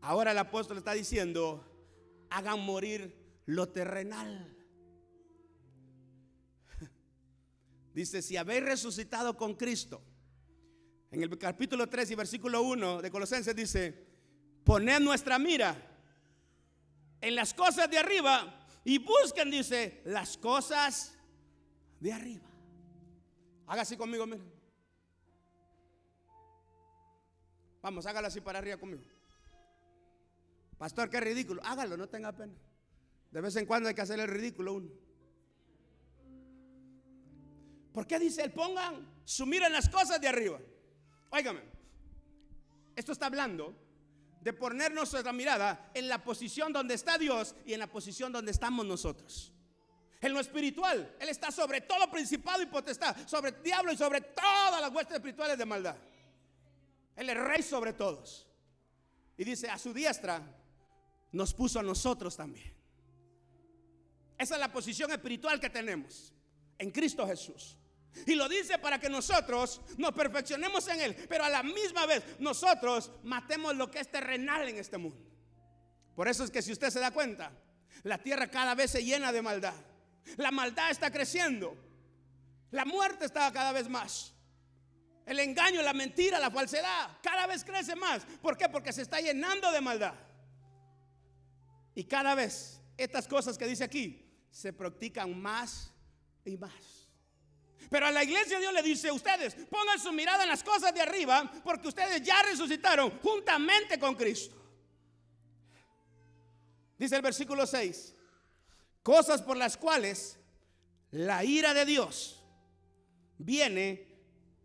Ahora 0.00 0.30
el 0.32 0.38
apóstol 0.38 0.78
está 0.78 0.92
diciendo, 0.92 1.64
hagan 2.30 2.60
morir 2.60 3.42
lo 3.46 3.68
terrenal. 3.68 4.56
Dice, 7.94 8.22
si 8.22 8.36
habéis 8.36 8.62
resucitado 8.62 9.36
con 9.36 9.54
Cristo, 9.54 10.02
En 11.10 11.22
el 11.22 11.38
capítulo 11.38 11.88
3 11.88 12.10
y 12.10 12.14
versículo 12.14 12.62
1 12.62 13.00
de 13.00 13.10
Colosenses 13.10 13.56
dice, 13.56 14.06
poned 14.64 15.00
nuestra 15.00 15.38
mira 15.38 15.76
en 17.20 17.34
las 17.34 17.54
cosas 17.54 17.90
de 17.90 17.98
arriba 17.98 18.66
y 18.84 18.98
busquen, 18.98 19.50
dice, 19.50 20.02
las 20.04 20.36
cosas 20.36 21.14
de 21.98 22.12
arriba. 22.12 22.46
Haga 23.66 23.82
así 23.82 23.96
conmigo, 23.96 24.26
mire. 24.26 24.42
Vamos, 27.82 28.06
hágalo 28.06 28.28
así 28.28 28.40
para 28.40 28.58
arriba 28.58 28.76
conmigo. 28.76 29.02
Pastor, 30.76 31.10
qué 31.10 31.20
ridículo. 31.20 31.62
Hágalo, 31.64 31.96
no 31.96 32.08
tenga 32.08 32.32
pena. 32.32 32.54
De 33.30 33.40
vez 33.40 33.56
en 33.56 33.66
cuando 33.66 33.88
hay 33.88 33.94
que 33.94 34.00
hacer 34.00 34.20
el 34.20 34.28
ridículo 34.28 34.74
uno. 34.74 34.90
¿Por 37.92 38.06
qué 38.06 38.18
dice 38.18 38.42
él? 38.42 38.52
Pongan 38.52 39.06
su 39.24 39.44
mira 39.44 39.66
en 39.66 39.72
las 39.72 39.88
cosas 39.88 40.20
de 40.20 40.28
arriba. 40.28 40.60
Óigame, 41.30 41.60
esto 42.96 43.12
está 43.12 43.26
hablando 43.26 43.74
de 44.40 44.52
poner 44.52 44.92
nuestra 44.92 45.32
mirada 45.32 45.90
en 45.94 46.08
la 46.08 46.22
posición 46.22 46.72
donde 46.72 46.94
está 46.94 47.18
Dios 47.18 47.54
y 47.66 47.74
en 47.74 47.80
la 47.80 47.86
posición 47.86 48.32
donde 48.32 48.50
estamos 48.50 48.86
nosotros. 48.86 49.52
En 50.20 50.32
lo 50.32 50.40
espiritual, 50.40 51.14
Él 51.20 51.28
está 51.28 51.50
sobre 51.50 51.80
todo 51.82 52.10
principado 52.10 52.62
y 52.62 52.66
potestad, 52.66 53.16
sobre 53.26 53.50
el 53.50 53.62
diablo 53.62 53.92
y 53.92 53.96
sobre 53.96 54.20
todas 54.20 54.80
las 54.80 54.92
huestes 54.92 55.16
espirituales 55.16 55.56
de 55.56 55.64
maldad. 55.64 55.96
Él 57.14 57.30
es 57.30 57.36
rey 57.36 57.62
sobre 57.62 57.92
todos. 57.92 58.46
Y 59.36 59.44
dice, 59.44 59.68
a 59.68 59.78
su 59.78 59.92
diestra 59.92 60.42
nos 61.32 61.54
puso 61.54 61.78
a 61.78 61.82
nosotros 61.82 62.36
también. 62.36 62.74
Esa 64.36 64.54
es 64.54 64.60
la 64.60 64.72
posición 64.72 65.10
espiritual 65.10 65.60
que 65.60 65.70
tenemos 65.70 66.32
en 66.78 66.90
Cristo 66.90 67.26
Jesús. 67.26 67.76
Y 68.26 68.34
lo 68.34 68.48
dice 68.48 68.78
para 68.78 68.98
que 68.98 69.08
nosotros 69.08 69.80
nos 69.96 70.12
perfeccionemos 70.12 70.86
en 70.88 71.00
Él, 71.00 71.16
pero 71.28 71.44
a 71.44 71.48
la 71.48 71.62
misma 71.62 72.06
vez 72.06 72.22
nosotros 72.38 73.12
matemos 73.22 73.76
lo 73.76 73.90
que 73.90 74.00
es 74.00 74.10
terrenal 74.10 74.68
en 74.68 74.76
este 74.76 74.98
mundo. 74.98 75.24
Por 76.14 76.26
eso 76.26 76.44
es 76.44 76.50
que 76.50 76.62
si 76.62 76.72
usted 76.72 76.90
se 76.90 77.00
da 77.00 77.10
cuenta, 77.12 77.52
la 78.02 78.18
tierra 78.18 78.50
cada 78.50 78.74
vez 78.74 78.90
se 78.90 79.04
llena 79.04 79.32
de 79.32 79.42
maldad. 79.42 79.74
La 80.36 80.50
maldad 80.50 80.90
está 80.90 81.10
creciendo. 81.10 81.76
La 82.70 82.84
muerte 82.84 83.24
está 83.24 83.50
cada 83.52 83.72
vez 83.72 83.88
más. 83.88 84.34
El 85.24 85.38
engaño, 85.40 85.82
la 85.82 85.92
mentira, 85.92 86.38
la 86.38 86.50
falsedad, 86.50 87.18
cada 87.22 87.46
vez 87.46 87.62
crece 87.62 87.94
más. 87.94 88.24
¿Por 88.40 88.56
qué? 88.56 88.68
Porque 88.68 88.92
se 88.92 89.02
está 89.02 89.20
llenando 89.20 89.70
de 89.70 89.80
maldad. 89.80 90.14
Y 91.94 92.04
cada 92.04 92.34
vez 92.34 92.80
estas 92.96 93.28
cosas 93.28 93.58
que 93.58 93.66
dice 93.66 93.84
aquí 93.84 94.24
se 94.50 94.72
practican 94.72 95.40
más 95.40 95.92
y 96.44 96.56
más. 96.56 96.97
Pero 97.90 98.06
a 98.06 98.10
la 98.10 98.22
iglesia 98.22 98.58
Dios 98.58 98.72
le 98.72 98.82
dice, 98.82 99.10
ustedes 99.10 99.54
pongan 99.70 99.98
su 99.98 100.12
mirada 100.12 100.42
en 100.42 100.48
las 100.48 100.62
cosas 100.62 100.92
de 100.92 101.00
arriba 101.00 101.50
porque 101.64 101.88
ustedes 101.88 102.22
ya 102.22 102.42
resucitaron 102.42 103.18
juntamente 103.20 103.98
con 103.98 104.14
Cristo. 104.14 104.56
Dice 106.98 107.16
el 107.16 107.22
versículo 107.22 107.66
6, 107.66 108.14
cosas 109.02 109.40
por 109.40 109.56
las 109.56 109.76
cuales 109.76 110.38
la 111.12 111.44
ira 111.44 111.72
de 111.72 111.86
Dios 111.86 112.42
viene 113.38 114.06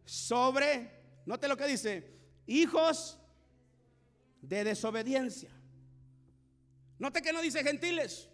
sobre, 0.03 1.21
note 1.25 1.47
lo 1.47 1.55
que 1.55 1.67
dice, 1.67 2.11
hijos 2.47 3.17
de 4.41 4.63
desobediencia. 4.63 5.51
Note 6.99 7.21
que 7.21 7.31
no 7.31 7.41
dice 7.41 7.63
gentiles, 7.63 8.27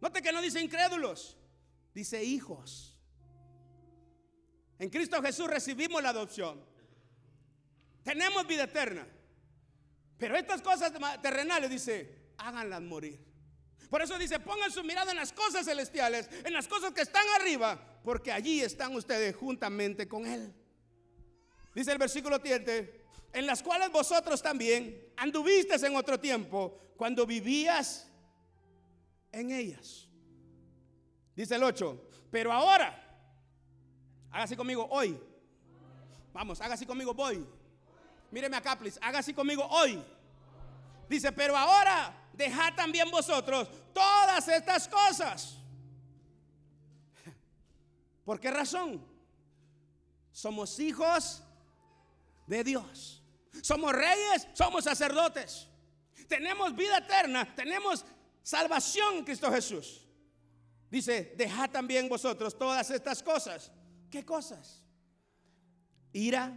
note 0.00 0.22
que 0.22 0.32
no 0.32 0.40
dice 0.40 0.60
incrédulos, 0.60 1.36
dice 1.94 2.24
hijos 2.24 2.89
en 4.80 4.88
Cristo 4.88 5.22
Jesús 5.22 5.46
recibimos 5.46 6.02
la 6.02 6.08
adopción. 6.08 6.58
Tenemos 8.02 8.46
vida 8.46 8.64
eterna. 8.64 9.06
Pero 10.16 10.36
estas 10.36 10.62
cosas 10.62 10.90
terrenales, 11.20 11.68
dice, 11.68 12.32
háganlas 12.38 12.80
morir. 12.80 13.20
Por 13.90 14.00
eso 14.00 14.18
dice, 14.18 14.40
pongan 14.40 14.70
su 14.70 14.82
mirada 14.82 15.10
en 15.10 15.18
las 15.18 15.32
cosas 15.32 15.66
celestiales, 15.66 16.30
en 16.44 16.54
las 16.54 16.66
cosas 16.66 16.92
que 16.92 17.02
están 17.02 17.24
arriba, 17.38 18.00
porque 18.02 18.32
allí 18.32 18.62
están 18.62 18.94
ustedes 18.94 19.36
juntamente 19.36 20.08
con 20.08 20.26
Él. 20.26 20.50
Dice 21.74 21.92
el 21.92 21.98
versículo 21.98 22.40
7, 22.42 23.04
en 23.34 23.46
las 23.46 23.62
cuales 23.62 23.92
vosotros 23.92 24.40
también 24.40 25.12
anduviste 25.18 25.74
en 25.86 25.94
otro 25.94 26.18
tiempo, 26.18 26.94
cuando 26.96 27.26
vivías 27.26 28.10
en 29.30 29.50
ellas. 29.50 30.08
Dice 31.36 31.56
el 31.56 31.64
8, 31.64 32.08
pero 32.30 32.50
ahora 32.50 33.09
Haga 34.30 34.44
así 34.44 34.56
conmigo 34.56 34.86
hoy. 34.90 35.20
Vamos, 36.32 36.60
haga 36.60 36.74
así 36.74 36.86
conmigo 36.86 37.12
voy. 37.12 37.46
Míreme 38.30 38.56
acá, 38.56 38.78
please. 38.78 38.98
Haga 39.02 39.18
así 39.18 39.34
conmigo 39.34 39.66
hoy. 39.66 40.02
Dice, 41.08 41.32
pero 41.32 41.56
ahora 41.56 42.14
dejad 42.32 42.74
también 42.74 43.10
vosotros 43.10 43.68
todas 43.92 44.46
estas 44.46 44.86
cosas. 44.86 45.58
¿Por 48.24 48.38
qué 48.38 48.50
razón? 48.50 49.04
Somos 50.30 50.78
hijos 50.78 51.42
de 52.46 52.62
Dios. 52.62 53.22
Somos 53.62 53.92
reyes, 53.92 54.46
somos 54.54 54.84
sacerdotes. 54.84 55.66
Tenemos 56.28 56.76
vida 56.76 56.98
eterna, 56.98 57.52
tenemos 57.56 58.04
salvación 58.42 59.16
en 59.16 59.24
Cristo 59.24 59.50
Jesús. 59.50 60.06
Dice, 60.88 61.34
dejad 61.36 61.70
también 61.70 62.08
vosotros 62.08 62.56
todas 62.56 62.88
estas 62.90 63.20
cosas 63.22 63.72
¿Qué 64.10 64.24
cosas? 64.24 64.82
Ira, 66.12 66.52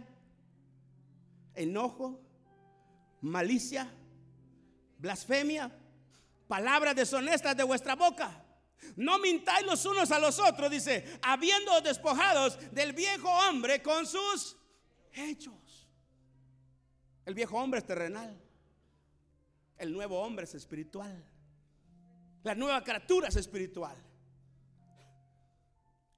enojo, 1.54 2.20
malicia, 3.20 3.88
blasfemia, 4.98 5.70
palabras 6.48 6.96
deshonestas 6.96 7.56
de 7.56 7.62
vuestra 7.62 7.94
boca. 7.94 8.42
No 8.96 9.18
mintáis 9.18 9.64
los 9.64 9.84
unos 9.86 10.10
a 10.10 10.18
los 10.18 10.38
otros, 10.38 10.70
dice, 10.70 11.18
habiendo 11.22 11.80
despojados 11.80 12.58
del 12.72 12.92
viejo 12.92 13.30
hombre 13.48 13.82
con 13.82 14.06
sus 14.06 14.56
hechos. 15.12 15.88
El 17.24 17.34
viejo 17.34 17.56
hombre 17.56 17.78
es 17.78 17.86
terrenal. 17.86 18.38
El 19.78 19.92
nuevo 19.92 20.20
hombre 20.20 20.44
es 20.44 20.54
espiritual. 20.54 21.24
La 22.42 22.54
nueva 22.54 22.82
criatura 22.84 23.28
es 23.28 23.36
espiritual. 23.36 23.96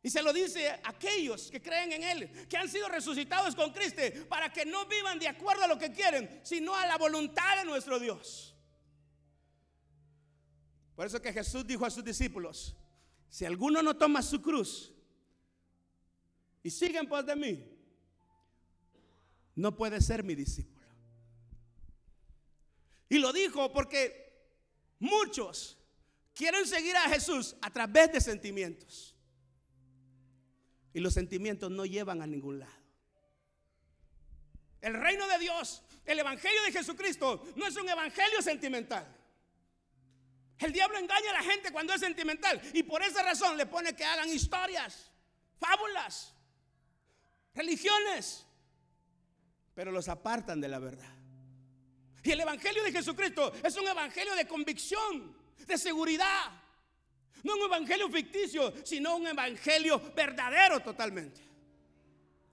Y 0.07 0.11
se 0.11 0.23
lo 0.23 0.33
dice 0.33 0.71
a 0.71 0.81
aquellos 0.85 1.51
que 1.51 1.61
creen 1.61 1.91
en 1.91 2.05
Él, 2.05 2.47
que 2.47 2.57
han 2.57 2.69
sido 2.69 2.89
resucitados 2.89 3.57
con 3.57 3.73
Cristo, 3.73 4.01
para 4.29 4.53
que 4.53 4.65
no 4.65 4.87
vivan 4.87 5.19
de 5.19 5.27
acuerdo 5.27 5.65
a 5.65 5.67
lo 5.67 5.77
que 5.77 5.91
quieren, 5.91 6.43
sino 6.45 6.77
a 6.77 6.87
la 6.87 6.97
voluntad 6.97 7.57
de 7.59 7.65
nuestro 7.65 7.99
Dios. 7.99 8.55
Por 10.95 11.07
eso 11.07 11.21
que 11.21 11.33
Jesús 11.33 11.67
dijo 11.67 11.85
a 11.85 11.91
sus 11.91 12.05
discípulos, 12.05 12.77
si 13.29 13.45
alguno 13.47 13.83
no 13.83 13.97
toma 13.97 14.23
su 14.23 14.41
cruz 14.41 14.93
y 16.63 16.71
sigue 16.71 17.01
en 17.01 17.09
pos 17.09 17.27
de 17.27 17.35
mí, 17.35 17.69
no 19.57 19.77
puede 19.77 20.01
ser 20.01 20.23
mi 20.23 20.37
discípulo. 20.37 20.87
Y 23.09 23.19
lo 23.19 23.33
dijo 23.33 23.73
porque 23.73 24.55
muchos 25.01 25.77
quieren 26.33 26.65
seguir 26.65 26.97
a 26.97 27.09
Jesús 27.09 27.57
a 27.61 27.73
través 27.73 28.13
de 28.13 28.21
sentimientos. 28.21 29.16
Y 30.97 31.01
los 31.01 31.13
sentimientos 31.13 31.71
no 31.71 31.85
llevan 31.85 32.23
a 32.23 32.27
ningún 32.27 32.59
lado. 32.59 32.73
El 34.81 34.95
reino 34.95 35.29
de 35.29 35.39
Dios, 35.39 35.83
el 36.07 36.19
evangelio 36.19 36.63
de 36.63 36.73
Jesucristo, 36.73 37.45
no 37.55 37.67
es 37.67 37.77
un 37.77 37.87
evangelio 37.87 38.41
sentimental. 38.41 39.07
El 40.59 40.73
diablo 40.73 40.97
engaña 40.97 41.33
a 41.33 41.35
la 41.35 41.43
gente 41.43 41.71
cuando 41.71 41.93
es 41.93 42.01
sentimental 42.01 42.63
y 42.73 42.83
por 42.83 43.03
esa 43.03 43.23
razón 43.23 43.59
le 43.59 43.67
pone 43.67 43.95
que 43.95 44.07
hagan 44.07 44.31
historias, 44.31 45.13
fábulas, 45.61 46.35
religiones, 47.53 48.47
pero 49.75 49.93
los 49.93 50.09
apartan 50.09 50.63
de 50.63 50.69
la 50.69 50.79
verdad. 50.79 51.15
Y 52.23 52.31
el 52.31 52.41
Evangelio 52.41 52.83
de 52.83 52.93
Jesucristo 52.93 53.53
es 53.63 53.77
un 53.77 53.87
Evangelio 53.87 54.35
de 54.35 54.49
convicción, 54.49 55.37
de 55.59 55.77
seguridad, 55.77 56.53
no 57.47 57.55
un 57.55 57.63
evangelio 57.63 58.11
ficticio, 58.11 58.75
sino 58.85 59.17
un 59.17 59.29
evangelio 59.29 60.13
verdadero 60.15 60.81
totalmente. 60.81 61.41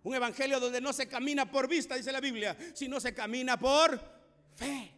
Un 0.04 0.14
evangelio 0.14 0.60
donde 0.60 0.80
no 0.80 0.94
se 0.94 1.08
camina 1.08 1.50
por 1.50 1.68
vista, 1.68 1.96
dice 1.96 2.12
la 2.12 2.20
Biblia, 2.20 2.56
sino 2.74 3.00
se 3.00 3.14
camina 3.14 3.58
por 3.58 4.00
fe. 4.56 4.92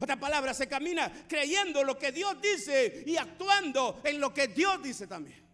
Otra 0.00 0.18
palabra, 0.18 0.54
se 0.54 0.66
camina 0.66 1.12
creyendo 1.28 1.84
lo 1.84 1.98
que 1.98 2.10
Dios 2.10 2.40
dice 2.40 3.04
y 3.06 3.16
actuando 3.16 4.00
en 4.02 4.18
lo 4.18 4.32
que 4.32 4.48
Dios 4.48 4.82
dice 4.82 5.06
también. 5.06 5.44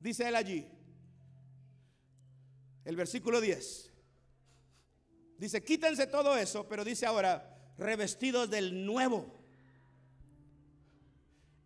Dice 0.00 0.26
él 0.26 0.34
allí, 0.34 0.66
el 2.86 2.96
versículo 2.96 3.40
10. 3.40 3.92
Dice, 5.36 5.62
quítense 5.62 6.06
todo 6.06 6.36
eso, 6.36 6.66
pero 6.66 6.82
dice 6.82 7.04
ahora, 7.04 7.74
revestidos 7.76 8.48
del 8.48 8.86
nuevo 8.86 9.39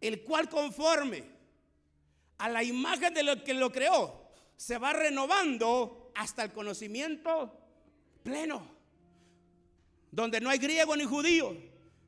el 0.06 0.22
cual 0.22 0.48
conforme 0.48 1.24
a 2.38 2.48
la 2.48 2.62
imagen 2.62 3.14
de 3.14 3.22
lo 3.22 3.42
que 3.42 3.54
lo 3.54 3.70
creó, 3.72 4.28
se 4.56 4.78
va 4.78 4.92
renovando 4.92 6.12
hasta 6.14 6.44
el 6.44 6.52
conocimiento 6.52 7.58
pleno, 8.22 8.66
donde 10.10 10.40
no 10.40 10.50
hay 10.50 10.58
griego 10.58 10.96
ni 10.96 11.04
judío, 11.04 11.56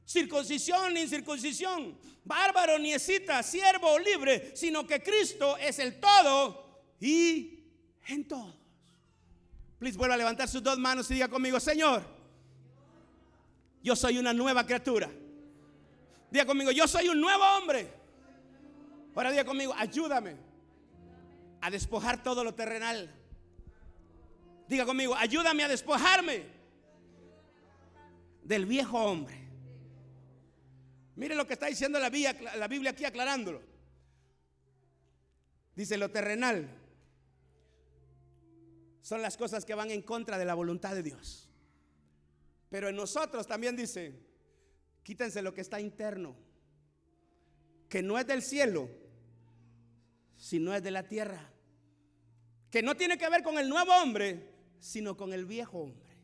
circuncisión 0.05 0.95
ni 0.95 1.01
incircuncisión, 1.03 1.99
bárbaro 2.25 2.79
ni 2.79 2.93
escita, 2.93 3.43
siervo 3.43 3.93
o 3.93 3.99
libre, 3.99 4.53
sino 4.55 4.87
que 4.87 5.03
Cristo 5.03 5.57
es 5.57 5.79
el 5.79 5.99
todo 5.99 6.83
y 7.01 7.61
en 8.09 8.27
todos. 8.29 8.55
Please 9.79 9.99
vuelva 9.99 10.15
a 10.15 10.19
levantar 10.19 10.49
sus 10.49 10.63
dos 10.63 10.79
manos 10.79 11.11
y 11.11 11.15
diga 11.15 11.29
conmigo, 11.29 11.61
Señor, 11.61 12.03
yo 13.83 13.95
soy 13.95 14.19
una 14.19 14.33
nueva 14.33 14.65
criatura. 14.65 15.11
Diga 16.31 16.45
conmigo, 16.45 16.71
yo 16.71 16.87
soy 16.89 17.09
un 17.09 17.21
nuevo 17.21 17.45
hombre. 17.57 17.89
Ahora 19.15 19.31
diga 19.31 19.45
conmigo, 19.45 19.73
ayúdame 19.77 20.37
a 21.61 21.71
despojar 21.71 22.23
todo 22.23 22.45
lo 22.45 22.55
terrenal. 22.55 23.11
Diga 24.69 24.85
conmigo, 24.85 25.15
ayúdame 25.15 25.65
a 25.65 25.69
despojarme 25.69 26.45
del 28.43 28.67
viejo 28.67 28.99
hombre. 28.99 29.47
Mire 31.15 31.35
lo 31.35 31.47
que 31.47 31.55
está 31.55 31.67
diciendo 31.67 31.99
la 31.99 32.11
Biblia, 32.11 32.91
aquí 32.91 33.05
aclarándolo. 33.05 33.63
Dice 35.75 35.97
lo 35.97 36.11
terrenal 36.11 36.69
son 39.07 39.23
las 39.23 39.37
cosas 39.37 39.65
que 39.65 39.75
van 39.75 39.93
en 39.93 40.03
contra 40.03 40.37
de 40.37 40.45
la 40.45 40.55
voluntad 40.55 40.93
de 40.93 41.03
Dios. 41.05 41.49
Pero 42.71 42.89
en 42.89 42.97
nosotros 42.97 43.47
también 43.47 43.77
dice, 43.77 44.13
quítense 45.07 45.41
lo 45.41 45.55
que 45.55 45.61
está 45.61 45.81
interno, 45.81 46.35
que 47.89 48.03
no 48.03 48.19
es 48.19 48.27
del 48.27 48.43
cielo, 48.43 48.91
sino 50.37 50.75
es 50.75 50.83
de 50.83 50.91
la 50.91 51.05
tierra, 51.05 51.49
que 52.73 52.83
no 52.83 52.97
tiene 52.97 53.17
que 53.17 53.29
ver 53.29 53.45
con 53.45 53.57
el 53.57 53.69
nuevo 53.69 53.93
hombre, 54.03 54.51
sino 54.81 55.17
con 55.17 55.33
el 55.33 55.47
viejo 55.47 55.79
hombre. 55.79 56.19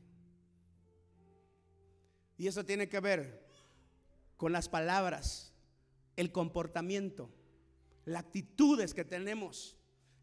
Y 2.36 2.48
eso 2.48 2.64
tiene 2.64 2.88
que 2.88 2.98
ver 2.98 3.46
con 4.36 4.50
las 4.50 4.68
palabras, 4.68 5.52
el 6.16 6.32
comportamiento, 6.32 7.30
las 8.04 8.24
actitudes 8.24 8.94
que 8.94 9.04
tenemos, 9.04 9.76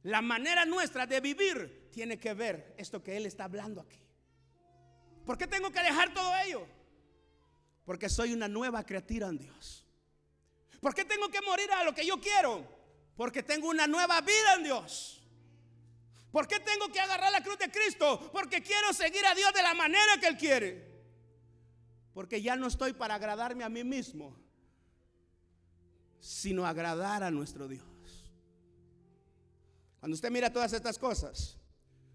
la 0.04 0.22
manera 0.22 0.66
nuestra 0.66 1.08
de 1.08 1.22
vivir 1.22 1.88
tiene 1.94 2.20
que 2.20 2.34
ver 2.34 2.76
esto 2.78 3.02
que 3.02 3.16
Él 3.16 3.26
está 3.26 3.46
hablando 3.46 3.80
aquí. 3.80 4.04
¿Por 5.26 5.38
qué 5.38 5.48
tengo 5.48 5.72
que 5.72 5.82
dejar 5.82 6.14
todo 6.14 6.34
ello? 6.46 6.79
Porque 7.90 8.08
soy 8.08 8.34
una 8.34 8.48
nueva 8.48 8.84
criatura 8.84 9.30
en 9.30 9.40
Dios. 9.40 9.84
¿Por 10.80 10.94
qué 10.94 11.06
tengo 11.06 11.28
que 11.30 11.42
morir 11.42 11.72
a 11.72 11.84
lo 11.84 11.92
que 11.92 12.06
yo 12.06 12.22
quiero? 12.22 12.64
Porque 13.18 13.42
tengo 13.42 13.68
una 13.68 13.88
nueva 13.88 14.22
vida 14.22 14.54
en 14.58 14.64
Dios. 14.64 15.24
¿Por 16.32 16.48
qué 16.48 16.60
tengo 16.60 16.90
que 16.90 17.00
agarrar 17.00 17.32
la 17.32 17.42
cruz 17.42 17.58
de 17.58 17.72
Cristo? 17.72 18.30
Porque 18.32 18.62
quiero 18.62 18.94
seguir 18.94 19.26
a 19.26 19.34
Dios 19.34 19.52
de 19.56 19.64
la 19.64 19.74
manera 19.74 20.20
que 20.20 20.28
Él 20.28 20.38
quiere. 20.38 21.02
Porque 22.14 22.44
ya 22.44 22.56
no 22.56 22.68
estoy 22.68 22.94
para 22.94 23.16
agradarme 23.16 23.64
a 23.64 23.70
mí 23.70 23.84
mismo, 23.84 24.38
sino 26.20 26.68
agradar 26.68 27.24
a 27.24 27.32
nuestro 27.32 27.68
Dios. 27.68 28.32
Cuando 30.00 30.14
usted 30.14 30.30
mira 30.30 30.54
todas 30.54 30.74
estas 30.74 31.00
cosas, 31.00 31.58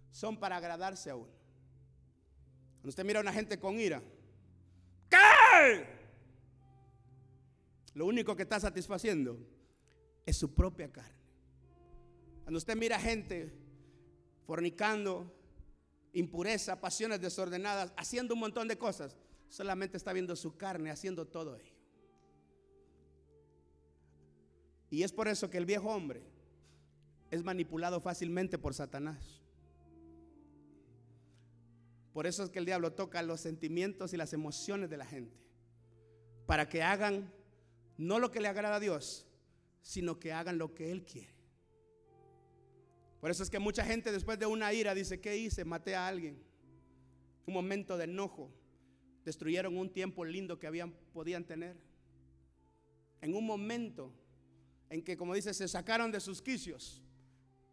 son 0.09 0.37
para 0.39 0.55
agradarse 0.55 1.09
a 1.09 1.17
uno. 1.17 1.33
Cuando 2.75 2.91
usted 2.91 3.03
mira 3.03 3.19
a 3.19 3.23
una 3.23 3.33
gente 3.33 3.59
con 3.59 3.77
ira, 3.77 4.01
Lo 7.93 8.05
único 8.05 8.35
que 8.35 8.43
está 8.43 8.59
satisfaciendo 8.59 9.37
es 10.25 10.37
su 10.37 10.53
propia 10.53 10.91
carne. 10.91 11.15
Cuando 12.43 12.57
usted 12.57 12.75
mira 12.75 12.99
gente 12.99 13.53
fornicando, 14.45 15.33
impureza, 16.13 16.79
pasiones 16.79 17.21
desordenadas, 17.21 17.93
haciendo 17.97 18.33
un 18.33 18.41
montón 18.41 18.67
de 18.67 18.77
cosas, 18.77 19.17
solamente 19.49 19.97
está 19.97 20.13
viendo 20.13 20.35
su 20.35 20.57
carne 20.57 20.91
haciendo 20.91 21.25
todo 21.25 21.55
ello. 21.55 21.73
Y 24.89 25.03
es 25.03 25.11
por 25.11 25.27
eso 25.27 25.49
que 25.49 25.57
el 25.57 25.65
viejo 25.65 25.89
hombre 25.89 26.21
es 27.31 27.43
manipulado 27.43 27.99
fácilmente 27.99 28.57
por 28.57 28.73
Satanás. 28.73 29.41
Por 32.13 32.27
eso 32.27 32.43
es 32.43 32.49
que 32.49 32.59
el 32.59 32.65
diablo 32.65 32.93
toca 32.93 33.21
los 33.23 33.41
sentimientos 33.41 34.13
y 34.13 34.17
las 34.17 34.31
emociones 34.31 34.89
de 34.89 34.97
la 34.97 35.05
gente. 35.05 35.44
Para 36.45 36.69
que 36.69 36.83
hagan 36.83 37.31
no 37.97 38.19
lo 38.19 38.31
que 38.31 38.41
le 38.41 38.47
agrada 38.47 38.75
a 38.75 38.79
Dios, 38.79 39.25
sino 39.81 40.19
que 40.19 40.33
hagan 40.33 40.57
lo 40.57 40.73
que 40.73 40.91
Él 40.91 41.05
quiere. 41.05 41.33
Por 43.19 43.31
eso 43.31 43.43
es 43.43 43.49
que 43.49 43.59
mucha 43.59 43.83
gente 43.85 44.11
después 44.11 44.37
de 44.37 44.45
una 44.45 44.71
ira 44.73 44.93
dice, 44.93 45.19
¿qué 45.19 45.37
hice? 45.37 45.65
Maté 45.65 45.95
a 45.95 46.07
alguien. 46.07 46.41
Un 47.45 47.53
momento 47.53 47.97
de 47.97 48.03
enojo. 48.03 48.51
Destruyeron 49.23 49.77
un 49.77 49.91
tiempo 49.91 50.23
lindo 50.23 50.59
que 50.59 50.67
habían, 50.67 50.91
podían 51.13 51.45
tener. 51.45 51.77
En 53.21 53.33
un 53.33 53.45
momento 53.45 54.13
en 54.89 55.03
que, 55.03 55.17
como 55.17 55.33
dice, 55.33 55.53
se 55.53 55.67
sacaron 55.67 56.11
de 56.11 56.19
sus 56.19 56.41
quicios 56.41 57.01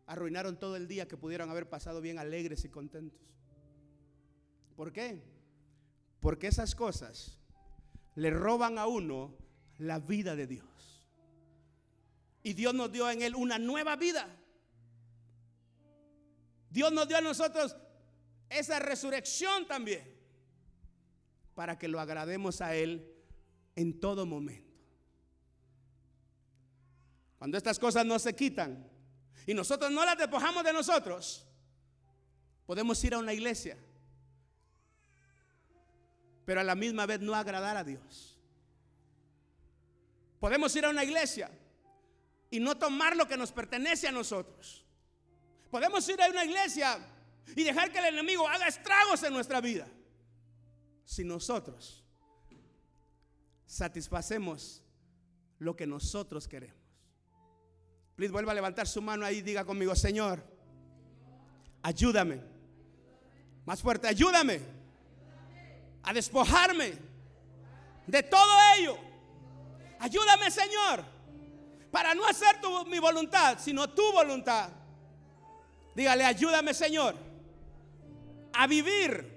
arruinaron 0.07 0.59
todo 0.59 0.77
el 0.77 0.89
día 0.89 1.09
que 1.09 1.17
pudieron 1.17 1.51
haber 1.51 1.69
pasado 1.69 2.01
bien 2.01 2.19
alegres 2.19 2.65
y 2.65 2.69
contentos. 2.69 3.21
¿Por 4.77 4.93
qué? 4.93 5.23
Porque 6.21 6.49
esas 6.49 6.75
cosas 6.75 7.39
le 8.15 8.31
roban 8.31 8.79
a 8.79 8.87
uno 8.87 9.35
la 9.79 9.99
vida 9.99 10.37
de 10.37 10.47
Dios. 10.47 10.67
Y 12.43 12.55
Dios 12.55 12.75
nos 12.75 12.91
dio 12.91 13.09
en 13.11 13.23
él 13.23 13.35
una 13.35 13.59
nueva 13.59 13.97
vida. 13.97 14.29
Dios 16.71 16.93
nos 16.93 17.07
dio 17.07 17.19
a 17.19 17.21
nosotros 17.21 17.77
esa 18.49 18.79
resurrección 18.79 19.67
también 19.67 20.13
para 21.55 21.79
que 21.79 21.89
lo 21.89 22.01
agrademos 22.01 22.61
a 22.61 22.75
Él 22.75 23.15
en 23.77 24.01
todo 24.01 24.27
momento. 24.27 24.73
Cuando 27.39 27.57
estas 27.59 27.79
cosas 27.79 28.07
no 28.07 28.19
se 28.19 28.35
quitan, 28.35 28.89
y 29.47 29.55
nosotros 29.55 29.91
no 29.91 30.05
las 30.05 30.17
despojamos 30.17 30.63
de 30.63 30.73
nosotros, 30.73 31.47
podemos 32.65 33.03
ir 33.05 33.15
a 33.15 33.19
una 33.19 33.33
iglesia, 33.33 33.77
pero 36.45 36.61
a 36.61 36.65
la 36.65 36.75
misma 36.75 37.07
vez 37.07 37.21
no 37.21 37.35
agradar 37.35 37.77
a 37.77 37.85
Dios. 37.85 38.39
Podemos 40.41 40.75
ir 40.75 40.85
a 40.85 40.91
una 40.91 41.05
iglesia 41.05 41.51
y 42.51 42.59
no 42.59 42.77
tomar 42.77 43.17
lo 43.17 43.29
que 43.29 43.37
nos 43.37 43.53
pertenece 43.53 44.09
a 44.09 44.13
nosotros. 44.13 44.85
Podemos 45.71 46.07
ir 46.09 46.21
a 46.21 46.29
una 46.29 46.45
iglesia 46.45 46.99
y 47.55 47.63
dejar 47.63 47.93
que 47.93 47.99
el 47.99 48.07
enemigo 48.07 48.47
haga 48.49 48.67
estragos 48.67 49.23
en 49.23 49.33
nuestra 49.33 49.61
vida. 49.61 49.87
Si 51.05 51.25
nosotros 51.25 52.05
satisfacemos 53.67 54.83
lo 55.59 55.77
que 55.77 55.87
nosotros 55.87 56.49
queremos. 56.49 56.83
Please 58.17 58.33
vuelva 58.33 58.53
a 58.53 58.55
levantar 58.55 58.87
su 58.87 59.01
mano 59.01 59.25
ahí 59.25 59.39
y 59.39 59.43
diga 59.43 59.65
conmigo, 59.65 59.95
Señor, 59.95 60.45
ayúdame. 61.83 62.41
Más 63.65 63.81
fuerte, 63.81 64.09
ayúdame 64.09 64.82
a 66.03 66.13
despojarme 66.13 66.95
de 68.07 68.23
todo 68.23 68.53
ello. 68.77 68.99
Ayúdame, 69.99 70.51
Señor, 70.51 71.05
para 71.91 72.15
no 72.15 72.27
hacer 72.27 72.57
mi 72.89 72.99
voluntad, 72.99 73.59
sino 73.59 73.89
tu 73.91 74.13
voluntad. 74.13 74.71
Dígale, 75.95 76.25
ayúdame, 76.25 76.75
Señor, 76.75 77.15
a 78.53 78.67
vivir 78.67 79.31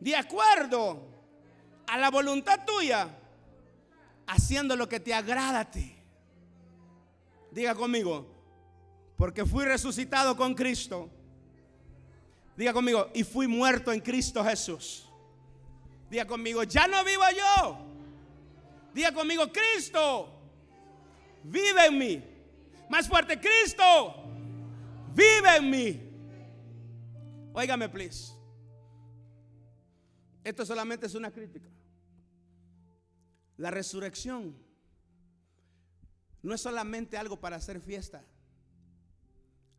de 0.00 0.16
acuerdo 0.16 1.08
a 1.86 1.98
la 1.98 2.10
voluntad 2.10 2.64
tuya, 2.66 3.08
haciendo 4.26 4.76
lo 4.76 4.88
que 4.88 5.00
te 5.00 5.12
agrada 5.12 5.60
a 5.60 5.70
ti. 5.70 5.96
Diga 7.50 7.74
conmigo, 7.74 8.26
porque 9.16 9.44
fui 9.44 9.64
resucitado 9.64 10.36
con 10.36 10.54
Cristo. 10.54 11.10
Diga 12.56 12.72
conmigo, 12.72 13.08
y 13.14 13.24
fui 13.24 13.46
muerto 13.46 13.92
en 13.92 14.00
Cristo 14.00 14.44
Jesús. 14.44 15.09
Diga 16.10 16.26
conmigo, 16.26 16.64
ya 16.64 16.88
no 16.88 17.04
vivo 17.04 17.22
yo. 17.36 17.78
Diga 18.92 19.12
conmigo, 19.14 19.50
Cristo 19.52 20.28
vive 21.44 21.86
en 21.86 21.98
mí. 21.98 22.24
Más 22.88 23.08
fuerte, 23.08 23.38
Cristo 23.38 24.24
vive 25.14 25.56
en 25.56 25.70
mí. 25.70 26.10
Óigame, 27.52 27.88
please. 27.88 28.34
Esto 30.42 30.66
solamente 30.66 31.06
es 31.06 31.14
una 31.14 31.30
crítica. 31.30 31.68
La 33.56 33.70
resurrección 33.70 34.56
no 36.42 36.54
es 36.54 36.60
solamente 36.60 37.18
algo 37.18 37.38
para 37.38 37.56
hacer 37.56 37.80
fiesta. 37.80 38.24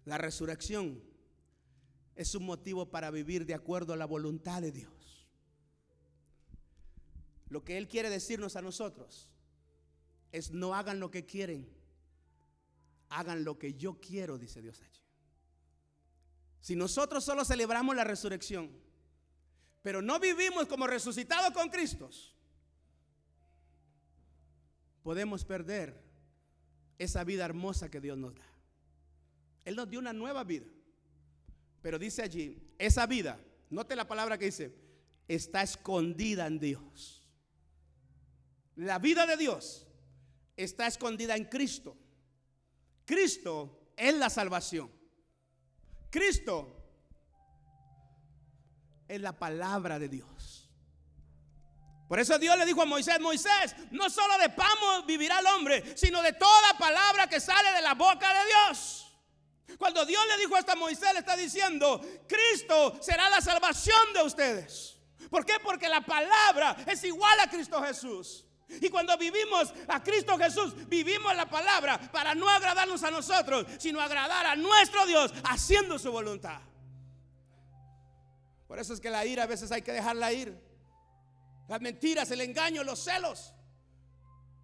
La 0.06 0.18
resurrección 0.18 1.04
es 2.16 2.36
un 2.36 2.46
motivo 2.46 2.90
para 2.90 3.12
vivir 3.12 3.46
de 3.46 3.54
acuerdo 3.54 3.94
a 3.94 3.98
la 3.98 4.06
voluntad 4.06 4.62
de 4.62 4.72
Dios. 4.72 5.01
Lo 7.52 7.66
que 7.66 7.78
Él 7.78 7.90
quiere 7.90 8.10
decirnos 8.10 8.56
a 8.56 8.62
nosotros 8.62 9.28
es 10.32 10.52
no 10.52 10.74
hagan 10.74 11.02
lo 11.02 11.12
que 11.12 11.26
quieren, 11.26 11.68
hagan 13.10 13.44
lo 13.44 13.60
que 13.60 13.74
yo 13.74 14.00
quiero, 14.00 14.38
dice 14.38 14.62
Dios 14.62 14.82
allí. 14.82 15.02
Si 16.62 16.78
nosotros 16.78 17.26
solo 17.26 17.44
celebramos 17.44 17.94
la 17.94 18.06
resurrección, 18.06 18.72
pero 19.82 20.02
no 20.02 20.18
vivimos 20.18 20.66
como 20.68 20.88
resucitados 20.88 21.52
con 21.52 21.68
Cristo, 21.68 22.10
podemos 25.04 25.44
perder 25.44 26.02
esa 27.00 27.26
vida 27.26 27.44
hermosa 27.44 27.92
que 27.92 28.00
Dios 28.00 28.18
nos 28.18 28.34
da. 28.34 28.48
Él 29.66 29.76
nos 29.76 29.90
dio 29.90 30.00
una 30.00 30.14
nueva 30.14 30.46
vida. 30.46 30.68
Pero 31.82 32.00
dice 32.00 32.22
allí, 32.22 32.64
esa 32.78 33.06
vida, 33.08 33.38
note 33.70 33.94
la 33.98 34.08
palabra 34.08 34.38
que 34.38 34.46
dice, 34.46 34.74
está 35.28 35.62
escondida 35.64 36.48
en 36.48 36.58
Dios. 36.58 37.21
La 38.76 39.00
vida 39.00 39.26
de 39.26 39.38
Dios 39.38 39.88
está 40.56 40.88
escondida 40.88 41.36
en 41.36 41.46
Cristo. 41.46 41.98
Cristo 43.06 43.94
es 43.98 44.14
la 44.16 44.30
salvación. 44.30 44.92
Cristo 46.10 46.78
es 49.08 49.20
la 49.20 49.38
palabra 49.38 50.00
de 50.00 50.08
Dios. 50.08 50.70
Por 52.08 52.20
eso 52.20 52.38
Dios 52.38 52.58
le 52.58 52.66
dijo 52.66 52.82
a 52.82 52.86
Moisés, 52.86 53.22
Moisés, 53.22 53.74
no 53.92 54.10
solo 54.10 54.38
de 54.38 54.50
pan 54.50 54.68
vivirá 55.06 55.40
el 55.40 55.48
hombre, 55.48 55.96
sino 55.96 56.22
de 56.22 56.34
toda 56.34 56.78
palabra 56.78 57.28
que 57.28 57.40
sale 57.40 57.72
de 57.72 57.82
la 57.82 57.94
boca 57.94 58.34
de 58.34 58.46
Dios. 58.48 59.08
Cuando 59.78 60.06
Dios 60.06 60.22
le 60.28 60.38
dijo 60.38 60.58
esto 60.58 60.74
a 60.74 60.76
Moisés, 60.76 61.14
le 61.14 61.20
está 61.20 61.38
diciendo, 61.38 62.02
Cristo 62.28 63.00
será 63.02 63.30
la 63.30 63.40
salvación 63.40 64.14
de 64.14 64.24
ustedes. 64.24 64.98
¿Por 65.30 65.46
qué? 65.46 65.54
Porque 65.64 65.88
la 65.88 66.02
palabra 66.02 66.76
es 66.86 67.02
igual 67.06 67.40
a 67.40 67.50
Cristo 67.50 67.82
Jesús. 67.82 68.46
Y 68.80 68.90
cuando 68.90 69.18
vivimos 69.18 69.74
a 69.88 70.02
Cristo 70.02 70.38
Jesús, 70.38 70.76
vivimos 70.88 71.36
la 71.36 71.50
palabra 71.50 72.00
para 72.12 72.34
no 72.34 72.48
agradarnos 72.48 73.04
a 73.04 73.12
nosotros, 73.12 73.66
sino 73.80 74.00
agradar 74.00 74.46
a 74.46 74.56
nuestro 74.56 75.06
Dios 75.06 75.34
haciendo 75.44 76.00
su 76.00 76.12
voluntad. 76.12 76.62
Por 78.68 78.80
eso 78.80 78.94
es 78.94 79.02
que 79.02 79.10
la 79.10 79.26
ira 79.26 79.44
a 79.44 79.48
veces 79.48 79.72
hay 79.72 79.82
que 79.82 79.92
dejarla 79.92 80.32
ir. 80.32 80.58
Las 81.68 81.82
mentiras, 81.82 82.32
el 82.32 82.42
engaño, 82.42 82.84
los 82.84 83.00
celos. 83.04 83.54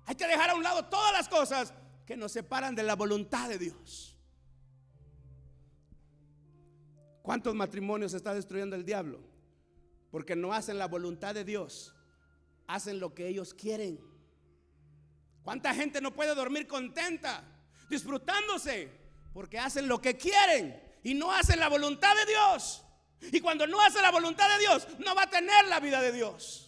Hay 0.05 0.15
que 0.15 0.27
dejar 0.27 0.51
a 0.51 0.55
un 0.55 0.63
lado 0.63 0.85
todas 0.85 1.11
las 1.11 1.27
cosas 1.27 1.73
que 2.05 2.15
nos 2.15 2.31
separan 2.31 2.73
de 2.73 2.83
la 2.83 2.95
voluntad 2.95 3.49
de 3.49 3.57
Dios. 3.57 4.17
¿Cuántos 7.21 7.53
matrimonios 7.53 8.13
está 8.13 8.33
destruyendo 8.33 8.77
el 8.77 8.85
diablo? 8.85 9.19
Porque 10.11 10.37
no 10.37 10.53
hacen 10.53 10.77
la 10.77 10.87
voluntad 10.87 11.35
de 11.35 11.43
Dios, 11.43 11.93
hacen 12.67 12.99
lo 12.99 13.13
que 13.13 13.27
ellos 13.27 13.53
quieren. 13.53 13.99
¿Cuánta 15.43 15.73
gente 15.73 16.01
no 16.01 16.13
puede 16.13 16.35
dormir 16.35 16.67
contenta, 16.67 17.43
disfrutándose? 17.89 18.91
Porque 19.33 19.57
hacen 19.57 19.87
lo 19.87 20.01
que 20.01 20.17
quieren 20.17 20.99
y 21.03 21.13
no 21.13 21.31
hacen 21.31 21.59
la 21.59 21.69
voluntad 21.69 22.15
de 22.15 22.25
Dios. 22.25 22.83
Y 23.21 23.39
cuando 23.39 23.65
no 23.65 23.81
hace 23.81 24.01
la 24.01 24.11
voluntad 24.11 24.49
de 24.49 24.59
Dios, 24.59 24.87
no 24.99 25.15
va 25.15 25.23
a 25.23 25.29
tener 25.29 25.67
la 25.67 25.79
vida 25.79 26.01
de 26.01 26.11
Dios. 26.11 26.67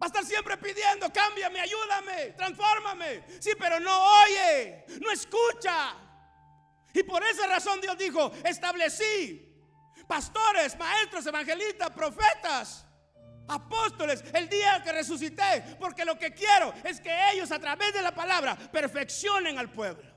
Va 0.00 0.06
a 0.06 0.08
estar 0.08 0.24
siempre 0.24 0.56
pidiendo, 0.58 1.10
cámbiame, 1.10 1.60
ayúdame, 1.60 2.34
transfórmame. 2.36 3.24
Sí, 3.40 3.52
pero 3.58 3.80
no 3.80 4.22
oye, 4.24 4.84
no 5.00 5.10
escucha. 5.10 5.94
Y 6.92 7.02
por 7.02 7.22
esa 7.24 7.46
razón 7.46 7.80
Dios 7.80 7.96
dijo, 7.96 8.32
establecí 8.44 9.54
pastores, 10.06 10.76
maestros, 10.78 11.26
evangelistas, 11.26 11.90
profetas, 11.90 12.85
apóstoles, 13.48 14.24
el 14.32 14.48
día 14.48 14.82
que 14.82 14.92
resucité, 14.92 15.76
porque 15.78 16.04
lo 16.04 16.18
que 16.18 16.32
quiero 16.32 16.72
es 16.84 17.00
que 17.00 17.14
ellos 17.32 17.50
a 17.52 17.58
través 17.58 17.92
de 17.92 18.02
la 18.02 18.14
palabra 18.14 18.56
perfeccionen 18.56 19.58
al 19.58 19.70
pueblo. 19.70 20.16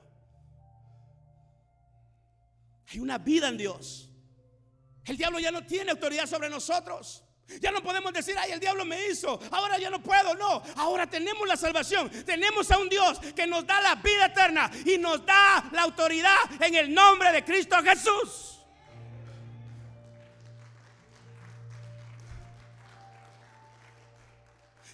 Hay 2.92 2.98
una 2.98 3.18
vida 3.18 3.48
en 3.48 3.56
Dios. 3.56 4.10
El 5.04 5.16
diablo 5.16 5.38
ya 5.38 5.50
no 5.50 5.64
tiene 5.64 5.92
autoridad 5.92 6.26
sobre 6.26 6.48
nosotros. 6.48 7.24
Ya 7.60 7.72
no 7.72 7.82
podemos 7.82 8.12
decir, 8.12 8.36
ay, 8.38 8.52
el 8.52 8.60
diablo 8.60 8.84
me 8.84 9.08
hizo, 9.08 9.40
ahora 9.50 9.76
ya 9.78 9.90
no 9.90 10.00
puedo. 10.00 10.34
No, 10.34 10.62
ahora 10.76 11.08
tenemos 11.08 11.48
la 11.48 11.56
salvación. 11.56 12.08
Tenemos 12.24 12.70
a 12.70 12.78
un 12.78 12.88
Dios 12.88 13.18
que 13.34 13.46
nos 13.46 13.66
da 13.66 13.80
la 13.80 13.96
vida 13.96 14.26
eterna 14.26 14.70
y 14.84 14.98
nos 14.98 15.24
da 15.26 15.68
la 15.72 15.82
autoridad 15.82 16.36
en 16.60 16.74
el 16.76 16.94
nombre 16.94 17.32
de 17.32 17.44
Cristo 17.44 17.76
Jesús. 17.82 18.59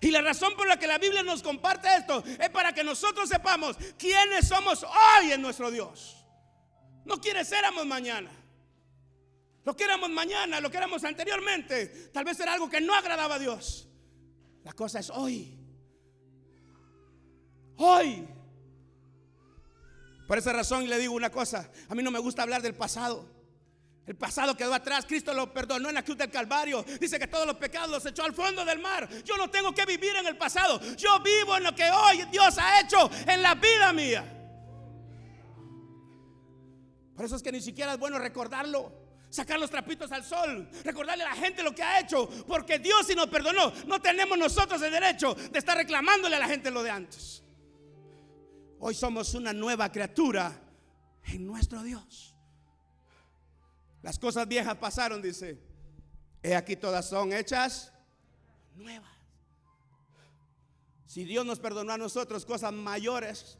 Y 0.06 0.12
la 0.12 0.22
razón 0.22 0.54
por 0.54 0.68
la 0.68 0.78
que 0.78 0.86
la 0.86 0.98
Biblia 0.98 1.24
nos 1.24 1.42
comparte 1.42 1.88
esto 1.96 2.22
es 2.38 2.48
para 2.50 2.72
que 2.72 2.84
nosotros 2.84 3.28
sepamos 3.28 3.76
quiénes 3.98 4.46
somos 4.46 4.84
hoy 4.84 5.32
en 5.32 5.42
nuestro 5.42 5.68
Dios. 5.68 6.24
No 7.04 7.20
quiere 7.20 7.40
éramos 7.40 7.84
mañana. 7.86 8.30
Lo 9.64 9.74
que 9.74 9.82
éramos 9.82 10.08
mañana, 10.10 10.60
lo 10.60 10.70
que 10.70 10.76
éramos 10.76 11.02
anteriormente, 11.02 12.10
tal 12.12 12.24
vez 12.24 12.38
era 12.38 12.52
algo 12.52 12.70
que 12.70 12.80
no 12.80 12.94
agradaba 12.94 13.34
a 13.34 13.38
Dios. 13.40 13.88
La 14.62 14.72
cosa 14.74 15.00
es 15.00 15.10
hoy. 15.10 15.58
Hoy. 17.78 18.28
Por 20.28 20.38
esa 20.38 20.52
razón 20.52 20.88
le 20.88 20.98
digo 21.00 21.14
una 21.14 21.30
cosa, 21.30 21.68
a 21.88 21.96
mí 21.96 22.04
no 22.04 22.12
me 22.12 22.20
gusta 22.20 22.42
hablar 22.42 22.62
del 22.62 22.76
pasado. 22.76 23.28
El 24.06 24.16
pasado 24.16 24.56
quedó 24.56 24.72
atrás, 24.72 25.04
Cristo 25.04 25.34
lo 25.34 25.52
perdonó 25.52 25.88
en 25.88 25.96
la 25.96 26.04
cruz 26.04 26.16
del 26.16 26.30
Calvario. 26.30 26.84
Dice 27.00 27.18
que 27.18 27.26
todos 27.26 27.46
los 27.46 27.56
pecados 27.56 27.90
los 27.90 28.06
echó 28.06 28.22
al 28.22 28.32
fondo 28.32 28.64
del 28.64 28.78
mar. 28.78 29.08
Yo 29.24 29.36
no 29.36 29.50
tengo 29.50 29.74
que 29.74 29.84
vivir 29.84 30.14
en 30.14 30.26
el 30.26 30.36
pasado. 30.36 30.80
Yo 30.96 31.18
vivo 31.20 31.56
en 31.56 31.64
lo 31.64 31.74
que 31.74 31.90
hoy 31.90 32.24
Dios 32.30 32.56
ha 32.58 32.80
hecho 32.80 33.10
en 33.26 33.42
la 33.42 33.56
vida 33.56 33.92
mía. 33.92 34.32
Por 37.16 37.24
eso 37.24 37.34
es 37.34 37.42
que 37.42 37.50
ni 37.50 37.60
siquiera 37.60 37.94
es 37.94 37.98
bueno 37.98 38.18
recordarlo 38.18 39.06
sacar 39.28 39.58
los 39.58 39.70
trapitos 39.70 40.12
al 40.12 40.24
sol, 40.24 40.68
recordarle 40.84 41.24
a 41.24 41.30
la 41.30 41.34
gente 41.34 41.62
lo 41.62 41.74
que 41.74 41.82
ha 41.82 42.00
hecho, 42.00 42.28
porque 42.46 42.78
Dios 42.78 43.06
si 43.06 43.14
nos 43.14 43.26
perdonó, 43.26 43.72
no 43.86 44.00
tenemos 44.00 44.38
nosotros 44.38 44.80
el 44.82 44.92
derecho 44.92 45.34
de 45.34 45.58
estar 45.58 45.76
reclamándole 45.76 46.36
a 46.36 46.38
la 46.38 46.46
gente 46.46 46.70
lo 46.70 46.82
de 46.82 46.90
antes. 46.90 47.42
Hoy 48.78 48.94
somos 48.94 49.34
una 49.34 49.52
nueva 49.52 49.90
criatura 49.90 50.52
en 51.24 51.44
nuestro 51.44 51.82
Dios. 51.82 52.35
Las 54.06 54.20
cosas 54.20 54.46
viejas 54.46 54.76
pasaron, 54.76 55.20
dice. 55.20 55.58
He 56.40 56.54
aquí 56.54 56.76
todas 56.76 57.08
son 57.08 57.32
hechas 57.32 57.92
nuevas. 58.76 59.10
Si 61.06 61.24
Dios 61.24 61.44
nos 61.44 61.58
perdonó 61.58 61.92
a 61.92 61.98
nosotros 61.98 62.46
cosas 62.46 62.72
mayores, 62.72 63.58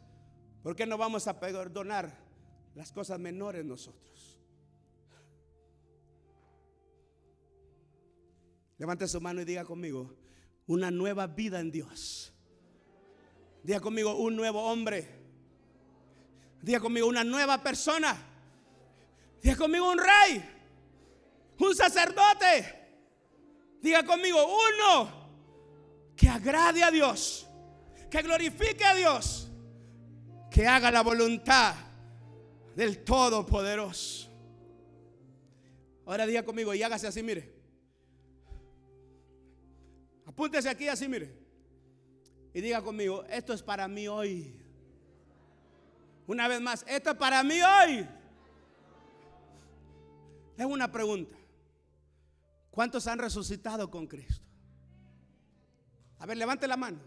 ¿por 0.62 0.76
qué 0.76 0.86
no 0.86 0.96
vamos 0.96 1.26
a 1.26 1.40
perdonar 1.40 2.16
las 2.76 2.92
cosas 2.92 3.18
menores 3.18 3.64
nosotros? 3.64 4.38
Levante 8.78 9.08
su 9.08 9.20
mano 9.20 9.40
y 9.40 9.44
diga 9.44 9.64
conmigo, 9.64 10.14
una 10.68 10.92
nueva 10.92 11.26
vida 11.26 11.58
en 11.58 11.72
Dios. 11.72 12.32
Diga 13.64 13.80
conmigo, 13.80 14.14
un 14.14 14.36
nuevo 14.36 14.62
hombre. 14.62 15.08
Diga 16.62 16.78
conmigo, 16.78 17.08
una 17.08 17.24
nueva 17.24 17.64
persona. 17.64 18.35
Diga 19.46 19.58
conmigo, 19.58 19.88
un 19.92 19.98
rey. 19.98 20.44
Un 21.60 21.72
sacerdote. 21.72 22.74
Diga 23.80 24.04
conmigo, 24.04 24.44
uno 24.44 25.08
que 26.16 26.28
agrade 26.28 26.82
a 26.82 26.90
Dios. 26.90 27.46
Que 28.10 28.22
glorifique 28.22 28.84
a 28.84 28.96
Dios. 28.96 29.48
Que 30.50 30.66
haga 30.66 30.90
la 30.90 31.00
voluntad 31.02 31.76
del 32.74 33.04
Todopoderoso. 33.04 34.28
Ahora 36.06 36.26
diga 36.26 36.42
conmigo 36.42 36.74
y 36.74 36.82
hágase 36.82 37.06
así, 37.06 37.22
mire. 37.22 37.54
Apúntese 40.26 40.68
aquí 40.68 40.88
así, 40.88 41.06
mire. 41.06 41.32
Y 42.52 42.60
diga 42.60 42.82
conmigo, 42.82 43.24
esto 43.30 43.52
es 43.52 43.62
para 43.62 43.86
mí 43.86 44.08
hoy. 44.08 44.60
Una 46.26 46.48
vez 46.48 46.60
más, 46.60 46.84
esto 46.88 47.10
es 47.10 47.16
para 47.16 47.44
mí 47.44 47.60
hoy. 47.62 48.08
Es 50.56 50.64
una 50.64 50.90
pregunta. 50.90 51.36
¿Cuántos 52.70 53.06
han 53.06 53.18
resucitado 53.18 53.90
con 53.90 54.06
Cristo? 54.06 54.44
A 56.18 56.26
ver, 56.26 56.36
levante 56.36 56.66
la 56.66 56.76
mano. 56.76 56.98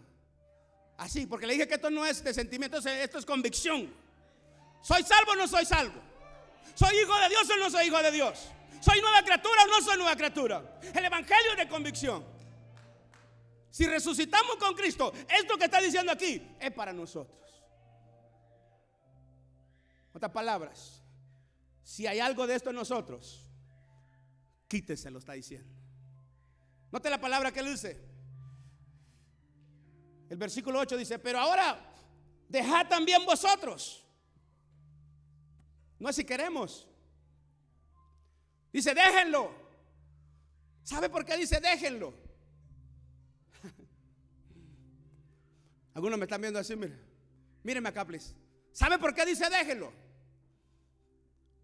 Así, 0.96 1.26
porque 1.26 1.46
le 1.46 1.54
dije 1.54 1.66
que 1.66 1.74
esto 1.74 1.90
no 1.90 2.04
es 2.04 2.22
de 2.22 2.34
sentimiento, 2.34 2.78
esto 2.78 3.18
es 3.18 3.24
convicción. 3.24 3.92
¿Soy 4.82 5.02
salvo 5.02 5.32
o 5.32 5.36
no 5.36 5.48
soy 5.48 5.64
salvo? 5.64 6.00
¿Soy 6.74 6.96
hijo 6.96 7.18
de 7.18 7.28
Dios 7.28 7.50
o 7.50 7.56
no 7.56 7.70
soy 7.70 7.86
hijo 7.86 8.02
de 8.02 8.10
Dios? 8.10 8.48
¿Soy 8.80 9.00
nueva 9.00 9.22
criatura 9.22 9.62
o 9.64 9.66
no 9.66 9.80
soy 9.80 9.96
nueva 9.96 10.16
criatura? 10.16 10.78
El 10.82 11.04
Evangelio 11.04 11.52
es 11.52 11.58
de 11.58 11.68
convicción. 11.68 12.24
Si 13.70 13.86
resucitamos 13.86 14.56
con 14.56 14.74
Cristo, 14.74 15.12
esto 15.28 15.56
que 15.56 15.64
está 15.64 15.80
diciendo 15.80 16.12
aquí 16.12 16.42
es 16.58 16.72
para 16.72 16.92
nosotros. 16.92 17.38
Otras 20.12 20.32
palabras, 20.32 20.99
si 21.90 22.06
hay 22.06 22.20
algo 22.20 22.46
de 22.46 22.54
esto 22.54 22.70
en 22.70 22.76
nosotros, 22.76 23.44
quítese, 24.68 25.10
lo 25.10 25.18
está 25.18 25.32
diciendo. 25.32 25.74
Note 26.92 27.10
la 27.10 27.20
palabra 27.20 27.50
que 27.50 27.58
él 27.58 27.66
dice. 27.66 28.00
El 30.28 30.36
versículo 30.36 30.78
8 30.78 30.96
dice, 30.96 31.18
pero 31.18 31.40
ahora 31.40 31.92
dejad 32.48 32.86
también 32.86 33.26
vosotros. 33.26 34.06
No 35.98 36.08
es 36.08 36.14
si 36.14 36.22
queremos, 36.24 36.86
Dice, 38.72 38.94
déjenlo. 38.94 39.52
¿Sabe 40.84 41.10
por 41.10 41.24
qué 41.24 41.36
dice 41.36 41.58
déjenlo? 41.58 42.14
Algunos 45.94 46.20
me 46.20 46.26
están 46.26 46.40
viendo 46.40 46.60
así, 46.60 46.76
mire. 46.76 46.96
Mírenme 47.64 47.88
acá, 47.88 48.04
please. 48.04 48.36
¿Sabe 48.70 48.96
por 48.96 49.12
qué 49.12 49.26
dice 49.26 49.50
déjenlo? 49.50 49.92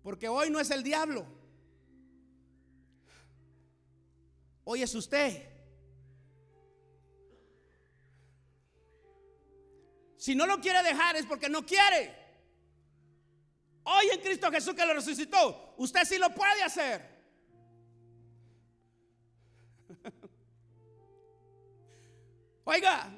Porque 0.06 0.28
hoy 0.28 0.50
no 0.50 0.60
es 0.60 0.70
el 0.70 0.84
diablo. 0.84 1.26
Hoy 4.62 4.80
es 4.80 4.94
usted. 4.94 5.42
Si 10.16 10.36
no 10.36 10.46
lo 10.46 10.60
quiere 10.60 10.80
dejar 10.84 11.16
es 11.16 11.26
porque 11.26 11.48
no 11.48 11.66
quiere. 11.66 12.14
Hoy 13.82 14.06
en 14.12 14.20
Cristo 14.20 14.48
Jesús 14.52 14.76
que 14.76 14.86
lo 14.86 14.94
resucitó, 14.94 15.74
usted 15.76 16.04
sí 16.04 16.18
lo 16.18 16.32
puede 16.32 16.62
hacer. 16.62 17.04
Oiga, 22.62 23.12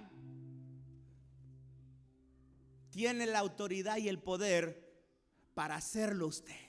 tiene 2.88 3.26
la 3.26 3.40
autoridad 3.40 3.98
y 3.98 4.08
el 4.08 4.22
poder 4.22 4.88
para 5.52 5.76
hacerlo 5.76 6.28
usted. 6.28 6.67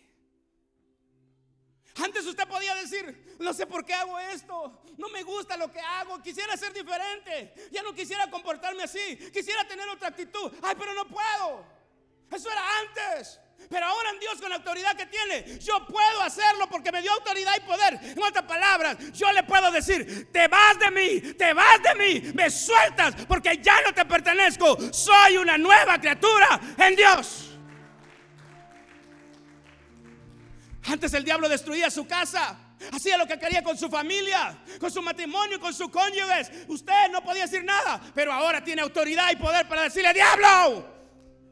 Antes 2.03 2.25
usted 2.25 2.47
podía 2.47 2.75
decir, 2.75 3.35
no 3.39 3.53
sé 3.53 3.65
por 3.65 3.85
qué 3.85 3.93
hago 3.93 4.17
esto, 4.19 4.81
no 4.97 5.09
me 5.09 5.23
gusta 5.23 5.57
lo 5.57 5.71
que 5.71 5.79
hago, 5.79 6.21
quisiera 6.21 6.55
ser 6.57 6.73
diferente, 6.73 7.53
ya 7.71 7.83
no 7.83 7.93
quisiera 7.93 8.29
comportarme 8.29 8.83
así, 8.83 9.17
quisiera 9.33 9.67
tener 9.67 9.87
otra 9.89 10.09
actitud, 10.09 10.51
ay, 10.61 10.75
pero 10.77 10.93
no 10.93 11.07
puedo. 11.07 11.65
Eso 12.31 12.49
era 12.51 12.61
antes. 12.79 13.39
Pero 13.69 13.85
ahora 13.85 14.11
en 14.11 14.19
Dios 14.19 14.39
con 14.39 14.49
la 14.49 14.55
autoridad 14.55 14.95
que 14.95 15.05
tiene, 15.05 15.59
yo 15.59 15.85
puedo 15.85 16.21
hacerlo 16.21 16.69
porque 16.69 16.91
me 16.91 17.01
dio 17.01 17.11
autoridad 17.11 17.53
y 17.57 17.61
poder. 17.61 17.99
En 18.01 18.23
otras 18.23 18.45
palabras, 18.45 18.97
yo 19.11 19.31
le 19.33 19.43
puedo 19.43 19.69
decir, 19.71 20.31
te 20.31 20.47
vas 20.47 20.79
de 20.79 20.91
mí, 20.91 21.33
te 21.33 21.53
vas 21.53 21.81
de 21.83 21.95
mí, 21.95 22.31
me 22.33 22.49
sueltas 22.49 23.15
porque 23.27 23.59
ya 23.61 23.81
no 23.81 23.93
te 23.93 24.05
pertenezco. 24.05 24.77
Soy 24.93 25.37
una 25.37 25.57
nueva 25.57 25.99
criatura 25.99 26.59
en 26.77 26.95
Dios. 26.95 27.48
Antes 30.85 31.13
el 31.13 31.23
diablo 31.23 31.49
destruía 31.49 31.89
su 31.89 32.07
casa. 32.07 32.57
Hacía 32.91 33.17
lo 33.17 33.27
que 33.27 33.37
quería 33.37 33.61
con 33.61 33.77
su 33.77 33.89
familia, 33.89 34.57
con 34.79 34.89
su 34.89 35.01
matrimonio, 35.01 35.59
con 35.59 35.73
sus 35.73 35.89
cónyuges. 35.89 36.49
Usted 36.67 37.11
no 37.11 37.21
podía 37.21 37.43
decir 37.43 37.63
nada, 37.63 38.01
pero 38.13 38.31
ahora 38.31 38.63
tiene 38.63 38.81
autoridad 38.81 39.31
y 39.31 39.35
poder 39.35 39.67
para 39.67 39.83
decirle, 39.83 40.13
diablo, 40.13 40.87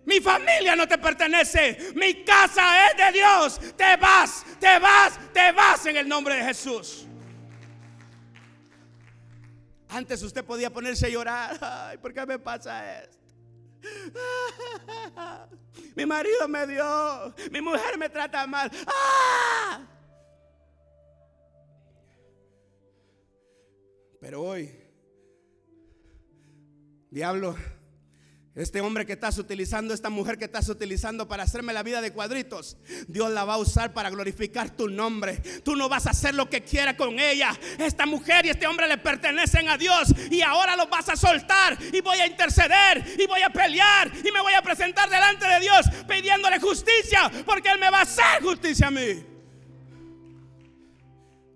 mi 0.05 0.21
familia 0.21 0.73
no 0.75 0.88
te 0.88 0.97
pertenece, 0.97 1.91
mi 1.95 2.23
casa 2.23 2.88
es 2.88 2.97
de 2.97 3.11
Dios. 3.11 3.75
Te 3.75 3.97
vas, 3.97 4.45
te 4.57 4.80
vas, 4.80 5.19
te 5.34 5.51
vas 5.51 5.86
en 5.86 5.97
el 5.97 6.07
nombre 6.07 6.36
de 6.36 6.43
Jesús. 6.45 7.05
Antes 9.89 10.21
usted 10.23 10.45
podía 10.45 10.69
ponerse 10.69 11.07
a 11.07 11.09
llorar. 11.09 11.57
Ay, 11.61 11.97
¿por 11.97 12.13
qué 12.13 12.25
me 12.25 12.39
pasa 12.39 13.01
esto? 13.01 13.17
Mi 15.95 16.05
marido 16.05 16.47
me 16.47 16.67
dio, 16.67 17.34
mi 17.51 17.61
mujer 17.61 17.97
me 17.97 18.09
trata 18.09 18.45
mal. 18.47 18.71
¡Ah! 18.88 19.88
Pero 24.19 24.41
hoy, 24.43 24.71
diablo, 27.09 27.55
este 28.58 28.82
hombre 28.82 29.05
que 29.05 29.14
estás 29.14 29.38
utilizando, 29.38 29.93
esta 29.93 30.10
mujer 30.10 30.39
que 30.39 30.45
estás 30.45 30.68
utilizando 30.68 31.28
para 31.28 31.43
hacerme 31.43 31.74
la 31.74 31.84
vida 31.84 32.01
de 32.01 32.12
cuadritos, 32.12 32.76
Dios 33.08 33.30
la 33.30 33.45
va 33.45 33.53
a 33.53 33.58
usar 33.58 33.93
para 33.93 34.10
glorificar 34.10 34.76
tu 34.76 34.89
nombre. 34.89 35.38
Tú 35.64 35.76
no 35.76 35.88
vas 35.88 36.08
a 36.08 36.10
hacer 36.10 36.34
lo 36.34 36.49
que 36.49 36.64
quiera 36.64 36.97
con 36.97 37.20
ella. 37.20 37.51
Esta 37.78 38.08
mujer 38.08 38.47
y 38.47 38.49
este 38.49 38.66
hombre 38.66 38.88
le 38.88 38.97
pertenecen 38.97 39.70
a 39.70 39.78
Dios 39.78 40.12
y 40.32 40.41
ahora 40.41 40.76
los 40.76 40.89
vas 40.89 41.08
a 41.08 41.16
soltar 41.16 41.78
y 41.93 42.01
voy 42.01 42.18
a 42.18 42.26
interceder 42.26 43.05
y 43.20 43.28
voy 43.28 43.43
a 43.43 43.51
pelear 43.51 44.12
y 44.26 44.32
me 44.32 44.41
voy 44.41 44.53
a 44.53 44.64
presentar 44.64 45.08
delante 45.08 45.47
de 45.47 45.60
Dios 45.60 45.86
pidiéndole 46.08 46.60
justicia 46.60 47.32
porque 47.45 47.70
Él 47.70 47.80
me 47.80 47.91
va 47.91 47.99
a 47.99 48.03
hacer 48.03 48.41
justicia 48.41 48.88
a 48.88 48.91
mí. 48.91 49.24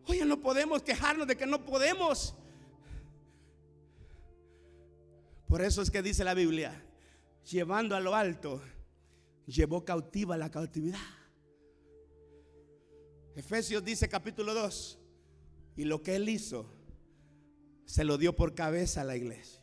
Oye, 0.05 0.23
no 0.23 0.39
podemos 0.39 0.83
quejarnos 0.83 1.25
de 1.25 1.35
que 1.35 1.47
no 1.47 1.65
podemos. 1.65 2.35
Por 5.47 5.63
eso 5.63 5.81
es 5.81 5.89
que 5.89 6.03
dice 6.03 6.23
la 6.23 6.35
Biblia 6.35 6.79
llevando 7.49 7.95
a 7.95 7.99
lo 7.99 8.15
alto, 8.15 8.61
llevó 9.45 9.83
cautiva 9.83 10.37
la 10.37 10.49
cautividad. 10.49 10.99
Efesios 13.35 13.83
dice 13.83 14.09
capítulo 14.09 14.53
2, 14.53 14.99
y 15.77 15.85
lo 15.85 16.01
que 16.01 16.15
él 16.15 16.29
hizo, 16.29 16.69
se 17.85 18.03
lo 18.03 18.17
dio 18.17 18.35
por 18.35 18.55
cabeza 18.55 19.01
a 19.01 19.05
la 19.05 19.15
iglesia. 19.15 19.61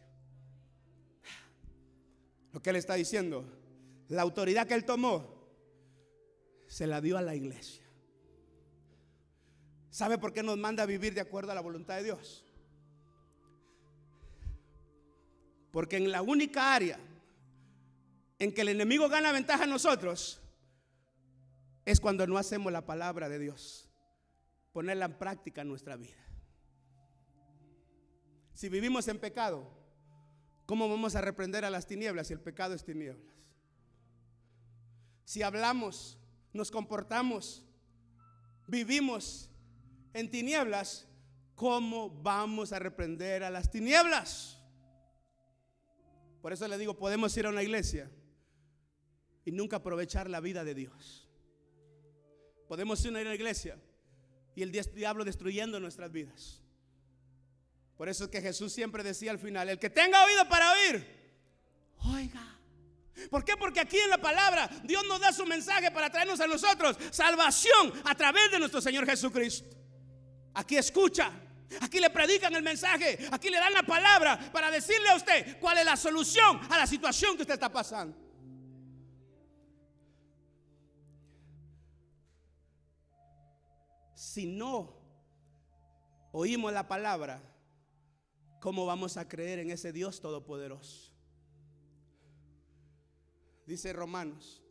Lo 2.53 2.63
que 2.63 2.71
él 2.71 2.77
está 2.77 2.95
diciendo, 2.95 3.45
la 4.09 4.23
autoridad 4.23 4.67
que 4.67 4.75
él 4.75 4.85
tomó, 4.85 5.39
se 6.67 6.87
la 6.87 7.01
dio 7.01 7.17
a 7.17 7.23
la 7.23 7.35
iglesia. 7.35 7.85
¿Sabe 9.91 10.19
por 10.19 10.33
qué 10.33 10.43
nos 10.43 10.59
manda 10.59 10.83
a 10.83 10.87
vivir 10.87 11.15
de 11.15 11.21
acuerdo 11.21 11.53
a 11.53 11.55
la 11.55 11.61
voluntad 11.61 11.97
de 11.97 12.05
Dios? 12.05 12.45
Porque 15.71 15.97
en 15.97 16.11
la 16.11 16.23
única 16.23 16.75
área 16.75 16.99
en 18.39 18.53
que 18.53 18.61
el 18.61 18.69
enemigo 18.69 19.09
gana 19.09 19.33
ventaja 19.33 19.65
a 19.65 19.67
nosotros 19.67 20.41
es 21.85 22.01
cuando 22.01 22.27
no 22.27 22.39
hacemos 22.39 22.73
la 22.73 22.87
palabra 22.87 23.29
de 23.29 23.39
Dios, 23.39 23.91
ponerla 24.73 25.07
en 25.07 25.19
práctica 25.19 25.63
en 25.63 25.69
nuestra 25.69 25.97
vida. 25.97 26.17
Si 28.55 28.69
vivimos 28.69 29.09
en 29.09 29.19
pecado, 29.19 29.69
¿cómo 30.67 30.89
vamos 30.89 31.17
a 31.17 31.21
reprender 31.21 31.65
a 31.65 31.71
las 31.71 31.87
tinieblas 31.87 32.29
si 32.29 32.35
el 32.35 32.41
pecado 32.41 32.75
es 32.75 32.85
tinieblas? 32.85 33.35
Si 35.25 35.43
hablamos, 35.43 36.19
nos 36.53 36.71
comportamos, 36.71 37.65
vivimos 38.67 39.51
en 40.13 40.31
tinieblas, 40.31 41.09
¿cómo 41.55 42.11
vamos 42.23 42.73
a 42.73 42.79
reprender 42.79 43.43
a 43.43 43.51
las 43.51 43.71
tinieblas? 43.71 44.61
Por 46.41 46.53
eso 46.53 46.69
le 46.69 46.79
digo, 46.79 46.97
podemos 46.97 47.37
ir 47.37 47.47
a 47.47 47.51
una 47.51 47.63
iglesia 47.63 48.11
y 49.49 49.51
nunca 49.51 49.77
aprovechar 49.77 50.29
la 50.29 50.41
vida 50.41 50.63
de 50.63 50.75
Dios. 50.75 51.27
Podemos 52.69 53.03
ir 53.03 53.17
a 53.17 53.25
la 53.25 53.35
iglesia 53.35 53.79
y 54.55 54.63
el 54.63 54.71
diablo 54.71 55.25
destruyendo 55.25 55.81
nuestras 55.81 56.13
vidas. 56.13 56.63
Por 57.97 58.11
eso 58.11 58.25
es 58.25 58.31
que 58.31 58.43
Jesús 58.43 58.75
siempre 58.75 59.03
decía 59.03 59.31
al 59.31 59.39
final, 59.39 59.71
el 59.71 59.79
que 59.79 59.89
tenga 59.89 60.23
oído 60.23 60.47
para 60.51 60.71
oír, 60.73 61.03
oiga. 62.15 62.59
¿Por 63.31 63.43
qué? 63.43 63.57
Porque 63.57 63.81
aquí 63.81 63.97
en 63.97 64.11
la 64.11 64.19
palabra 64.19 64.69
Dios 64.85 65.03
nos 65.09 65.19
da 65.19 65.33
su 65.33 65.47
mensaje 65.47 65.91
para 65.93 66.11
traernos 66.11 66.41
a 66.41 66.47
nosotros 66.47 66.99
salvación 67.11 67.95
a 68.05 68.15
través 68.15 68.51
de 68.51 68.59
nuestro 68.59 68.83
Señor 68.83 69.07
Jesucristo. 69.07 69.75
Aquí 70.53 70.77
escucha, 70.77 71.33
aquí 71.81 72.01
le 72.01 72.11
predican 72.11 72.55
el 72.55 72.63
mensaje, 72.63 73.27
aquí 73.33 73.49
le 73.49 73.57
dan 73.57 73.73
la 73.73 73.83
palabra 73.83 74.53
para 74.53 74.71
decirle 74.71 75.09
a 75.09 75.17
usted 75.17 75.59
cuál 75.59 75.79
es 75.79 75.87
la 75.87 75.97
solución 75.97 76.61
a 76.69 76.77
la 76.77 76.87
situación 76.87 77.35
que 77.37 77.43
usted 77.45 77.55
está 77.55 77.73
pasando. 77.73 78.28
Si 84.39 84.47
no 84.47 84.95
oímos 86.31 86.73
la 86.73 86.87
palabra, 86.87 87.43
¿cómo 88.61 88.87
vamos 88.87 89.17
a 89.17 89.27
creer 89.27 89.59
en 89.59 89.73
ese 89.73 89.93
Dios 89.93 90.21
todopoderoso? 90.21 91.13
Dice 93.67 93.93
Romanos, 93.93 94.63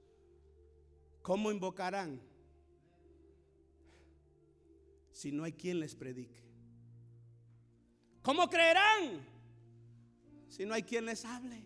¿cómo 1.22 1.52
invocarán 1.52 2.22
si 5.12 5.34
no 5.34 5.44
hay 5.44 5.52
quien 5.52 5.82
les 5.82 5.96
predique? 5.96 6.42
¿Cómo 8.22 8.50
creerán 8.50 9.20
si 10.48 10.66
no 10.66 10.76
hay 10.76 10.84
quien 10.84 11.08
les 11.08 11.26
hable? 11.26 11.62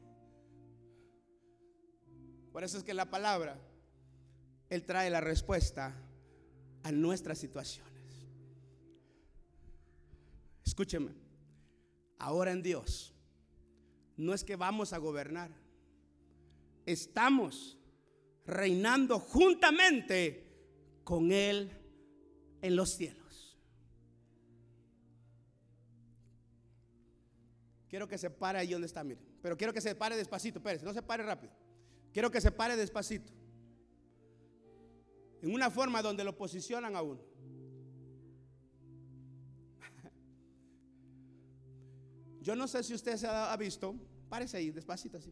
Por 2.51 2.63
eso 2.63 2.79
es 2.79 2.83
que 2.83 2.95
la 2.95 3.11
palabra, 3.11 3.59
Él 4.71 4.87
trae 4.87 5.11
la 5.11 5.21
respuesta 5.21 5.95
a 6.81 6.91
nuestras 6.91 7.37
situaciones. 7.37 7.90
Escúcheme, 10.81 11.11
ahora 12.17 12.51
en 12.51 12.63
Dios, 12.63 13.13
no 14.17 14.33
es 14.33 14.43
que 14.43 14.55
vamos 14.55 14.93
a 14.93 14.97
gobernar, 14.97 15.51
estamos 16.87 17.77
reinando 18.47 19.19
juntamente 19.19 20.43
con 21.03 21.31
Él 21.31 21.69
en 22.63 22.75
los 22.75 22.95
cielos. 22.95 23.59
Quiero 27.87 28.07
que 28.07 28.17
se 28.17 28.31
pare 28.31 28.57
ahí 28.57 28.71
donde 28.71 28.87
está, 28.87 29.03
mire. 29.03 29.21
Pero 29.43 29.55
quiero 29.55 29.71
que 29.71 29.81
se 29.81 29.93
pare 29.93 30.17
despacito, 30.17 30.57
espérese, 30.57 30.83
no 30.83 30.93
se 30.93 31.03
pare 31.03 31.21
rápido. 31.21 31.53
Quiero 32.11 32.31
que 32.31 32.41
se 32.41 32.49
pare 32.49 32.75
despacito 32.75 33.31
en 35.43 35.53
una 35.53 35.69
forma 35.69 36.01
donde 36.01 36.23
lo 36.23 36.35
posicionan 36.35 36.95
a 36.95 37.03
uno. 37.03 37.30
Yo 42.41 42.55
no 42.55 42.67
sé 42.67 42.81
si 42.83 42.95
usted 42.95 43.17
se 43.17 43.27
ha 43.27 43.55
visto, 43.55 43.95
párese 44.27 44.57
ahí, 44.57 44.71
despacito 44.71 45.17
así. 45.17 45.31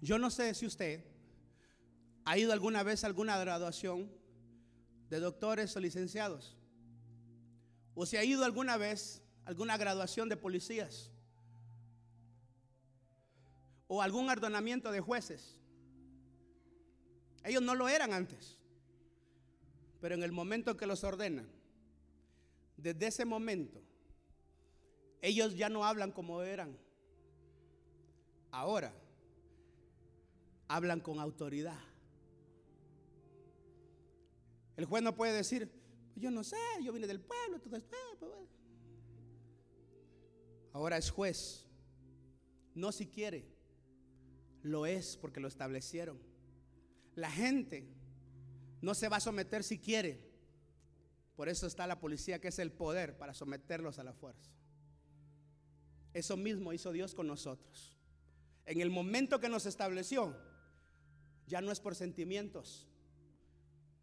Yo 0.00 0.18
no 0.18 0.30
sé 0.30 0.52
si 0.54 0.66
usted 0.66 1.04
ha 2.24 2.36
ido 2.36 2.52
alguna 2.52 2.82
vez 2.82 3.04
a 3.04 3.06
alguna 3.06 3.38
graduación 3.38 4.10
de 5.08 5.20
doctores 5.20 5.76
o 5.76 5.80
licenciados. 5.80 6.56
O 7.94 8.04
si 8.04 8.16
ha 8.16 8.24
ido 8.24 8.44
alguna 8.44 8.76
vez 8.76 9.22
a 9.44 9.50
alguna 9.50 9.76
graduación 9.76 10.28
de 10.28 10.36
policías. 10.36 11.12
O 13.94 14.00
algún 14.00 14.30
ordenamiento 14.30 14.90
de 14.90 15.00
jueces. 15.00 15.60
Ellos 17.44 17.60
no 17.60 17.74
lo 17.74 17.90
eran 17.90 18.14
antes. 18.14 18.58
Pero 20.00 20.14
en 20.14 20.22
el 20.22 20.32
momento 20.32 20.78
que 20.78 20.86
los 20.86 21.04
ordenan, 21.04 21.46
desde 22.78 23.08
ese 23.08 23.26
momento, 23.26 23.82
ellos 25.20 25.54
ya 25.54 25.68
no 25.68 25.84
hablan 25.84 26.10
como 26.10 26.40
eran. 26.40 26.74
Ahora 28.50 28.94
hablan 30.68 31.00
con 31.00 31.20
autoridad. 31.20 31.78
El 34.78 34.86
juez 34.86 35.02
no 35.02 35.14
puede 35.14 35.34
decir, 35.34 35.70
yo 36.16 36.30
no 36.30 36.42
sé, 36.42 36.56
yo 36.82 36.94
vine 36.94 37.06
del 37.06 37.20
pueblo, 37.20 37.58
esto. 37.58 37.68
Pues, 37.68 37.82
Ahora 40.72 40.96
es 40.96 41.10
juez. 41.10 41.66
No 42.74 42.90
si 42.90 43.06
quiere, 43.06 43.51
lo 44.62 44.86
es 44.86 45.16
porque 45.16 45.40
lo 45.40 45.48
establecieron. 45.48 46.18
La 47.14 47.30
gente 47.30 47.86
no 48.80 48.94
se 48.94 49.08
va 49.08 49.16
a 49.16 49.20
someter 49.20 49.62
si 49.62 49.78
quiere. 49.78 50.32
Por 51.36 51.48
eso 51.48 51.66
está 51.66 51.86
la 51.86 52.00
policía, 52.00 52.40
que 52.40 52.48
es 52.48 52.58
el 52.58 52.72
poder 52.72 53.16
para 53.16 53.34
someterlos 53.34 53.98
a 53.98 54.04
la 54.04 54.12
fuerza. 54.12 54.50
Eso 56.14 56.36
mismo 56.36 56.72
hizo 56.72 56.92
Dios 56.92 57.14
con 57.14 57.26
nosotros. 57.26 57.96
En 58.66 58.80
el 58.80 58.90
momento 58.90 59.40
que 59.40 59.48
nos 59.48 59.66
estableció, 59.66 60.36
ya 61.46 61.60
no 61.60 61.72
es 61.72 61.80
por 61.80 61.94
sentimientos, 61.94 62.86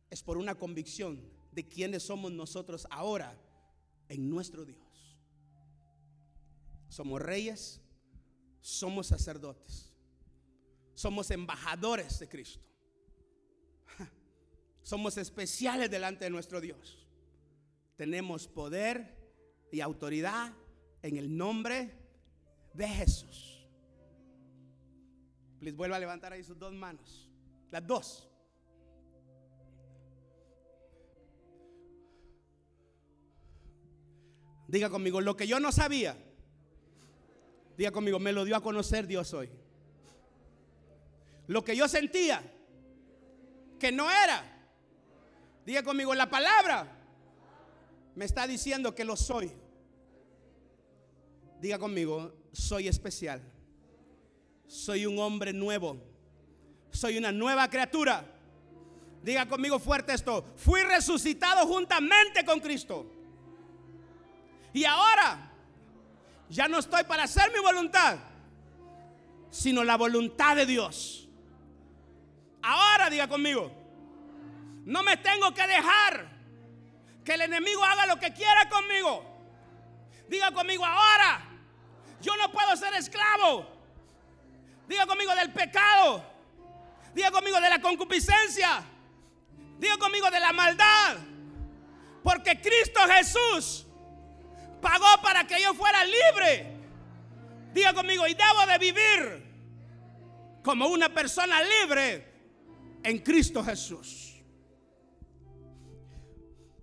es 0.10 0.24
por 0.24 0.38
una 0.38 0.55
convicción 0.55 1.22
de 1.51 1.68
quiénes 1.68 2.03
somos 2.03 2.32
nosotros 2.32 2.88
ahora 2.89 3.38
en 4.07 4.30
nuestro 4.30 4.66
Dios. 4.66 5.18
Somos 6.89 7.22
reyes, 7.22 7.82
somos 8.62 9.07
sacerdotes, 9.07 9.89
somos 11.00 11.32
embajadores 11.32 12.20
de 12.20 12.28
Cristo. 12.28 12.60
Somos 14.82 15.18
especiales 15.18 15.89
delante 15.89 16.26
de 16.26 16.30
nuestro 16.30 16.60
Dios. 16.60 17.08
Tenemos 17.95 18.50
poder 18.50 19.16
y 19.72 19.80
autoridad 19.80 20.52
en 21.02 21.16
el 21.16 21.38
nombre 21.38 21.93
de 22.74 22.86
Jesús. 22.86 23.66
Les 25.62 25.74
vuelvo 25.74 25.95
a 25.95 26.00
levantar 26.00 26.34
ahí 26.34 26.43
sus 26.43 26.60
dos 26.60 26.74
manos. 26.74 27.32
Las 27.72 27.88
dos. 27.88 28.30
Diga 34.68 34.89
conmigo, 34.89 35.22
lo 35.22 35.38
que 35.38 35.47
yo 35.47 35.62
no 35.62 35.72
sabía, 35.72 36.18
diga 37.78 37.91
conmigo, 37.91 38.20
me 38.20 38.34
lo 38.34 38.43
dio 38.43 38.58
a 38.58 38.62
conocer 38.62 39.08
Dios 39.08 39.34
hoy. 39.34 39.50
Lo 41.50 41.64
que 41.64 41.76
yo 41.76 41.88
sentía, 41.88 42.41
que 43.78 43.91
no 43.91 44.10
era, 44.10 44.43
diga 45.66 45.84
conmigo, 45.84 46.16
la 46.16 46.30
palabra 46.30 46.95
me 48.16 48.24
está 48.24 48.47
diciendo 48.47 48.95
que 48.95 49.04
lo 49.04 49.18
soy. 49.18 49.52
Diga 51.60 51.78
conmigo, 51.78 52.34
soy 52.54 52.88
especial. 52.88 53.41
Soy 54.66 55.06
un 55.06 55.20
hombre 55.20 55.52
nuevo 55.52 56.10
soy 56.91 57.18
una 57.18 57.32
nueva 57.32 57.70
criatura. 57.70 58.26
Diga 59.24 59.47
conmigo 59.47 59.80
fuerte 59.80 60.14
esto. 60.14 60.45
Fui 60.56 60.82
resucitado 60.82 61.66
juntamente 61.68 62.43
con 62.45 62.60
Cristo. 62.60 63.06
Y 64.74 64.86
ahora 64.86 65.52
ya 66.50 66.68
no 66.68 66.80
estoy 66.80 67.04
para 67.04 67.24
hacer 67.24 67.52
mi 67.52 67.60
voluntad, 67.60 68.18
sino 69.50 69.84
la 69.84 69.97
voluntad 69.97 70.56
de 70.56 70.66
Dios. 70.66 71.29
Ahora 72.62 73.10
diga 73.10 73.28
conmigo, 73.28 73.72
no 74.86 75.03
me 75.03 75.18
tengo 75.18 75.53
que 75.53 75.66
dejar 75.66 76.28
que 77.24 77.34
el 77.34 77.41
enemigo 77.41 77.84
haga 77.84 78.05
lo 78.05 78.20
que 78.20 78.34
quiera 78.34 78.70
conmigo. 78.70 79.26
Diga 80.28 80.51
conmigo, 80.51 80.86
ahora 80.86 81.41
yo 82.22 82.36
no 82.38 82.51
puedo 82.51 82.76
ser 82.76 82.93
esclavo. 82.95 83.68
Diga 84.88 85.05
conmigo 85.05 85.34
del 85.36 85.51
pecado 85.51 86.30
Diga 87.14 87.32
conmigo 87.32 87.60
de 87.60 87.70
la 87.70 87.82
concupiscencia. 87.82 88.84
Diga 89.78 89.97
conmigo 89.97 90.30
de 90.30 90.39
la 90.39 90.53
maldad. 90.53 91.18
Porque 92.24 92.60
Cristo 92.62 92.99
Jesús 93.12 93.86
pagó 94.82 95.22
para 95.22 95.45
que 95.45 95.62
yo 95.62 95.74
fuera 95.74 96.03
libre. 96.05 96.78
Diga 97.74 97.93
conmigo, 97.93 98.28
y 98.28 98.34
debo 98.34 98.66
de 98.68 98.78
vivir 98.78 99.45
como 100.64 100.88
una 100.88 101.10
persona 101.10 101.62
libre 101.62 102.29
en 103.04 103.20
Cristo 103.20 103.64
Jesús. 103.64 104.36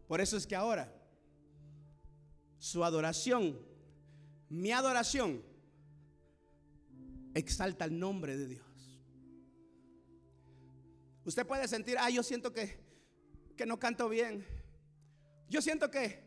Por 0.08 0.20
eso 0.20 0.36
es 0.36 0.46
que 0.46 0.54
ahora 0.54 0.92
su 2.58 2.84
adoración, 2.84 3.58
mi 4.48 4.72
adoración, 4.72 5.42
exalta 7.34 7.84
el 7.84 7.98
nombre 7.98 8.36
de 8.36 8.46
Dios. 8.46 8.66
Usted 11.24 11.46
puede 11.46 11.68
sentir, 11.68 11.96
ah, 11.98 12.08
yo 12.08 12.22
siento 12.22 12.52
que, 12.52 12.78
que 13.56 13.66
no 13.66 13.78
canto 13.78 14.08
bien. 14.08 14.46
Yo 15.48 15.60
siento 15.60 15.90
que, 15.90 16.24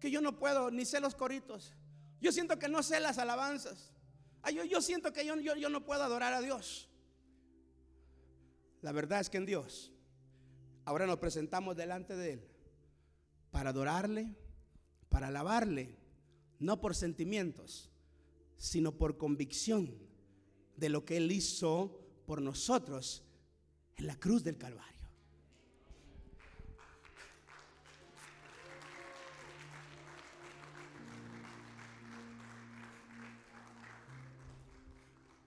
que 0.00 0.10
yo 0.10 0.20
no 0.20 0.38
puedo, 0.38 0.70
ni 0.70 0.84
sé 0.84 1.00
los 1.00 1.14
coritos. 1.14 1.74
Yo 2.20 2.30
siento 2.32 2.58
que 2.58 2.68
no 2.68 2.82
sé 2.82 3.00
las 3.00 3.18
alabanzas. 3.18 3.92
Ah, 4.42 4.50
yo, 4.50 4.64
yo 4.64 4.80
siento 4.80 5.12
que 5.12 5.24
yo, 5.24 5.36
yo, 5.36 5.56
yo 5.56 5.68
no 5.70 5.84
puedo 5.84 6.02
adorar 6.02 6.34
a 6.34 6.40
Dios. 6.40 6.88
La 8.84 8.92
verdad 8.92 9.18
es 9.18 9.30
que 9.30 9.38
en 9.38 9.46
Dios, 9.46 9.90
ahora 10.84 11.06
nos 11.06 11.18
presentamos 11.18 11.74
delante 11.74 12.14
de 12.16 12.34
Él 12.34 12.48
para 13.50 13.70
adorarle, 13.70 14.34
para 15.08 15.28
alabarle, 15.28 15.96
no 16.58 16.82
por 16.82 16.94
sentimientos, 16.94 17.90
sino 18.58 18.92
por 18.92 19.16
convicción 19.16 19.90
de 20.76 20.90
lo 20.90 21.02
que 21.06 21.16
Él 21.16 21.32
hizo 21.32 21.98
por 22.26 22.42
nosotros 22.42 23.24
en 23.96 24.06
la 24.06 24.20
cruz 24.20 24.44
del 24.44 24.58
Calvario. 24.58 25.08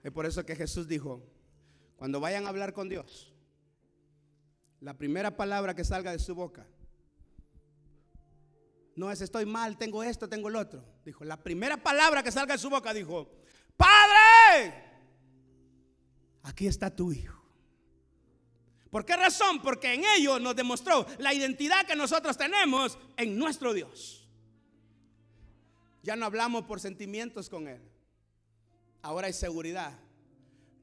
Es 0.02 0.10
por 0.10 0.26
eso 0.26 0.44
que 0.44 0.56
Jesús 0.56 0.88
dijo, 0.88 1.37
cuando 1.98 2.20
vayan 2.20 2.46
a 2.46 2.50
hablar 2.50 2.72
con 2.72 2.88
Dios, 2.88 3.34
la 4.80 4.94
primera 4.94 5.36
palabra 5.36 5.74
que 5.74 5.84
salga 5.84 6.12
de 6.12 6.20
su 6.20 6.34
boca, 6.34 6.64
no 8.94 9.10
es 9.10 9.20
estoy 9.20 9.46
mal, 9.46 9.76
tengo 9.76 10.02
esto, 10.02 10.28
tengo 10.28 10.48
el 10.48 10.56
otro. 10.56 10.84
Dijo, 11.04 11.24
la 11.24 11.36
primera 11.36 11.76
palabra 11.76 12.22
que 12.22 12.32
salga 12.32 12.54
de 12.54 12.58
su 12.58 12.70
boca 12.70 12.94
dijo, 12.94 13.30
Padre, 13.76 14.74
aquí 16.44 16.68
está 16.68 16.94
tu 16.94 17.12
hijo. 17.12 17.36
¿Por 18.90 19.04
qué 19.04 19.16
razón? 19.16 19.60
Porque 19.60 19.94
en 19.94 20.04
ello 20.16 20.38
nos 20.38 20.56
demostró 20.56 21.04
la 21.18 21.34
identidad 21.34 21.84
que 21.84 21.94
nosotros 21.96 22.38
tenemos 22.38 22.96
en 23.16 23.36
nuestro 23.36 23.72
Dios. 23.72 24.28
Ya 26.02 26.16
no 26.16 26.26
hablamos 26.26 26.64
por 26.64 26.80
sentimientos 26.80 27.50
con 27.50 27.68
Él. 27.68 27.82
Ahora 29.02 29.26
hay 29.26 29.32
seguridad 29.32 29.98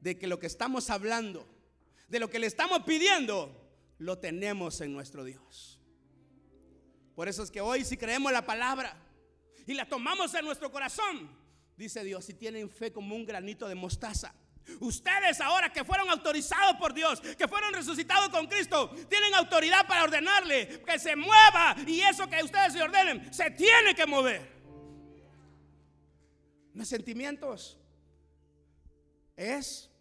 de 0.05 0.19
que 0.19 0.27
lo 0.27 0.37
que 0.37 0.45
estamos 0.45 0.91
hablando, 0.91 1.47
de 2.07 2.19
lo 2.19 2.29
que 2.29 2.37
le 2.37 2.45
estamos 2.45 2.83
pidiendo, 2.83 3.51
lo 3.97 4.19
tenemos 4.19 4.79
en 4.81 4.93
nuestro 4.93 5.23
Dios. 5.23 5.81
Por 7.15 7.27
eso 7.27 7.41
es 7.41 7.49
que 7.49 7.59
hoy 7.59 7.83
si 7.83 7.97
creemos 7.97 8.31
la 8.31 8.45
palabra 8.45 8.95
y 9.65 9.73
la 9.73 9.89
tomamos 9.89 10.31
en 10.35 10.45
nuestro 10.45 10.71
corazón, 10.71 11.35
dice 11.75 12.03
Dios, 12.03 12.23
si 12.23 12.35
tienen 12.35 12.69
fe 12.69 12.93
como 12.93 13.15
un 13.15 13.25
granito 13.25 13.67
de 13.67 13.73
mostaza, 13.73 14.35
Ustedes 14.79 15.39
ahora 15.41 15.71
que 15.71 15.83
fueron 15.83 16.09
autorizados 16.09 16.75
por 16.77 16.91
Dios, 16.91 17.21
que 17.21 17.47
fueron 17.47 17.71
resucitados 17.71 18.29
con 18.29 18.47
Cristo, 18.47 18.89
tienen 19.07 19.35
autoridad 19.35 19.87
para 19.87 20.03
ordenarle 20.03 20.81
que 20.81 20.97
se 20.97 21.15
mueva 21.15 21.75
y 21.85 22.01
eso 22.01 22.27
que 22.27 22.43
ustedes 22.43 22.73
se 22.73 22.81
ordenen 22.81 23.31
se 23.31 23.51
tiene 23.51 23.93
que 23.93 24.07
mover. 24.07 24.51
No 26.73 26.83
sentimientos. 26.83 27.77
es 29.35 29.91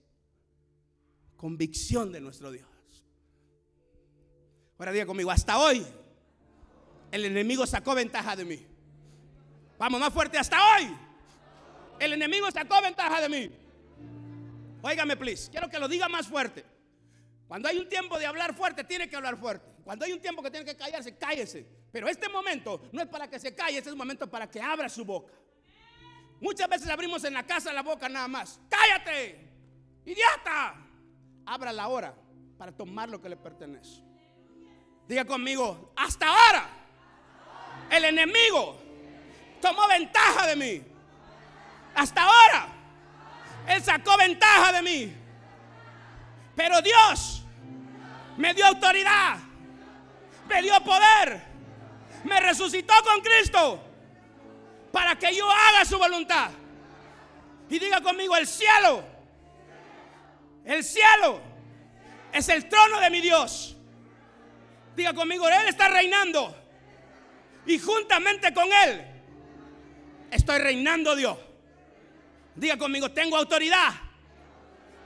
convicción 1.45 2.11
de 2.11 2.23
nuestro 2.23 2.51
Dios. 2.51 2.67
Ahora 4.79 4.93
diga 4.93 5.05
conmigo, 5.05 5.31
hasta 5.31 5.59
hoy 5.59 5.87
el 7.13 7.27
enemigo 7.27 7.67
sacó 7.67 7.95
ventaja 7.95 8.35
de 8.35 8.47
mí. 8.47 8.67
Vamos 9.79 10.01
más 10.01 10.11
fuerte, 10.11 10.39
hasta 10.39 10.57
hoy 10.57 10.89
el 12.01 12.15
enemigo 12.15 12.51
sacó 12.51 12.81
ventaja 12.81 13.21
de 13.21 13.29
mí. 13.29 13.51
Óigame, 14.81 15.19
please, 15.19 15.51
quiero 15.51 15.69
que 15.69 15.79
lo 15.79 15.87
diga 15.87 16.09
más 16.09 16.27
fuerte. 16.27 16.65
Cuando 17.47 17.69
hay 17.69 17.77
un 17.77 17.91
tiempo 17.91 18.19
de 18.19 18.25
hablar 18.25 18.55
fuerte, 18.55 18.83
tiene 18.83 19.07
que 19.11 19.17
hablar 19.17 19.37
fuerte. 19.37 19.71
Cuando 19.85 20.07
hay 20.07 20.15
un 20.15 20.23
tiempo 20.23 20.43
que 20.43 20.51
tiene 20.51 20.65
que 20.65 20.79
callarse, 20.79 21.15
cállese. 21.19 21.67
Pero 21.93 22.09
este 22.09 22.31
momento 22.31 22.89
no 22.91 23.03
es 23.03 23.09
para 23.09 23.29
que 23.29 23.39
se 23.39 23.55
calle, 23.55 23.77
este 23.77 23.91
es 23.91 23.93
un 23.93 23.99
momento 23.99 24.31
para 24.31 24.51
que 24.51 24.63
abra 24.63 24.89
su 24.89 25.05
boca. 25.05 25.35
Muchas 26.41 26.71
veces 26.71 26.89
abrimos 26.89 27.23
en 27.25 27.35
la 27.35 27.45
casa 27.45 27.71
la 27.71 27.83
boca 27.83 28.09
nada 28.09 28.29
más. 28.29 28.59
Cállate, 28.71 29.47
idiota. 30.07 30.84
Abra 31.47 31.73
la 31.73 31.89
hora 31.89 32.15
para 32.59 32.73
tomar 32.73 33.09
lo 33.09 33.21
que 33.21 33.29
le 33.29 33.37
pertenece. 33.37 34.03
Diga 35.07 35.25
conmigo, 35.25 35.93
hasta 35.97 36.27
ahora 36.27 36.69
el 37.91 38.05
enemigo 38.05 38.79
tomó 39.61 39.87
ventaja 39.89 40.47
de 40.47 40.57
mí. 40.57 40.83
Hasta 41.95 42.23
ahora 42.23 42.69
él 43.69 43.83
sacó 43.83 44.17
ventaja 44.17 44.73
de 44.73 44.83
mí. 44.83 45.15
Pero 46.57 46.81
Dios 46.81 47.43
me 48.37 48.55
dio 48.55 48.67
autoridad, 48.67 49.39
me 50.49 50.63
dio 50.63 50.79
poder, 50.83 51.43
me 52.25 52.41
resucitó 52.41 52.95
con 53.03 53.21
Cristo 53.21 53.83
para 54.93 55.17
que 55.17 55.35
yo 55.35 55.51
haga 55.51 55.85
su 55.85 55.99
voluntad. 55.99 56.51
Y 57.69 57.79
diga 57.79 58.01
conmigo, 58.01 58.37
el 58.37 58.47
cielo, 58.47 59.03
el 60.65 60.83
cielo 60.83 61.41
es 62.33 62.49
el 62.49 62.69
trono 62.69 63.01
de 63.01 63.11
mi 63.11 63.21
Dios. 63.21 63.77
Diga 64.97 65.13
conmigo, 65.13 65.49
Él 65.49 65.69
está 65.69 65.89
reinando. 65.89 66.55
Y 67.67 67.79
juntamente 67.79 68.53
con 68.53 68.69
Él 68.85 69.05
estoy 70.31 70.59
reinando 70.59 71.17
Dios. 71.17 71.39
Diga 72.55 72.77
conmigo, 72.77 73.11
tengo 73.11 73.37
autoridad, 73.37 73.91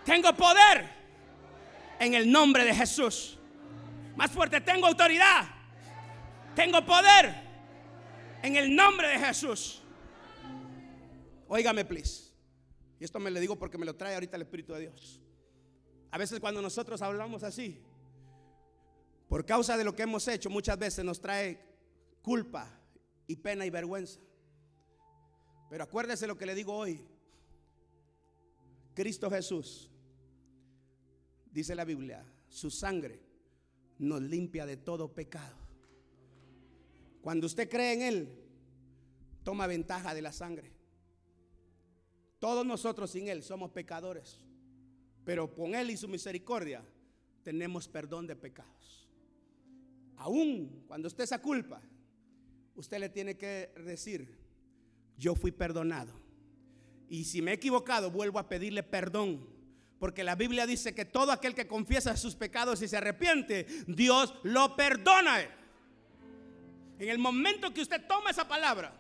tengo 0.04 0.34
poder 0.34 0.88
en 1.98 2.14
el 2.14 2.30
nombre 2.30 2.64
de 2.64 2.74
Jesús. 2.74 3.38
Más 4.16 4.30
fuerte, 4.30 4.60
tengo 4.60 4.86
autoridad. 4.86 5.46
Tengo 6.54 6.84
poder 6.84 7.34
en 8.42 8.56
el 8.56 8.74
nombre 8.74 9.08
de 9.08 9.18
Jesús. 9.18 9.80
Óigame, 11.46 11.84
please. 11.84 12.32
Y 12.98 13.04
esto 13.04 13.20
me 13.20 13.30
lo 13.30 13.38
digo 13.38 13.56
porque 13.56 13.78
me 13.78 13.86
lo 13.86 13.94
trae 13.94 14.14
ahorita 14.14 14.36
el 14.36 14.42
Espíritu 14.42 14.72
de 14.72 14.80
Dios. 14.80 15.20
A 16.10 16.18
veces 16.18 16.40
cuando 16.40 16.62
nosotros 16.62 17.02
hablamos 17.02 17.42
así, 17.42 17.82
por 19.28 19.44
causa 19.44 19.76
de 19.76 19.84
lo 19.84 19.94
que 19.94 20.02
hemos 20.02 20.26
hecho, 20.26 20.48
muchas 20.48 20.78
veces 20.78 21.04
nos 21.04 21.20
trae 21.20 21.60
culpa 22.22 22.68
y 23.26 23.36
pena 23.36 23.66
y 23.66 23.70
vergüenza. 23.70 24.20
Pero 25.68 25.84
acuérdese 25.84 26.26
lo 26.26 26.38
que 26.38 26.46
le 26.46 26.54
digo 26.54 26.74
hoy. 26.74 27.06
Cristo 28.94 29.30
Jesús 29.30 29.90
dice 31.52 31.74
la 31.74 31.84
Biblia, 31.84 32.24
su 32.48 32.70
sangre 32.70 33.20
nos 33.98 34.22
limpia 34.22 34.64
de 34.64 34.76
todo 34.76 35.12
pecado. 35.12 35.56
Cuando 37.20 37.46
usted 37.46 37.68
cree 37.68 37.92
en 37.92 38.02
Él, 38.02 38.44
toma 39.44 39.66
ventaja 39.66 40.14
de 40.14 40.22
la 40.22 40.32
sangre. 40.32 40.72
Todos 42.38 42.64
nosotros 42.64 43.10
sin 43.10 43.28
Él 43.28 43.42
somos 43.42 43.70
pecadores, 43.72 44.40
pero 45.28 45.52
con 45.52 45.74
Él 45.74 45.90
y 45.90 45.96
su 45.98 46.08
misericordia 46.08 46.82
tenemos 47.42 47.86
perdón 47.86 48.26
de 48.26 48.34
pecados. 48.34 49.06
Aún 50.16 50.84
cuando 50.88 51.06
usted 51.06 51.24
esa 51.24 51.42
culpa, 51.42 51.82
usted 52.74 52.98
le 52.98 53.10
tiene 53.10 53.36
que 53.36 53.70
decir, 53.84 54.38
yo 55.18 55.34
fui 55.34 55.52
perdonado. 55.52 56.14
Y 57.10 57.26
si 57.26 57.42
me 57.42 57.50
he 57.50 57.54
equivocado, 57.56 58.10
vuelvo 58.10 58.38
a 58.38 58.48
pedirle 58.48 58.82
perdón 58.82 59.46
porque 59.98 60.24
la 60.24 60.34
Biblia 60.34 60.66
dice 60.66 60.94
que 60.94 61.04
todo 61.04 61.30
aquel 61.30 61.54
que 61.54 61.66
confiesa 61.66 62.16
sus 62.16 62.34
pecados 62.34 62.80
y 62.80 62.88
se 62.88 62.96
arrepiente, 62.96 63.66
Dios 63.86 64.34
lo 64.44 64.76
perdona. 64.76 65.42
En 66.98 67.08
el 67.10 67.18
momento 67.18 67.74
que 67.74 67.82
usted 67.82 68.02
toma 68.06 68.30
esa 68.30 68.48
palabra, 68.48 68.98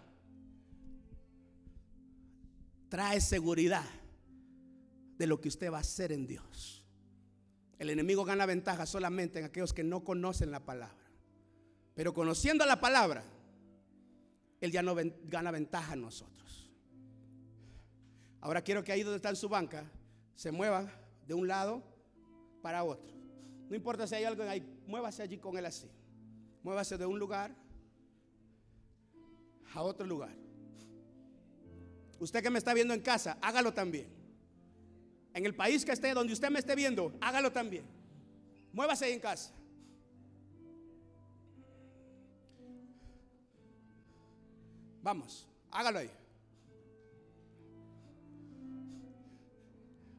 trae 2.90 3.18
seguridad 3.18 3.97
de 5.18 5.26
lo 5.26 5.40
que 5.40 5.48
usted 5.48 5.70
va 5.70 5.78
a 5.78 5.80
hacer 5.80 6.12
en 6.12 6.26
Dios. 6.26 6.84
El 7.78 7.90
enemigo 7.90 8.24
gana 8.24 8.46
ventaja 8.46 8.86
solamente 8.86 9.40
en 9.40 9.44
aquellos 9.44 9.72
que 9.72 9.84
no 9.84 10.04
conocen 10.04 10.50
la 10.50 10.64
palabra. 10.64 10.96
Pero 11.94 12.14
conociendo 12.14 12.64
la 12.64 12.80
palabra, 12.80 13.24
él 14.60 14.70
ya 14.70 14.82
no 14.82 14.96
gana 15.24 15.50
ventaja 15.50 15.94
en 15.94 16.02
nosotros. 16.02 16.70
Ahora 18.40 18.62
quiero 18.62 18.84
que 18.84 18.92
ahí 18.92 19.02
donde 19.02 19.16
está 19.16 19.30
en 19.30 19.36
su 19.36 19.48
banca, 19.48 19.84
se 20.36 20.52
mueva 20.52 20.90
de 21.26 21.34
un 21.34 21.48
lado 21.48 21.82
para 22.62 22.84
otro. 22.84 23.12
No 23.68 23.74
importa 23.74 24.06
si 24.06 24.14
hay 24.14 24.24
algo 24.24 24.44
ahí, 24.44 24.62
muévase 24.86 25.22
allí 25.22 25.38
con 25.38 25.56
él 25.58 25.66
así. 25.66 25.90
Muévase 26.62 26.96
de 26.96 27.06
un 27.06 27.18
lugar 27.18 27.54
a 29.74 29.82
otro 29.82 30.06
lugar. 30.06 30.34
Usted 32.20 32.42
que 32.42 32.50
me 32.50 32.58
está 32.58 32.74
viendo 32.74 32.94
en 32.94 33.00
casa, 33.00 33.38
hágalo 33.40 33.72
también. 33.72 34.17
En 35.34 35.46
el 35.46 35.54
país 35.54 35.84
que 35.84 35.92
esté, 35.92 36.14
donde 36.14 36.32
usted 36.32 36.50
me 36.50 36.58
esté 36.58 36.74
viendo, 36.74 37.16
hágalo 37.20 37.52
también. 37.52 37.84
Muévase 38.72 39.04
ahí 39.04 39.12
en 39.12 39.20
casa. 39.20 39.52
Vamos, 45.02 45.48
hágalo 45.70 46.00
ahí. 46.00 46.10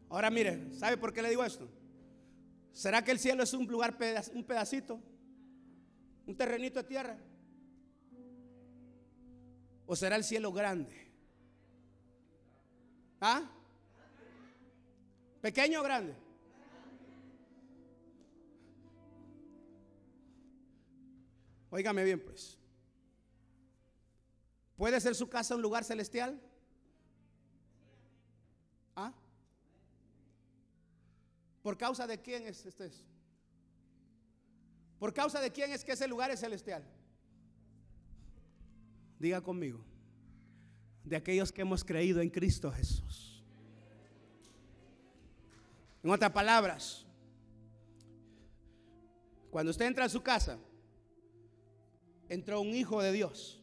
Ahora 0.09 0.31
mire, 0.31 0.73
¿sabe 0.73 0.97
por 0.97 1.13
qué 1.13 1.21
le 1.21 1.29
digo 1.29 1.43
esto? 1.43 1.69
¿Será 2.73 3.03
que 3.03 3.11
el 3.11 3.19
cielo 3.19 3.43
es 3.43 3.53
un 3.53 3.67
lugar, 3.67 3.97
un 4.33 4.43
pedacito? 4.43 4.99
¿Un 6.25 6.35
terrenito 6.35 6.81
de 6.81 6.87
tierra? 6.87 7.17
¿O 9.85 9.95
será 9.95 10.15
el 10.15 10.23
cielo 10.23 10.51
grande? 10.51 11.11
¿Ah? 13.19 13.43
¿Pequeño 15.41 15.79
o 15.79 15.83
grande? 15.83 16.15
Óigame 21.69 22.03
bien, 22.03 22.19
pues. 22.19 22.57
¿Puede 24.75 24.99
ser 24.99 25.15
su 25.15 25.29
casa 25.29 25.55
un 25.55 25.61
lugar 25.61 25.83
celestial? 25.83 26.41
¿Ah? 28.95 29.13
¿Por 31.61 31.77
causa 31.77 32.07
de 32.07 32.21
quién 32.21 32.47
es 32.47 32.65
este? 32.65 32.89
¿Por 34.97 35.13
causa 35.13 35.39
de 35.39 35.51
quién 35.51 35.71
es 35.71 35.83
que 35.83 35.93
ese 35.93 36.07
lugar 36.07 36.31
es 36.31 36.39
celestial? 36.39 36.83
Diga 39.19 39.41
conmigo. 39.41 39.85
De 41.03 41.15
aquellos 41.15 41.51
que 41.51 41.61
hemos 41.61 41.83
creído 41.83 42.21
en 42.21 42.29
Cristo 42.29 42.71
Jesús. 42.71 43.38
En 46.03 46.09
otras 46.09 46.31
palabras, 46.31 47.05
cuando 49.49 49.71
usted 49.71 49.85
entra 49.85 50.05
a 50.05 50.09
su 50.09 50.21
casa, 50.21 50.57
entró 52.27 52.61
un 52.61 52.73
hijo 52.75 53.01
de 53.01 53.11
Dios 53.11 53.55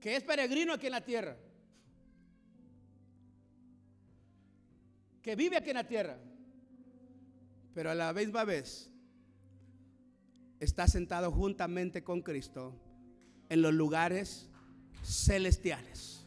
que 0.00 0.16
es 0.16 0.22
peregrino 0.22 0.72
aquí 0.72 0.86
en 0.86 0.92
la 0.92 1.04
tierra. 1.04 1.36
que 5.22 5.36
vive 5.36 5.56
aquí 5.56 5.70
en 5.70 5.76
la 5.76 5.86
tierra, 5.86 6.18
pero 7.74 7.90
a 7.90 7.94
la 7.94 8.12
misma 8.12 8.44
vez 8.44 8.90
está 10.58 10.86
sentado 10.86 11.30
juntamente 11.30 12.02
con 12.02 12.22
Cristo 12.22 12.74
en 13.48 13.62
los 13.62 13.74
lugares 13.74 14.48
celestiales. 15.02 16.19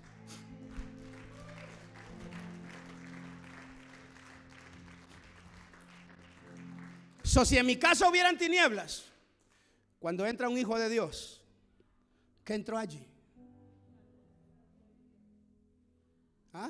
So, 7.34 7.44
si 7.46 7.58
en 7.58 7.66
mi 7.66 7.78
casa 7.78 8.08
hubieran 8.08 8.38
tinieblas, 8.38 9.06
cuando 9.98 10.24
entra 10.24 10.48
un 10.48 10.56
hijo 10.56 10.78
de 10.78 10.88
Dios, 10.88 11.42
¿qué 12.44 12.54
entró 12.54 12.78
allí? 12.78 13.04
¿Ah? 16.54 16.70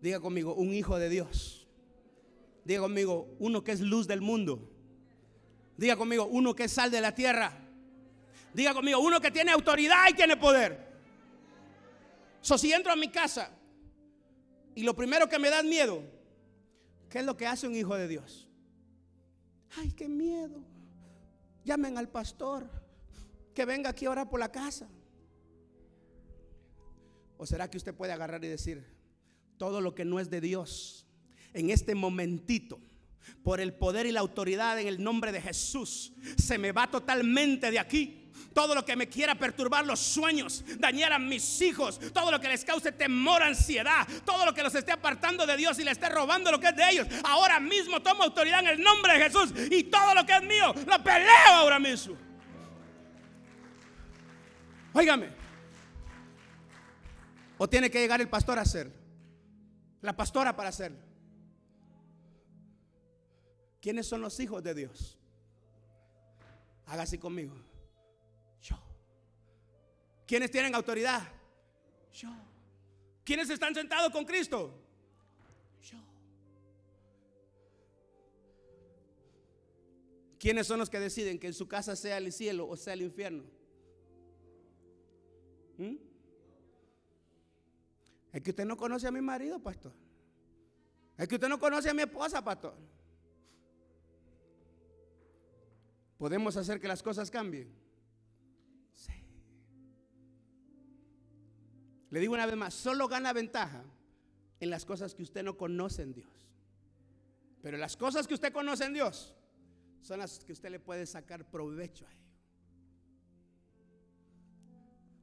Diga 0.00 0.20
conmigo, 0.20 0.54
un 0.54 0.72
hijo 0.74 0.96
de 0.96 1.08
Dios. 1.08 1.66
Diga 2.64 2.82
conmigo, 2.82 3.34
uno 3.40 3.64
que 3.64 3.72
es 3.72 3.80
luz 3.80 4.06
del 4.06 4.20
mundo. 4.20 4.70
Diga 5.76 5.96
conmigo, 5.96 6.26
uno 6.26 6.54
que 6.54 6.62
es 6.62 6.72
sal 6.72 6.92
de 6.92 7.00
la 7.00 7.16
tierra. 7.16 7.52
Diga 8.52 8.74
conmigo, 8.74 9.00
uno 9.00 9.20
que 9.20 9.32
tiene 9.32 9.50
autoridad 9.50 10.08
y 10.08 10.14
tiene 10.14 10.36
poder. 10.36 10.86
So, 12.42 12.56
si 12.56 12.72
entro 12.72 12.92
a 12.92 12.96
mi 12.96 13.08
casa 13.08 13.50
y 14.76 14.84
lo 14.84 14.94
primero 14.94 15.28
que 15.28 15.40
me 15.40 15.50
da 15.50 15.64
miedo, 15.64 16.13
¿qué 17.14 17.20
es 17.20 17.26
lo 17.26 17.36
que 17.36 17.46
hace 17.46 17.68
un 17.68 17.76
hijo 17.76 17.94
de 17.94 18.08
Dios? 18.08 18.48
Ay, 19.76 19.92
qué 19.92 20.08
miedo. 20.08 20.64
Llamen 21.64 21.96
al 21.96 22.08
pastor 22.08 22.68
que 23.54 23.64
venga 23.64 23.90
aquí 23.90 24.06
a 24.06 24.10
orar 24.10 24.28
por 24.28 24.40
la 24.40 24.50
casa. 24.50 24.88
¿O 27.38 27.46
será 27.46 27.70
que 27.70 27.76
usted 27.76 27.94
puede 27.94 28.12
agarrar 28.12 28.44
y 28.44 28.48
decir, 28.48 28.84
todo 29.58 29.80
lo 29.80 29.94
que 29.94 30.04
no 30.04 30.18
es 30.18 30.28
de 30.28 30.40
Dios, 30.40 31.06
en 31.52 31.70
este 31.70 31.94
momentito, 31.94 32.80
por 33.44 33.60
el 33.60 33.74
poder 33.74 34.06
y 34.06 34.10
la 34.10 34.18
autoridad 34.18 34.80
en 34.80 34.88
el 34.88 35.00
nombre 35.00 35.30
de 35.30 35.40
Jesús, 35.40 36.14
se 36.36 36.58
me 36.58 36.72
va 36.72 36.90
totalmente 36.90 37.70
de 37.70 37.78
aquí? 37.78 38.23
Todo 38.52 38.74
lo 38.74 38.84
que 38.84 38.96
me 38.96 39.08
quiera 39.08 39.34
perturbar 39.34 39.84
los 39.84 40.00
sueños, 40.00 40.64
dañar 40.78 41.12
a 41.12 41.18
mis 41.18 41.60
hijos, 41.60 42.00
todo 42.12 42.30
lo 42.30 42.40
que 42.40 42.48
les 42.48 42.64
cause 42.64 42.92
temor, 42.92 43.42
ansiedad, 43.42 44.06
todo 44.24 44.44
lo 44.46 44.54
que 44.54 44.62
los 44.62 44.74
esté 44.74 44.92
apartando 44.92 45.46
de 45.46 45.56
Dios 45.56 45.78
y 45.78 45.84
le 45.84 45.90
esté 45.90 46.08
robando 46.08 46.50
lo 46.50 46.60
que 46.60 46.68
es 46.68 46.76
de 46.76 46.90
ellos. 46.90 47.08
Ahora 47.24 47.60
mismo 47.60 48.00
tomo 48.00 48.22
autoridad 48.22 48.60
en 48.60 48.68
el 48.68 48.82
nombre 48.82 49.18
de 49.18 49.24
Jesús 49.24 49.52
y 49.70 49.84
todo 49.84 50.14
lo 50.14 50.24
que 50.24 50.32
es 50.36 50.42
mío 50.42 50.74
lo 50.86 51.02
peleo 51.02 51.52
ahora 51.52 51.78
mismo. 51.78 52.16
Óigame. 54.92 55.28
O 57.58 57.68
tiene 57.68 57.90
que 57.90 58.00
llegar 58.00 58.20
el 58.20 58.28
pastor 58.28 58.58
a 58.58 58.62
hacer, 58.62 58.90
la 60.02 60.16
pastora 60.16 60.54
para 60.54 60.68
hacerlo. 60.68 60.98
¿Quiénes 63.80 64.06
son 64.06 64.22
los 64.22 64.40
hijos 64.40 64.62
de 64.62 64.74
Dios? 64.74 65.18
Hágase 66.86 67.18
conmigo. 67.18 67.54
¿Quiénes 70.26 70.50
tienen 70.50 70.74
autoridad? 70.74 71.22
Yo. 72.12 72.30
¿Quiénes 73.24 73.50
están 73.50 73.74
sentados 73.74 74.10
con 74.10 74.24
Cristo? 74.24 74.78
Yo. 75.82 75.98
¿Quiénes 80.38 80.66
son 80.66 80.78
los 80.78 80.90
que 80.90 81.00
deciden 81.00 81.38
que 81.38 81.48
en 81.48 81.54
su 81.54 81.68
casa 81.68 81.96
sea 81.96 82.18
el 82.18 82.32
cielo 82.32 82.68
o 82.68 82.76
sea 82.76 82.94
el 82.94 83.02
infierno? 83.02 83.44
¿Mm? 85.78 85.96
Es 88.32 88.42
que 88.42 88.50
usted 88.50 88.64
no 88.64 88.76
conoce 88.76 89.06
a 89.06 89.10
mi 89.10 89.20
marido, 89.20 89.60
pastor. 89.60 89.92
Es 91.16 91.28
que 91.28 91.36
usted 91.36 91.48
no 91.48 91.58
conoce 91.58 91.90
a 91.90 91.94
mi 91.94 92.02
esposa, 92.02 92.42
pastor. 92.42 92.74
¿Podemos 96.18 96.56
hacer 96.56 96.80
que 96.80 96.88
las 96.88 97.02
cosas 97.02 97.30
cambien? 97.30 97.83
Le 102.14 102.20
digo 102.20 102.32
una 102.32 102.46
vez 102.46 102.54
más, 102.54 102.72
solo 102.72 103.08
gana 103.08 103.32
ventaja 103.32 103.82
en 104.60 104.70
las 104.70 104.84
cosas 104.84 105.16
que 105.16 105.24
usted 105.24 105.42
no 105.42 105.56
conoce 105.56 106.02
en 106.02 106.12
Dios. 106.12 106.30
Pero 107.60 107.76
las 107.76 107.96
cosas 107.96 108.28
que 108.28 108.34
usted 108.34 108.52
conoce 108.52 108.84
en 108.84 108.94
Dios 108.94 109.34
son 110.00 110.20
las 110.20 110.38
que 110.44 110.52
usted 110.52 110.70
le 110.70 110.78
puede 110.78 111.06
sacar 111.06 111.44
provecho 111.50 112.06
a 112.06 112.12
ello. 112.12 112.30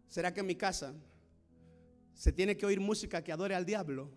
¿Será 0.09 0.33
que 0.33 0.41
en 0.41 0.47
mi 0.47 0.55
casa 0.55 0.93
se 2.13 2.33
tiene 2.33 2.57
que 2.57 2.65
oír 2.65 2.81
música 2.81 3.23
que 3.23 3.31
adore 3.31 3.55
al 3.55 3.65
diablo 3.65 4.11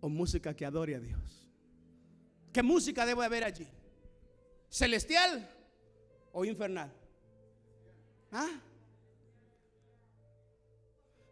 o 0.00 0.10
música 0.10 0.54
que 0.54 0.66
adore 0.66 0.96
a 0.96 1.00
Dios? 1.00 1.48
¿Qué 2.52 2.62
música 2.62 3.06
debe 3.06 3.24
haber 3.24 3.44
allí? 3.44 3.66
¿Celestial 4.68 5.48
o 6.32 6.44
infernal? 6.44 6.92
¿Ah? 8.30 8.60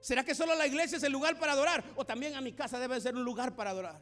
¿Será 0.08 0.24
que 0.24 0.34
solo 0.34 0.54
la 0.54 0.66
iglesia 0.66 0.96
es 0.96 1.02
el 1.02 1.12
lugar 1.12 1.38
para 1.38 1.52
adorar? 1.52 1.84
¿O 1.94 2.02
también 2.02 2.34
a 2.34 2.40
mi 2.40 2.54
casa 2.54 2.78
debe 2.78 2.98
ser 2.98 3.14
un 3.14 3.24
lugar 3.24 3.54
para 3.54 3.72
adorar? 3.72 4.00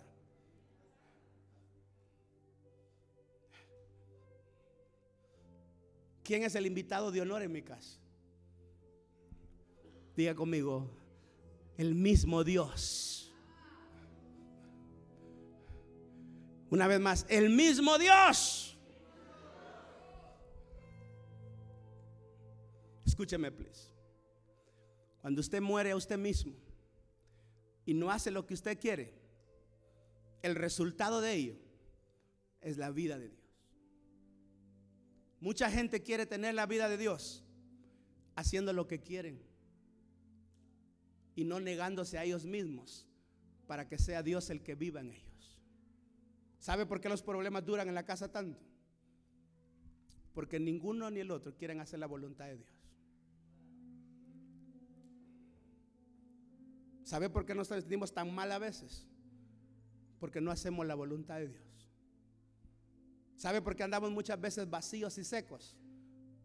¿Quién 6.23 6.45
es 6.45 6.55
el 6.55 6.65
invitado 6.65 7.11
de 7.11 7.23
honor 7.23 7.43
en 7.43 7.51
mi 7.51 7.61
casa? 7.61 7.99
Diga 10.15 10.33
conmigo, 10.37 10.89
el 11.77 11.97
mismo 11.97 12.45
Dios. 12.45 13.35
Una 16.71 16.87
vez 16.87 17.01
más, 17.01 17.27
el 17.29 17.51
mismo 17.51 17.99
Dios. 17.99 18.79
Escúcheme, 23.05 23.51
please. 23.51 23.96
Cuando 25.27 25.41
usted 25.41 25.61
muere 25.61 25.91
a 25.91 25.97
usted 25.97 26.19
mismo 26.19 26.55
y 27.85 27.95
no 27.95 28.13
hace 28.13 28.31
lo 28.31 28.47
que 28.47 28.55
usted 28.55 28.79
quiere, 28.79 29.13
el 30.41 30.55
resultado 30.55 31.21
de 31.21 31.35
ello 31.35 31.57
es 32.61 32.77
la 32.77 32.93
vida 32.93 33.19
de 33.19 33.31
Dios. 33.31 33.43
Mucha 35.41 35.69
gente 35.69 36.05
quiere 36.05 36.27
tener 36.27 36.55
la 36.55 36.67
vida 36.67 36.89
de 36.89 36.97
Dios 36.97 37.43
haciendo 38.37 38.73
lo 38.73 38.87
que 38.87 39.01
quieren 39.01 39.43
y 41.35 41.43
no 41.43 41.59
negándose 41.59 42.19
a 42.19 42.25
ellos 42.25 42.47
mismos 42.47 43.09
para 43.67 43.89
que 43.89 43.99
sea 43.99 44.23
Dios 44.23 44.49
el 44.51 44.63
que 44.63 44.77
viva 44.77 45.01
en 45.01 45.11
ellos. 45.11 45.59
¿Sabe 46.61 46.87
por 46.87 47.01
qué 47.01 47.09
los 47.09 47.23
problemas 47.25 47.67
duran 47.67 47.89
en 47.89 47.97
la 47.97 48.07
casa 48.07 48.31
tanto? 48.31 48.65
Porque 50.35 50.61
ninguno 50.61 51.11
ni 51.11 51.19
el 51.19 51.33
otro 51.33 51.57
quieren 51.57 51.81
hacer 51.81 51.99
la 51.99 52.07
voluntad 52.07 52.47
de 52.47 52.59
Dios. 52.59 52.76
¿Sabe 57.07 57.31
por 57.31 57.47
qué 57.47 57.55
nos 57.55 57.69
sentimos 57.69 58.13
tan 58.13 58.35
mal 58.35 58.51
a 58.51 58.59
veces? 58.59 59.07
Porque 60.19 60.41
no 60.41 60.51
hacemos 60.51 60.85
la 60.85 60.97
voluntad 60.97 61.37
de 61.37 61.47
Dios. 61.47 61.89
¿Sabe 63.37 63.63
por 63.63 63.77
qué 63.77 63.85
andamos 63.85 64.11
muchas 64.11 64.41
veces 64.41 64.69
vacíos 64.69 65.17
y 65.17 65.23
secos? 65.23 65.77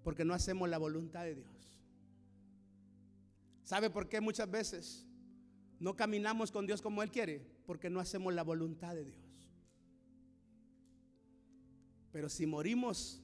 Porque 0.04 0.24
no 0.24 0.36
hacemos 0.36 0.70
la 0.70 0.78
voluntad 0.78 1.24
de 1.24 1.34
Dios. 1.34 1.80
¿Sabe 3.64 3.90
por 3.90 4.08
qué 4.08 4.22
muchas 4.22 4.52
veces 4.52 5.08
no 5.80 5.96
caminamos 5.96 6.52
con 6.52 6.68
Dios 6.68 6.80
como 6.80 7.02
Él 7.02 7.10
quiere? 7.10 7.40
Porque 7.66 7.90
no 7.90 8.00
hacemos 8.00 8.32
la 8.32 8.44
voluntad 8.44 8.94
de 8.94 9.06
Dios. 9.06 9.50
Pero 12.12 12.30
si 12.30 12.46
morimos 12.46 13.20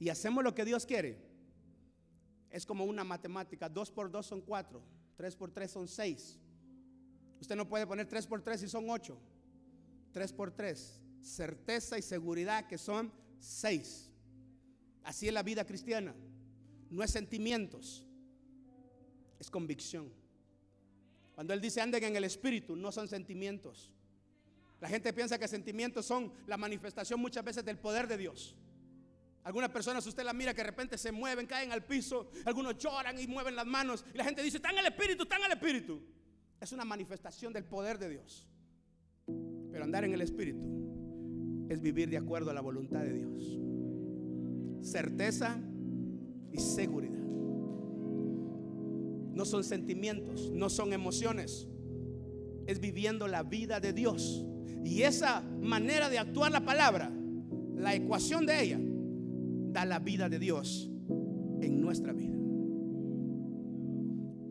y 0.00 0.08
hacemos 0.08 0.42
lo 0.42 0.54
que 0.54 0.64
Dios 0.64 0.86
quiere, 0.86 1.18
es 2.48 2.64
como 2.64 2.84
una 2.84 3.04
matemática. 3.04 3.68
Dos 3.68 3.90
por 3.90 4.10
dos 4.10 4.24
son 4.24 4.40
cuatro. 4.40 4.82
3 5.18 5.34
por 5.34 5.50
3 5.50 5.68
son 5.68 5.88
6. 5.88 6.38
Usted 7.40 7.56
no 7.56 7.68
puede 7.68 7.86
poner 7.86 8.06
3 8.06 8.26
por 8.28 8.40
3 8.40 8.60
si 8.60 8.68
son 8.68 8.88
8. 8.88 9.18
3 10.12 10.32
por 10.32 10.52
3. 10.52 11.00
Certeza 11.20 11.98
y 11.98 12.02
seguridad 12.02 12.68
que 12.68 12.78
son 12.78 13.12
6. 13.40 14.12
Así 15.02 15.26
es 15.26 15.34
la 15.34 15.42
vida 15.42 15.64
cristiana. 15.64 16.14
No 16.88 17.02
es 17.02 17.10
sentimientos, 17.10 18.06
es 19.40 19.50
convicción. 19.50 20.08
Cuando 21.34 21.52
Él 21.52 21.60
dice 21.60 21.80
anden 21.80 22.04
en 22.04 22.14
el 22.14 22.24
Espíritu, 22.24 22.76
no 22.76 22.92
son 22.92 23.08
sentimientos. 23.08 23.92
La 24.80 24.88
gente 24.88 25.12
piensa 25.12 25.36
que 25.36 25.48
sentimientos 25.48 26.06
son 26.06 26.32
la 26.46 26.56
manifestación 26.56 27.18
muchas 27.18 27.44
veces 27.44 27.64
del 27.64 27.78
poder 27.78 28.06
de 28.06 28.18
Dios. 28.18 28.54
Algunas 29.44 29.70
personas 29.70 30.06
usted 30.06 30.24
las 30.24 30.34
mira 30.34 30.52
que 30.52 30.60
de 30.60 30.66
repente 30.66 30.98
se 30.98 31.10
mueven, 31.10 31.46
caen 31.46 31.72
al 31.72 31.84
piso, 31.84 32.30
algunos 32.44 32.76
lloran 32.76 33.18
y 33.18 33.26
mueven 33.26 33.56
las 33.56 33.66
manos 33.66 34.04
y 34.12 34.18
la 34.18 34.24
gente 34.24 34.42
dice, 34.42 34.58
están 34.58 34.76
el 34.76 34.86
espíritu, 34.86 35.22
están 35.22 35.42
el 35.44 35.52
espíritu. 35.52 36.02
Es 36.60 36.72
una 36.72 36.84
manifestación 36.84 37.52
del 37.52 37.64
poder 37.64 37.98
de 37.98 38.10
Dios. 38.10 38.46
Pero 39.70 39.84
andar 39.84 40.04
en 40.04 40.12
el 40.12 40.20
espíritu 40.20 40.66
es 41.68 41.80
vivir 41.80 42.08
de 42.10 42.16
acuerdo 42.16 42.50
a 42.50 42.54
la 42.54 42.60
voluntad 42.60 43.00
de 43.00 43.12
Dios. 43.12 43.58
Certeza 44.82 45.58
y 46.52 46.58
seguridad. 46.58 47.18
No 49.34 49.44
son 49.44 49.62
sentimientos, 49.62 50.50
no 50.50 50.68
son 50.68 50.92
emociones. 50.92 51.68
Es 52.66 52.80
viviendo 52.80 53.28
la 53.28 53.44
vida 53.44 53.80
de 53.80 53.92
Dios. 53.92 54.44
Y 54.84 55.02
esa 55.02 55.42
manera 55.42 56.08
de 56.08 56.18
actuar 56.18 56.50
la 56.50 56.64
palabra, 56.64 57.12
la 57.76 57.94
ecuación 57.94 58.46
de 58.46 58.62
ella, 58.62 58.80
da 59.72 59.84
la 59.84 59.98
vida 59.98 60.28
de 60.28 60.38
Dios 60.38 60.90
en 61.60 61.80
nuestra 61.80 62.12
vida. 62.12 62.36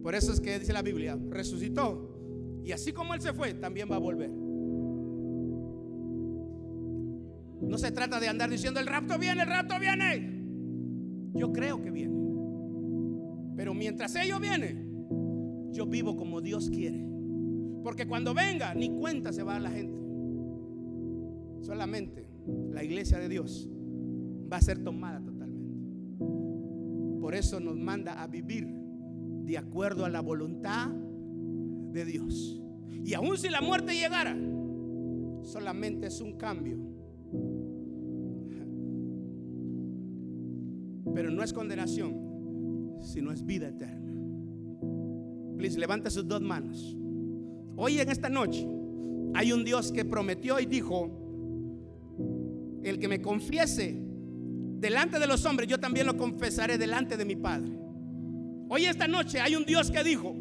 Por 0.01 0.15
eso 0.15 0.31
es 0.31 0.39
que 0.39 0.57
dice 0.59 0.73
la 0.73 0.81
Biblia, 0.81 1.17
resucitó 1.29 2.61
y 2.63 2.71
así 2.71 2.93
como 2.93 3.13
Él 3.13 3.21
se 3.21 3.33
fue, 3.33 3.53
también 3.53 3.89
va 3.91 3.95
a 3.95 3.99
volver. 3.99 4.29
No 7.61 7.77
se 7.77 7.91
trata 7.91 8.19
de 8.19 8.27
andar 8.27 8.49
diciendo 8.49 8.79
el 8.79 8.87
rapto 8.87 9.17
viene, 9.17 9.41
el 9.41 9.47
rapto 9.47 9.79
viene. 9.79 10.37
Yo 11.33 11.51
creo 11.51 11.81
que 11.81 11.91
viene. 11.91 12.15
Pero 13.55 13.73
mientras 13.73 14.15
ello 14.15 14.39
viene, 14.39 14.85
yo 15.71 15.85
vivo 15.85 16.15
como 16.15 16.41
Dios 16.41 16.69
quiere. 16.69 17.05
Porque 17.83 18.07
cuando 18.07 18.33
venga, 18.33 18.73
ni 18.75 18.89
cuenta 18.89 19.33
se 19.33 19.43
va 19.43 19.55
a 19.55 19.59
la 19.59 19.71
gente. 19.71 19.97
Solamente 21.61 22.27
la 22.71 22.83
iglesia 22.83 23.17
de 23.19 23.29
Dios 23.29 23.69
va 24.51 24.57
a 24.57 24.61
ser 24.61 24.83
tomada 24.83 25.19
totalmente. 25.19 25.47
Por 27.19 27.35
eso 27.35 27.59
nos 27.59 27.77
manda 27.77 28.21
a 28.21 28.27
vivir 28.27 28.67
de 28.67 29.57
acuerdo 29.57 30.05
a 30.05 30.09
la 30.09 30.21
voluntad 30.21 30.89
de 30.89 32.05
Dios. 32.05 32.61
Y 33.03 33.13
aun 33.13 33.37
si 33.37 33.49
la 33.49 33.61
muerte 33.61 33.93
llegara, 33.93 34.37
solamente 35.43 36.07
es 36.07 36.21
un 36.21 36.37
cambio. 36.37 36.77
Pero 41.13 41.31
no 41.31 41.41
es 41.43 41.53
condenación, 41.53 42.97
sino 43.01 43.31
es 43.31 43.45
vida 43.45 43.69
eterna. 43.69 44.13
Please, 45.57 45.79
levanta 45.79 46.09
sus 46.09 46.27
dos 46.27 46.41
manos. 46.41 46.95
Hoy 47.75 47.99
en 47.99 48.09
esta 48.09 48.29
noche 48.29 48.67
hay 49.33 49.51
un 49.51 49.63
Dios 49.63 49.91
que 49.91 50.05
prometió 50.05 50.59
y 50.59 50.65
dijo, 50.65 51.09
el 52.83 52.99
que 52.99 53.07
me 53.07 53.21
confiese 53.21 54.06
delante 54.79 55.19
de 55.19 55.27
los 55.27 55.43
hombres, 55.45 55.67
yo 55.67 55.79
también 55.79 56.05
lo 56.05 56.15
confesaré 56.15 56.77
delante 56.77 57.17
de 57.17 57.25
mi 57.25 57.35
Padre. 57.35 57.71
Hoy 58.69 58.85
esta 58.85 59.07
noche 59.07 59.39
hay 59.39 59.55
un 59.55 59.65
Dios 59.65 59.89
que 59.89 60.03
dijo 60.03 60.35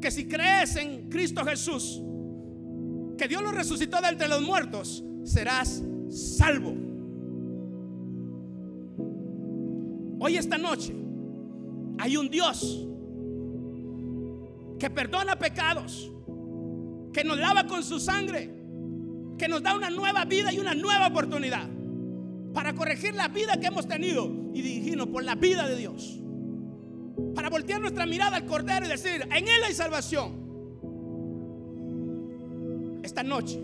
que 0.00 0.10
si 0.10 0.28
crees 0.28 0.76
en 0.76 1.08
Cristo 1.08 1.44
Jesús, 1.44 2.00
que 3.16 3.26
Dios 3.26 3.42
lo 3.42 3.50
resucitó 3.50 4.00
de 4.00 4.08
entre 4.08 4.28
los 4.28 4.42
muertos, 4.42 5.02
serás 5.24 5.82
salvo. 6.10 6.74
Hoy 10.20 10.36
esta 10.36 10.58
noche 10.58 10.94
hay 11.98 12.16
un 12.16 12.30
Dios 12.30 12.86
que 14.78 14.90
perdona 14.90 15.36
pecados, 15.36 16.10
que 17.12 17.24
nos 17.24 17.38
lava 17.38 17.66
con 17.66 17.82
su 17.82 17.98
sangre, 17.98 18.54
que 19.36 19.48
nos 19.48 19.62
da 19.62 19.74
una 19.74 19.90
nueva 19.90 20.24
vida 20.24 20.52
y 20.52 20.58
una 20.60 20.74
nueva 20.74 21.08
oportunidad 21.08 21.68
para 22.52 22.74
corregir 22.74 23.14
la 23.14 23.28
vida 23.28 23.58
que 23.60 23.66
hemos 23.66 23.86
tenido 23.86 24.50
y 24.54 24.62
dirigirnos 24.62 25.08
por 25.08 25.24
la 25.24 25.34
vida 25.34 25.68
de 25.68 25.76
Dios. 25.76 26.20
Para 27.34 27.50
voltear 27.50 27.80
nuestra 27.80 28.06
mirada 28.06 28.36
al 28.36 28.46
Cordero 28.46 28.86
y 28.86 28.88
decir, 28.88 29.22
en 29.22 29.48
Él 29.48 29.64
hay 29.66 29.74
salvación. 29.74 30.48
Esta 33.02 33.22
noche 33.22 33.60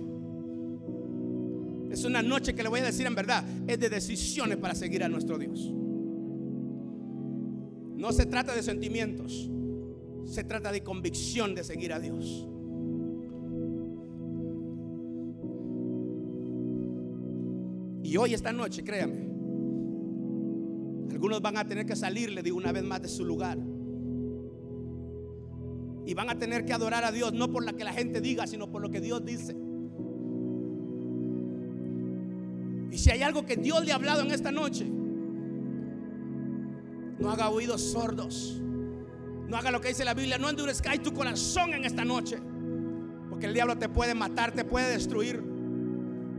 es 1.90 2.04
una 2.04 2.22
noche 2.22 2.54
que 2.54 2.62
le 2.62 2.68
voy 2.68 2.80
a 2.80 2.84
decir 2.84 3.06
en 3.06 3.14
verdad, 3.14 3.44
es 3.68 3.78
de 3.78 3.88
decisiones 3.88 4.58
para 4.58 4.74
seguir 4.74 5.04
a 5.04 5.08
nuestro 5.08 5.38
Dios. 5.38 5.70
No 7.96 8.12
se 8.12 8.26
trata 8.26 8.54
de 8.54 8.62
sentimientos, 8.62 9.48
se 10.26 10.44
trata 10.44 10.72
de 10.72 10.82
convicción 10.82 11.54
de 11.54 11.62
seguir 11.62 11.92
a 11.92 12.00
Dios. 12.00 12.48
Y 18.14 18.16
hoy, 18.16 18.32
esta 18.32 18.52
noche, 18.52 18.84
créame, 18.84 19.26
algunos 21.10 21.42
van 21.42 21.56
a 21.56 21.66
tener 21.66 21.84
que 21.84 21.96
salirle 21.96 22.44
de 22.44 22.52
una 22.52 22.70
vez 22.70 22.84
más 22.84 23.02
de 23.02 23.08
su 23.08 23.24
lugar. 23.24 23.58
Y 26.06 26.14
van 26.14 26.30
a 26.30 26.38
tener 26.38 26.64
que 26.64 26.72
adorar 26.72 27.02
a 27.02 27.10
Dios 27.10 27.32
no 27.32 27.50
por 27.50 27.66
lo 27.66 27.74
que 27.74 27.82
la 27.82 27.92
gente 27.92 28.20
diga, 28.20 28.46
sino 28.46 28.70
por 28.70 28.82
lo 28.82 28.88
que 28.88 29.00
Dios 29.00 29.24
dice. 29.24 29.56
Y 32.92 32.98
si 32.98 33.10
hay 33.10 33.22
algo 33.22 33.44
que 33.44 33.56
Dios 33.56 33.84
le 33.84 33.90
ha 33.90 33.96
hablado 33.96 34.20
en 34.20 34.30
esta 34.30 34.52
noche, 34.52 34.88
no 37.18 37.30
haga 37.32 37.48
oídos 37.50 37.82
sordos. 37.82 38.62
No 39.48 39.56
haga 39.56 39.72
lo 39.72 39.80
que 39.80 39.88
dice 39.88 40.04
la 40.04 40.14
Biblia. 40.14 40.38
No 40.38 40.48
endurezcáis 40.48 41.02
tu 41.02 41.12
corazón 41.12 41.74
en 41.74 41.84
esta 41.84 42.04
noche. 42.04 42.38
Porque 43.28 43.46
el 43.46 43.54
diablo 43.54 43.76
te 43.76 43.88
puede 43.88 44.14
matar, 44.14 44.52
te 44.52 44.64
puede 44.64 44.92
destruir. 44.92 45.53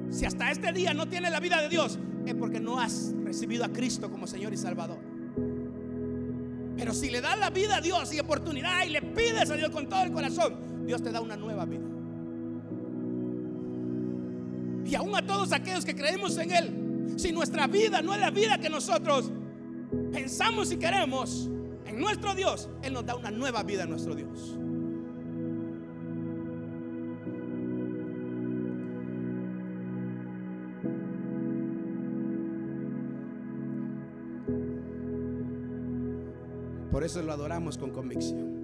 Si 0.10 0.26
hasta 0.26 0.52
este 0.52 0.72
día 0.72 0.94
no 0.94 1.08
tienes 1.08 1.32
la 1.32 1.40
vida 1.40 1.62
de 1.62 1.70
Dios, 1.70 2.00
es 2.26 2.36
porque 2.36 2.60
no 2.60 2.80
has 2.80 3.14
recibido 3.24 3.66
a 3.66 3.70
Cristo 3.70 4.10
como 4.10 4.28
Señor 4.28 4.54
y 4.54 4.58
Salvador. 4.58 5.00
Pero 6.78 6.94
si 6.94 7.10
le 7.10 7.22
das 7.22 7.40
la 7.40 7.50
vida 7.50 7.78
a 7.78 7.82
Dios 7.82 8.14
y 8.14 8.20
oportunidad 8.20 8.86
y 8.86 8.90
le 8.90 9.02
pides 9.02 9.50
a 9.50 9.56
Dios 9.56 9.70
con 9.70 9.88
todo 9.88 10.04
el 10.04 10.12
corazón, 10.12 10.86
Dios 10.86 11.02
te 11.02 11.12
da 11.12 11.22
una 11.22 11.38
nueva 11.38 11.66
vida. 11.66 11.86
Y 14.86 14.96
aún 14.96 15.16
a 15.16 15.26
todos 15.26 15.52
aquellos 15.52 15.84
que 15.84 15.96
creemos 15.96 16.38
en 16.38 16.52
Él, 16.52 17.14
si 17.18 17.32
nuestra 17.32 17.68
vida 17.68 18.02
no 18.02 18.14
es 18.14 18.20
la 18.20 18.30
vida 18.30 18.58
que 18.60 18.70
nosotros 18.70 19.32
pensamos 20.12 20.72
y 20.72 20.78
queremos 20.78 21.50
en 21.86 22.00
nuestro 22.00 22.36
Dios, 22.36 22.70
Él 22.84 22.94
nos 22.94 23.06
da 23.06 23.16
una 23.16 23.32
nueva 23.32 23.64
vida 23.64 23.84
a 23.84 23.88
nuestro 23.88 24.14
Dios. 24.16 24.58
Eso 37.06 37.22
lo 37.22 37.32
adoramos 37.32 37.78
con 37.78 37.92
convicción. 37.92 38.56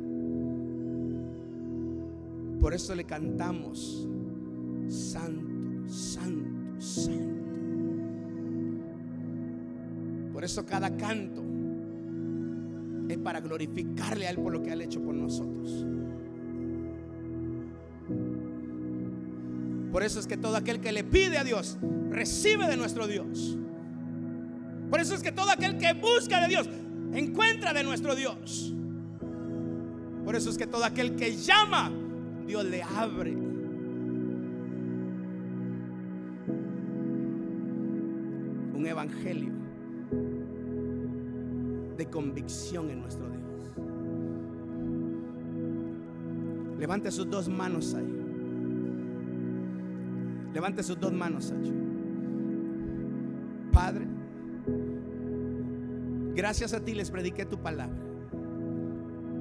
Por 2.60 2.74
eso 2.74 2.94
le 2.94 3.06
cantamos, 3.06 4.08
Santo, 4.88 5.88
Santo, 5.88 6.82
Santo. 6.82 7.42
Por 10.34 10.44
eso 10.44 10.66
cada 10.66 10.96
canto 10.98 11.44
es 13.10 13.18
para 13.18 13.42
glorificarle 13.42 14.28
a 14.28 14.32
Él 14.32 14.38
por 14.38 14.54
lo 14.54 14.62
que 14.62 14.72
ha 14.72 14.76
hecho 14.76 15.02
por 15.02 15.14
nosotros. 15.14 15.86
Por 19.92 20.04
eso 20.04 20.20
es 20.20 20.28
que 20.28 20.38
todo 20.38 20.56
aquel 20.56 20.80
que 20.80 20.92
le 20.92 21.04
pide 21.04 21.38
a 21.38 21.44
Dios, 21.44 21.78
recibe 22.10 22.68
de 22.68 22.78
nuestro 22.78 23.08
Dios. 23.08 23.58
Por 24.90 25.00
eso 25.00 25.16
es 25.16 25.24
que 25.24 25.32
todo 25.32 25.50
aquel 25.50 25.78
que 25.78 25.94
busca 25.94 26.42
de 26.42 26.48
Dios, 26.48 26.70
encuentra 27.14 27.74
de 27.74 27.84
nuestro 27.84 28.16
Dios. 28.16 28.74
Por 30.24 30.36
eso 30.36 30.50
es 30.50 30.58
que 30.58 30.68
todo 30.68 30.86
aquel 30.86 31.16
que 31.16 31.36
llama, 31.36 31.92
Dios 32.46 32.66
le 32.66 32.84
abre. 32.84 33.36
Un 38.74 38.86
evangelio 38.86 39.52
de 41.98 42.06
convicción 42.10 42.90
en 42.90 43.02
nuestro 43.02 43.30
Dios. 43.30 43.42
Levante 46.80 47.12
sus 47.12 47.30
dos 47.30 47.48
manos 47.48 47.94
ahí. 47.94 48.18
Levante 50.54 50.84
sus 50.84 51.00
dos 51.00 51.14
manos 51.14 51.52
allí. 51.52 51.91
Gracias 56.42 56.74
a 56.74 56.80
ti 56.80 56.96
les 56.96 57.12
prediqué 57.12 57.46
tu 57.46 57.62
palabra. 57.62 57.96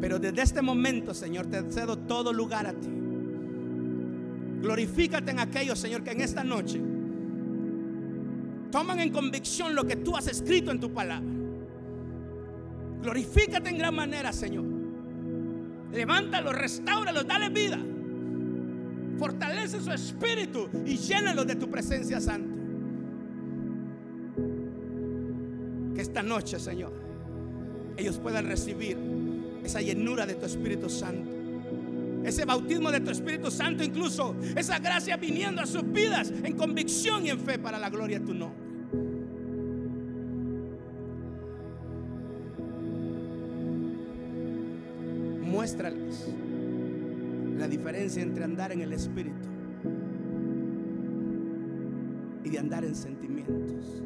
Pero 0.03 0.19
desde 0.19 0.43
este 0.43 0.61
momento, 0.61 1.15
Señor, 1.15 1.47
te 1.47 1.63
cedo 1.73 1.97
todo 1.97 2.31
lugar 2.31 2.67
a 2.67 2.75
ti. 2.75 2.91
Glorifícate 4.61 5.31
en 5.31 5.39
aquellos, 5.39 5.79
Señor, 5.79 6.03
que 6.03 6.11
en 6.11 6.21
esta 6.21 6.45
noche 6.45 6.79
toman 8.71 9.01
en 9.01 9.11
convicción 9.11 9.75
lo 9.75 9.87
que 9.87 9.97
tú 9.97 10.15
has 10.15 10.27
escrito 10.27 10.71
en 10.71 10.79
tu 10.79 10.93
palabra. 10.93 11.27
Glorifícate 13.01 13.71
en 13.71 13.79
gran 13.79 13.95
manera, 13.95 14.31
Señor. 14.31 14.67
Levántalo, 15.93 16.53
restauralo, 16.53 17.25
dale 17.25 17.49
vida. 17.49 17.79
Fortalece 19.19 19.81
su 19.81 19.91
espíritu 19.91 20.69
y 20.85 20.99
llénalo 20.99 21.47
de 21.47 21.57
tu 21.57 21.71
presencia 21.71 22.21
santa. 22.21 22.50
Noche, 26.23 26.59
Señor, 26.59 26.93
ellos 27.97 28.19
puedan 28.19 28.47
recibir 28.47 28.97
esa 29.65 29.81
llenura 29.81 30.27
de 30.27 30.35
tu 30.35 30.47
Espíritu 30.47 30.89
Santo. 30.89 31.31
Ese 32.25 32.45
bautismo 32.45 32.91
de 32.91 33.01
tu 33.01 33.11
Espíritu 33.11 33.51
Santo, 33.51 33.83
incluso 33.83 34.37
esa 34.57 34.79
gracia 34.79 35.17
viniendo 35.17 35.63
a 35.63 35.67
sus 35.67 35.91
vidas 35.91 36.31
en 36.31 36.57
convicción 36.57 37.25
y 37.25 37.31
en 37.31 37.41
fe 37.41 37.59
para 37.59 37.79
la 37.79 37.89
gloria 37.89 38.19
de 38.19 38.27
tu 38.27 38.35
nombre. 38.35 38.61
Muéstrales 45.43 46.27
la 47.59 47.69
diferencia 47.69 48.23
entre 48.23 48.45
andar 48.45 48.73
en 48.73 48.81
el 48.81 48.93
Espíritu 48.93 49.49
y 52.43 52.49
de 52.49 52.59
andar 52.59 52.85
en 52.85 52.95
sentimientos. 52.95 54.03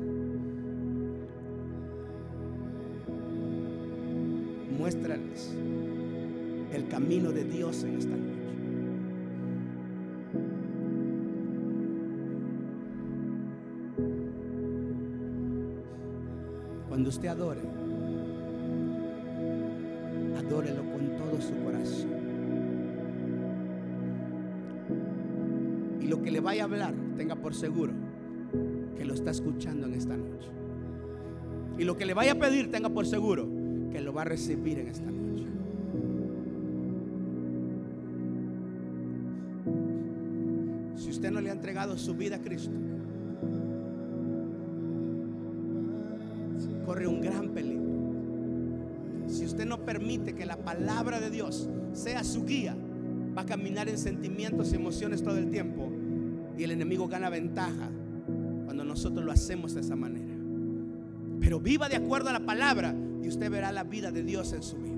Muéstrales 4.85 5.51
el 6.75 6.87
camino 6.89 7.33
de 7.33 7.43
Dios 7.45 7.85
en 7.85 7.97
esta 7.97 8.15
noche. 8.15 8.35
Cuando 16.87 17.09
usted 17.09 17.29
adore, 17.29 17.63
adórelo 20.37 20.83
con 20.93 21.17
todo 21.17 21.41
su 21.41 21.55
corazón. 21.65 22.11
Y 26.03 26.07
lo 26.09 26.21
que 26.21 26.31
le 26.31 26.41
vaya 26.41 26.65
a 26.65 26.67
hablar, 26.67 26.93
tenga 27.17 27.37
por 27.37 27.55
seguro 27.55 27.95
que 28.99 29.07
lo 29.07 29.15
está 29.15 29.31
escuchando 29.31 29.87
en 29.87 29.95
esta 29.95 30.15
noche. 30.15 30.51
Y 31.79 31.85
lo 31.85 31.97
que 31.97 32.05
le 32.05 32.13
vaya 32.13 32.33
a 32.33 32.35
pedir, 32.35 32.71
tenga 32.71 32.91
por 32.91 33.07
seguro 33.07 33.54
que 33.95 34.01
lo 34.01 34.13
va 34.13 34.23
a 34.23 34.25
recibir 34.25 34.81
en 34.81 34.89
esta 34.89 35.09
noche. 35.09 35.47
Si 40.97 41.11
usted 41.11 41.31
no 41.31 41.41
le 41.41 41.51
ha 41.51 41.53
entregado 41.53 41.97
su 41.97 42.17
vida 42.17 42.35
a 42.35 42.41
Cristo, 42.41 42.73
corre 46.85 47.07
un 47.07 47.21
gran 47.21 47.51
peligro. 47.51 47.85
Si 49.29 49.45
usted 49.45 49.65
no 49.65 49.85
permite 49.85 50.35
que 50.35 50.45
la 50.45 50.57
palabra 50.57 51.21
de 51.21 51.31
Dios 51.31 51.71
sea 51.93 52.25
su 52.25 52.45
guía, 52.45 52.77
va 53.39 53.43
a 53.43 53.47
caminar 53.47 53.89
en 53.89 53.97
sentimientos 53.97 54.73
y 54.73 54.75
emociones 54.75 55.23
todo 55.23 55.39
el 55.39 55.51
tiempo. 55.51 55.89
Y 56.59 56.65
el 56.65 56.73
enemigo 56.73 57.07
gana 57.07 57.31
ventaja 57.31 57.93
cuando 58.65 58.83
nosotros 58.83 59.25
lo 59.25 59.31
hacemos 59.31 59.73
de 59.73 59.83
esa 59.83 59.95
manera. 59.95 60.35
Pero 61.39 61.61
viva 61.61 61.89
de 61.89 61.95
acuerdo 61.95 62.31
a 62.31 62.33
la 62.33 62.41
palabra 62.41 62.93
y 63.25 63.29
usted 63.29 63.51
verá 63.51 63.73
la 63.73 63.85
vida 63.85 64.13
de 64.13 64.23
Dios 64.23 64.53
en 64.53 64.63
su 64.63 64.77
vida. 64.77 64.93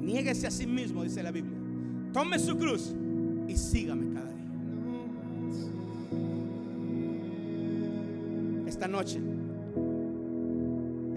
Niéguese 0.00 0.46
a 0.46 0.52
sí 0.52 0.68
mismo, 0.68 1.02
dice 1.02 1.20
la 1.20 1.32
Biblia. 1.32 1.58
Tome 2.12 2.38
su 2.38 2.56
cruz 2.56 2.94
y 3.48 3.56
sígame 3.56 4.14
cada 4.14 4.30
día. 4.30 4.46
Esta 8.68 8.86
noche 8.86 9.20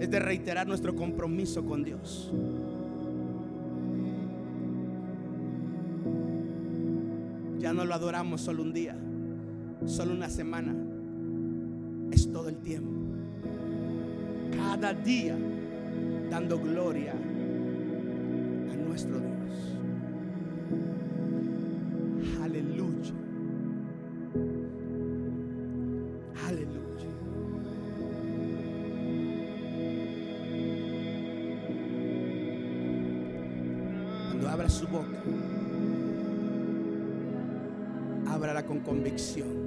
es 0.00 0.10
de 0.10 0.18
reiterar 0.18 0.66
nuestro 0.66 0.96
compromiso 0.96 1.64
con 1.64 1.84
Dios. 1.84 2.32
Ya 7.60 7.72
no 7.72 7.84
lo 7.84 7.94
adoramos 7.94 8.40
solo 8.40 8.64
un 8.64 8.72
día, 8.72 8.96
solo 9.84 10.14
una 10.14 10.28
semana. 10.28 10.74
Es 12.10 12.28
todo 12.32 12.48
el 12.48 12.56
tiempo. 12.56 13.05
Cada 14.78 14.92
día 14.92 15.34
dando 16.30 16.58
gloria 16.58 17.12
a 17.12 18.76
nuestro 18.76 19.18
Dios. 19.20 19.72
Aleluya. 22.42 23.14
Aleluya. 26.46 27.08
Cuando 34.28 34.48
abra 34.50 34.68
su 34.68 34.86
boca, 34.88 35.22
ábrala 38.28 38.66
con 38.66 38.80
convicción. 38.80 39.65